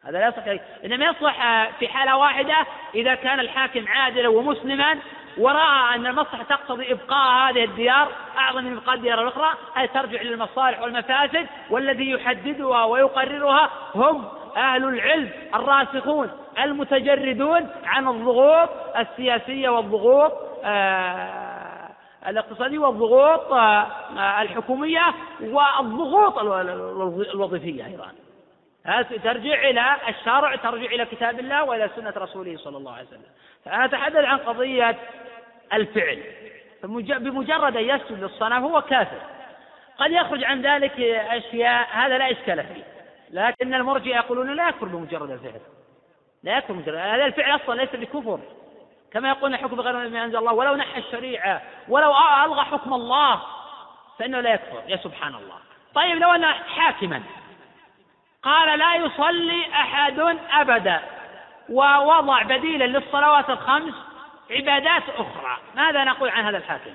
[0.06, 0.64] هذا لا يصح.
[0.86, 2.56] إنما يصلح في حالة واحدة
[2.96, 4.98] إذا كان الحاكم عادلا ومسلما
[5.38, 8.08] ورأى أن المصلحة تقتضي إبقاء هذه الديار
[8.38, 14.26] أعظم من إبقاء الديار الأخرى هذه ترجع للمصالح والمفاسد والذي يحددها ويقررها هم
[14.58, 21.90] أهل العلم الراسخون المتجردون عن الضغوط السياسية والضغوط آه
[22.28, 23.88] الاقتصادية والضغوط آه
[24.42, 25.04] الحكومية
[25.42, 26.38] والضغوط
[27.34, 28.08] الوظيفية أيضا.
[29.24, 33.26] ترجع إلى الشرع ترجع إلى كتاب الله وإلى سنة رسوله صلى الله عليه وسلم.
[33.66, 34.96] فأتحدث عن قضية
[35.74, 36.24] الفعل.
[37.20, 39.22] بمجرد أن يسجد للصنم هو كافر.
[39.98, 42.84] قد يخرج عن ذلك أشياء هذا لا إشكال فيه.
[43.32, 45.62] لكن المرجئة يقولون لا يكفر بمجرد الفعل.
[46.44, 48.40] لا يكفر بمجرد هذا الفعل أصلا ليس بكفر.
[49.14, 52.12] كما يقولون حكم غير ما أنزل الله ولو نحى الشريعة ولو
[52.46, 53.42] ألغى حكم الله
[54.20, 54.84] فإنه لا يكفر.
[54.88, 55.58] يا سبحان الله.
[55.96, 57.24] طيب لو أن حاكما
[58.44, 60.20] قال لا يصلي أحد
[60.52, 61.02] أبدا
[61.70, 63.94] ووضع بديلا للصلوات الخمس
[64.52, 65.58] عبادات أخرى.
[65.76, 66.94] ماذا نقول عن هذا الحاكم؟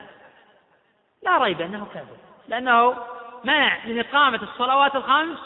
[1.23, 2.16] لا ريب أنه كافر
[2.49, 2.97] لأنه
[3.45, 5.39] منع من إقامة الصلوات الخمس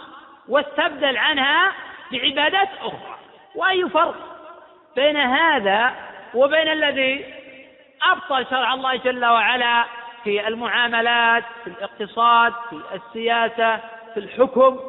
[0.48, 1.72] واستبدل عنها
[2.12, 3.18] بعبادات أخرى.
[3.54, 4.14] وأي فرق
[4.96, 5.94] بين هذا
[6.34, 7.34] وبين الذي
[8.02, 9.84] أبطل شرع الله جل وعلا
[10.24, 13.76] في المعاملات في الاقتصاد في السياسة
[14.14, 14.80] في الحكم؟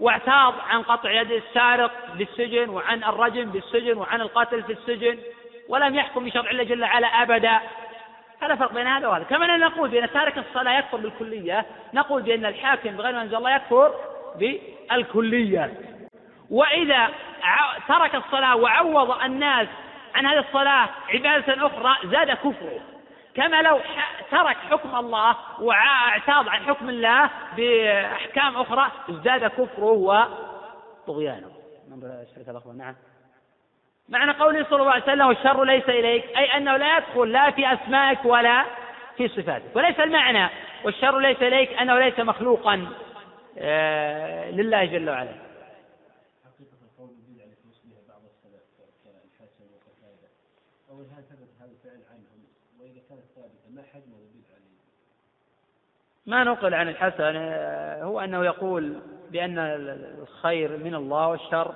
[0.00, 5.18] واعتاض عن قطع يد السارق بالسجن وعن الرجم بالسجن وعن القتل في السجن
[5.68, 7.60] ولم يحكم بشرع الله جل وعلا أبدا.
[8.42, 9.24] هذا فرق بين هذا وهذا.
[9.24, 13.94] كما نقول بأن تارك الصلاة يكفر بالكلية نقول بأن الحاكم بغير ما أنزل الله يكفر
[14.36, 15.72] بالكلية.
[16.50, 17.08] وإذا
[17.88, 19.68] ترك الصلاة وعوض الناس
[20.14, 22.80] عن هذه الصلاة عبادة أخرى زاد كفره.
[23.36, 23.80] كما لو
[24.30, 29.92] ترك حكم الله واعتاض عن حكم الله بأحكام أخرى ازداد كفره
[31.06, 31.50] وطغيانه.
[32.72, 32.94] نعم.
[34.08, 37.72] معنى قوله صلى الله عليه وسلم والشر ليس إليك أي أنه لا يدخل لا في
[37.72, 38.64] أسمائك ولا
[39.16, 40.48] في صفاتك وليس المعنى
[40.84, 42.86] والشر ليس إليك أنه ليس مخلوقا
[43.58, 45.34] آه، لله جل وعلا
[46.44, 48.62] حقيقة القول البدعة التي يصليها بعض السلف
[49.04, 50.28] كالحسن وقتادة
[50.90, 52.40] أو هل ثبت هذا الفعل عنهم
[52.80, 54.58] وإذا كانت ثابتة ما حجم البدعة
[56.26, 58.96] ما نقل عن الحسن آه، هو أنه يقول
[59.30, 59.58] بأن
[60.22, 61.74] الخير من الله والشر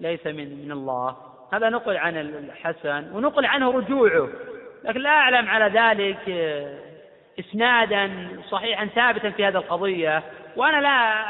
[0.00, 1.16] ليس من من الله.
[1.52, 4.28] هذا نقل عن الحسن ونقل عنه رجوعه.
[4.84, 6.78] لكن لا أعلم على ذلك آه،
[7.40, 10.22] إسنادا صحيحا ثابتا في هذه القضية.
[10.56, 10.88] وأنا لا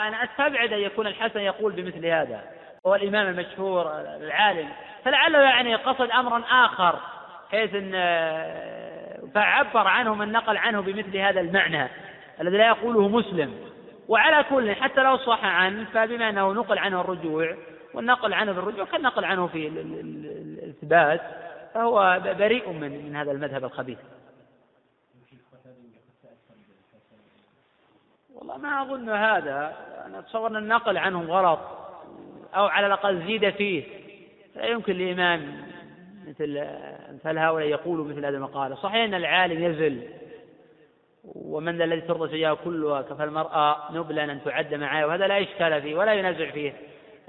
[0.08, 2.40] أنا أستبعد أن يكون الحسن يقول بمثل هذا.
[2.86, 4.68] هو الإمام المشهور العالم.
[5.04, 6.98] فلعله يعني قصد أمرا آخر
[7.50, 11.88] حيث أن آه، فعبر عنه من نقل عنه بمثل هذا المعنى.
[12.40, 13.54] الذي لا يقوله مسلم.
[14.08, 17.56] وعلى كل حتى لو صح عنه فبما أنه نقل عنه الرجوع
[17.94, 21.20] والنقل عنه بالرجوع كالنقل عنه في الإثبات
[21.74, 23.98] فهو بريء من من هذا المذهب الخبيث.
[28.34, 29.76] والله ما أظن هذا.
[30.06, 31.60] أنا أتصور أن النقل عنه غلط
[32.54, 33.84] أو على الأقل زيد فيه.
[34.56, 35.66] لا يمكن الإمام
[36.28, 36.66] مثل
[37.14, 40.02] مثل هؤلاء يقولوا مثل هذه المقالة صحيح أن العالم يزل.
[41.34, 45.82] ومن ذا الذي ترضى سيئة كلها كفى المرأة نبلا أن تعد معايا وهذا لا إشكال
[45.82, 46.72] فيه ولا ينازع فيه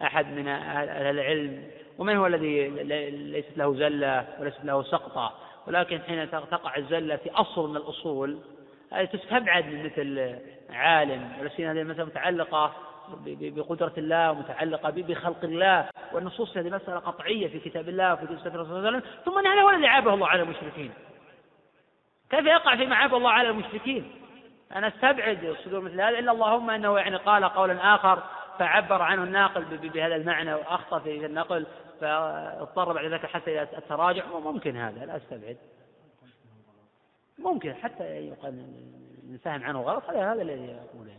[0.02, 1.64] أحد من أهل العلم.
[1.98, 2.68] ومن هو الذي
[3.10, 5.34] ليست له زلة وليست له سقطة؟
[5.68, 8.40] ولكن حين تقع الزلة في أصل من الأصول
[9.14, 10.36] تستبعد من مثل
[10.70, 11.32] عالم.
[11.40, 12.74] ولا سيما هذه المسألة متعلقة
[13.26, 15.90] بقدرة الله ومتعلقة بخلق الله.
[16.14, 19.12] والنصوص هذه مسألة قطعية في كتاب الله وفي سنة الرسول صلى الله عليه وسلم.
[19.26, 20.92] ثم أن هذا هو الذي عابه الله على المشركين.
[22.30, 24.12] كيف يقع فيما عابه الله على المشركين؟
[24.76, 28.24] أنا أستبعد صدور مثل هذا إلا اللهم أنه يعني قال قولا آخر
[28.60, 31.68] فعبر عنه الناقل بهذا المعنى وأخطأ في النقل
[32.02, 34.26] فاضطر بعد ذلك حتى إلى التراجع.
[34.26, 35.58] ممكن هذا لا أستبعد.
[37.40, 38.66] ممكن حتى يقال
[39.30, 41.18] نفهم عنه غلط هذا هذا الذي يقوله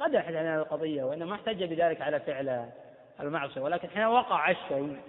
[0.00, 2.70] قد يحدث هذه القضية وإنما احتج بذلك على فعل
[3.20, 3.60] المعصية.
[3.60, 5.00] ولكن حين وقع الشيء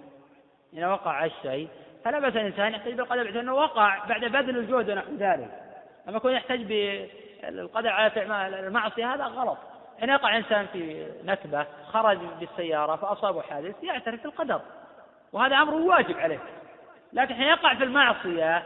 [0.72, 1.68] حين وقع الشيء
[2.04, 5.48] فلا بأس الإنسان يحتج بالقدر باعتبار أنه وقع بعد بذل الجهد ونحو ذلك.
[6.08, 9.58] أما يكون يحتج بالقدر على فعل المعصية هذا غلط.
[10.00, 14.60] حين يقع إنسان في نكبة خرج بالسيارة فأصابه حادث يعترف بالقدر.
[15.32, 16.38] وهذا أمر واجب عليه.
[17.12, 18.62] لكن حين يقع في المعصية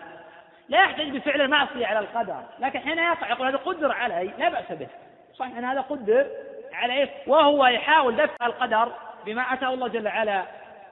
[0.69, 2.43] لا يحتاج بفعل المعصية على القدر.
[2.59, 4.89] لكن حين يقع يقول هذا قدر علي لا بأس به.
[5.35, 6.27] صحيح أن هذا قدر
[6.73, 8.93] عليه وهو يحاول دفع القدر
[9.27, 10.45] بما أتاه الله جل وعلا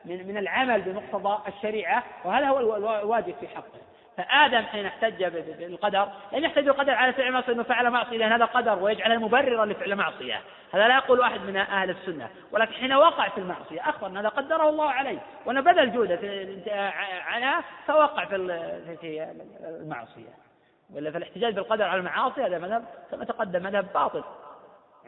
[0.04, 3.80] من من العمل بمقتضى الشريعة وهذا هو الواجب في حقه.
[4.16, 8.44] فآدم حين احتج بالقدر لم يحتج بالقدر على فعل معصية أنه فعل معصية لأن هذا
[8.44, 10.40] قدر ويجعله مبررا لفعل معصية.
[10.72, 12.28] هذا لا يقول أحد من أهل السنة.
[12.52, 15.18] ولكن حين وقع في المعصية أخبر أن هذا قدره الله عليه.
[15.46, 16.18] وأنه بذل جهده
[17.26, 18.36] عنها فوقع في
[19.00, 19.30] في
[19.64, 20.30] المعصية.
[20.94, 24.24] ولا فالاحتجاج بالقدر على المعاصي هذا مذهب كما تقدم مذهب باطل.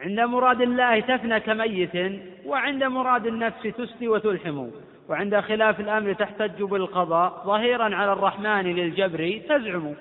[0.02, 4.70] عند مراد الله تفنى كميت وعند مراد النفس تسلي وتلحم
[5.08, 9.94] وعند خلاف الأمر تحتج بالقضاء ظهيرا على الرحمن للجبر تزعم.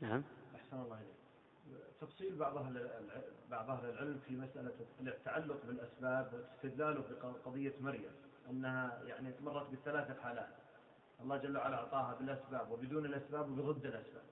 [0.00, 0.22] نعم.
[0.56, 0.98] أحسن الله
[2.00, 2.88] تفصيل بعض أهل
[3.50, 8.10] بعض أهل العلم في مسألة التعلق بالأسباب واستدلاله بقضية مريم
[8.50, 10.48] أنها يعني مرت بثلاثة حالات.
[11.20, 14.22] الله جل وعلا أعطاها بالأسباب وبدون الأسباب وبضد الأسباب.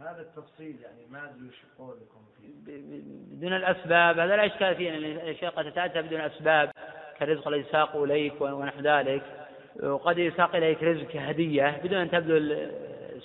[0.00, 2.72] هذا التفصيل يعني ما أدري وش قولكم فيه.
[3.36, 6.70] بدون الأسباب هذا لا إشكال فيه ان الاشياء قد تتاتى بدون أسباب
[7.18, 9.22] كالرزق الذي ساقه إليك ونحو ذلك
[9.82, 12.72] وقد يساق إليك رزق هدية بدون أن تبذل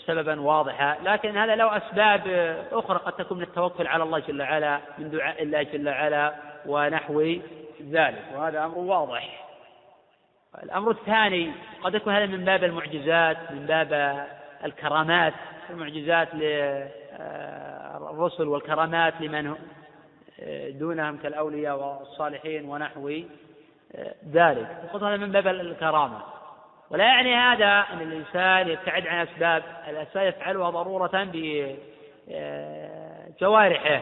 [0.06, 2.27] سببا واضحا لكن هذا له أسباب
[2.72, 6.35] أخرى قد تكون من التوكل على الله جل وعلا من دعاء الله جل وعلا
[6.65, 7.22] ونحو
[7.89, 9.48] ذلك وهذا أمر واضح.
[10.64, 11.52] الأمر الثاني
[11.84, 14.26] قد يكون هذا من باب المعجزات من باب
[14.64, 15.34] الكرامات.
[15.70, 16.28] المعجزات
[18.10, 19.56] للرسل والكرامات لمن
[20.70, 23.10] دونهم كالأولياء والصالحين ونحو
[24.32, 24.68] ذلك.
[24.84, 26.22] وقلت هذا من باب الكرامة.
[26.90, 31.28] ولا يعني هذا أن الإنسان يبتعد عن أسباب الأسباب يفعلها ضرورة
[33.38, 34.02] بجوارحه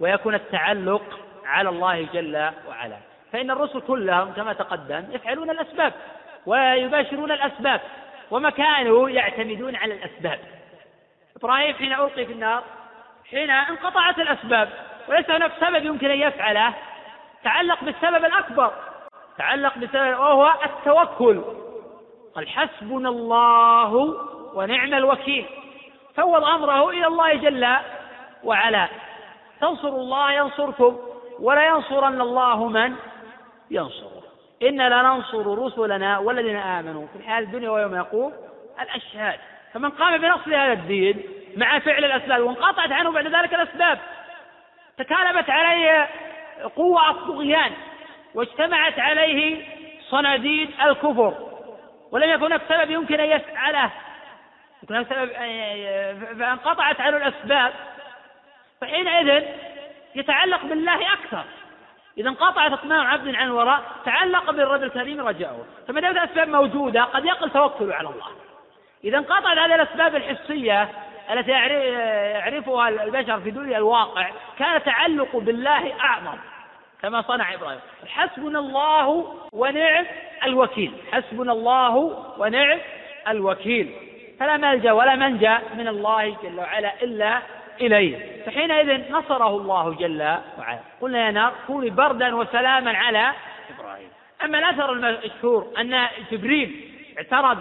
[0.00, 2.96] ويكون التعلق على الله جل وعلا.
[3.32, 5.92] فإن الرسل كلهم كما تقدم يفعلون الأسباب
[6.46, 7.80] ويباشرون الأسباب
[8.30, 10.38] وما كانوا يعتمدون على الأسباب.
[11.42, 12.62] إبراهيم حين ألقي في النار
[13.30, 14.68] حين انقطعت الأسباب
[15.08, 16.74] وليس هناك سبب يمكن أن يفعله
[17.44, 18.72] تعلق بالسبب الأكبر
[19.38, 21.42] تعلق بسبب وهو التوكل.
[22.34, 23.94] قال حسبنا الله
[24.54, 25.46] ونعم الوكيل.
[26.16, 27.76] فوض أمره إلى الله جل
[28.44, 28.88] وعلا.
[29.60, 30.98] تنصروا الله ينصركم
[31.40, 32.94] ولا ينصرن الله من
[33.70, 34.22] ينصره.
[34.62, 37.06] إنا لننصر رسلنا والذين آمنوا.
[37.06, 38.32] في الحياة الدنيا ويوم يقوم
[38.80, 39.38] الأشهاد.
[39.74, 41.22] فمن قام بنصر هذا الدين
[41.56, 43.98] مع فعل الأسباب وانقطعت عنه بعد ذلك الأسباب
[44.98, 46.08] تكالبت عليه
[46.76, 47.72] قوة الطغيان
[48.34, 49.66] واجتمعت عليه
[50.10, 51.34] صناديد الكفر.
[52.10, 53.90] ولم يكن هناك سبب يمكن أن يفعله.
[54.82, 55.32] يكون سبب
[56.38, 57.72] فانقطعت عنه الأسباب.
[58.80, 59.44] فحينئذ
[60.14, 61.44] يتعلق بالله أكثر.
[62.18, 65.66] إذا انقطعت أقناع عبد عن الوراء تعلق بالرب الكريم رجاؤه.
[65.88, 68.26] فما دامت الأسباب موجودة قد يقل توكله على الله.
[69.04, 70.88] إذا انقطعت هذه الأسباب الحسية
[71.32, 76.38] التي يعرفها البشر في دنيا الواقع كان تعلق بالله أعظم
[77.02, 77.80] كما صنع إبراهيم.
[78.08, 80.04] حسبنا الله ونعم
[80.44, 80.92] الوكيل.
[81.12, 81.96] حسبنا الله
[82.38, 82.78] ونعم
[83.28, 83.94] الوكيل.
[84.40, 87.38] فلا ملجأ ولا منجأ من الله جل وعلا إلا
[87.80, 88.42] إليه.
[88.46, 90.80] فحينئذ نصره الله جل وعلا.
[91.00, 93.32] قلنا يا نار كوني بردا وسلاما على
[93.78, 94.08] إبراهيم.
[94.44, 97.58] أما الأثر المشهور أن جبريل اعترض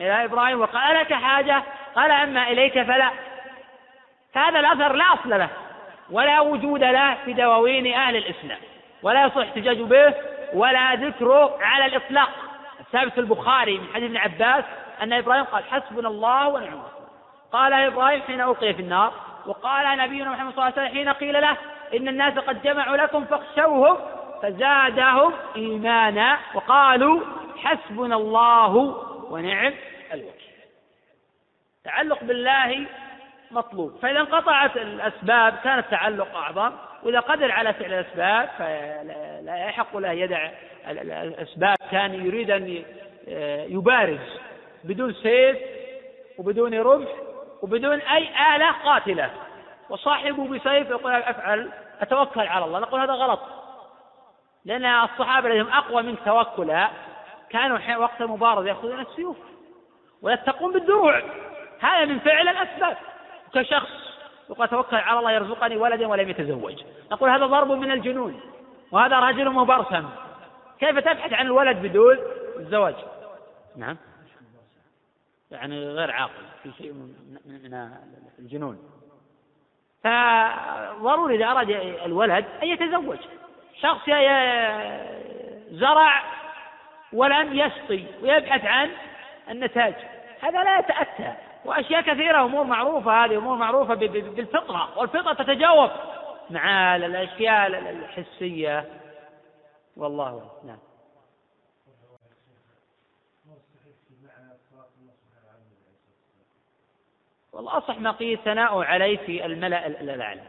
[0.00, 1.62] إلى إبراهيم وقال لك حاجة
[1.94, 3.10] قال أما إليك فلا.
[4.34, 5.48] فهذا الأثر لا أصل له
[6.10, 8.58] ولا وجود له في دواوين أهل الإسلام
[9.02, 10.14] ولا يصح احتجاج به
[10.54, 12.28] ولا ذكره على الإطلاق.
[12.80, 14.64] الثابت في البخاري من حديث ابن عباس
[15.02, 16.98] أن إبراهيم قال حسبنا الله ونعم الوكيل.
[17.52, 19.12] قال إبراهيم حين ألقي في النار
[19.46, 21.56] وقال نبينا محمد صلى الله عليه وسلم حين قيل له
[21.96, 23.96] إن الناس قد جمعوا لكم فاخشوهم
[24.42, 27.20] فزادهم إيمانا وقالوا
[27.64, 28.76] حسبنا الله
[29.30, 29.72] ونعم
[30.12, 30.54] الوكيل
[31.84, 32.86] تعلق بالله
[33.50, 33.98] مطلوب.
[34.02, 36.72] فإذا انقطعت الأسباب كان التعلق أعظم
[37.02, 40.50] وإذا قدر على فعل الأسباب فلا يحق له يدع
[40.88, 42.84] الأسباب كان يريد أن
[43.68, 44.20] يبارز
[44.84, 45.58] بدون سيف
[46.38, 47.08] وبدون رمح
[47.62, 49.30] وبدون أي آلة قاتلة.
[49.90, 51.70] وصاحبه بسيف يقول أفعل
[52.00, 52.78] أتوكل على الله.
[52.78, 53.40] نقول هذا غلط.
[54.64, 56.88] لأن الصحابة الذين أقوى منك توكلا
[57.50, 59.36] كانوا وقت المبارزة يأخذون السيوف.
[60.22, 61.22] ويتقون بالدروع.
[61.80, 62.96] هذا من فعل الأسباب.
[63.54, 63.90] كشخص
[64.50, 66.82] يقول توكل على الله يرزقني ولدا ولم يتزوج.
[67.12, 68.40] نقول هذا ضرب من الجنون
[68.92, 70.08] وهذا رجل مبرسم.
[70.80, 72.18] كيف تبحث عن الولد بدون
[72.56, 72.94] الزواج؟
[73.76, 73.96] نعم.
[75.50, 76.32] يعني غير عاقل
[76.62, 76.92] في شيء
[77.46, 77.88] من
[78.38, 78.78] الجنون.
[80.04, 81.70] فضروري إذا أراد
[82.04, 83.18] الولد أن يتزوج.
[83.80, 84.06] شخص
[85.70, 86.22] زرع
[87.12, 88.90] ولم يسقي ويبحث عن
[89.50, 89.94] النتاج.
[90.40, 91.34] هذا لا يتأتى.
[91.64, 94.98] وأشياء كثيرة أمور معروفة هذه أمور معروفة بالفطرة.
[94.98, 95.90] والفطرة تتجاوب
[96.50, 98.84] مع الأشياء الحسية.
[99.96, 100.78] والله نعم.
[107.52, 110.42] والأصح ما قيل ثناؤه عليه في الملأ الأعلى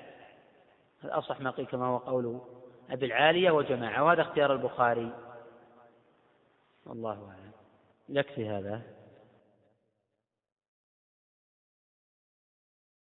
[1.03, 2.41] الأصح ما قيل كما هو قوله
[2.91, 5.11] أبي العالية وجماعة؟ وهذا اختيار البخاري.
[6.85, 7.38] والله أعلم.
[8.09, 8.98] يكفي هذا.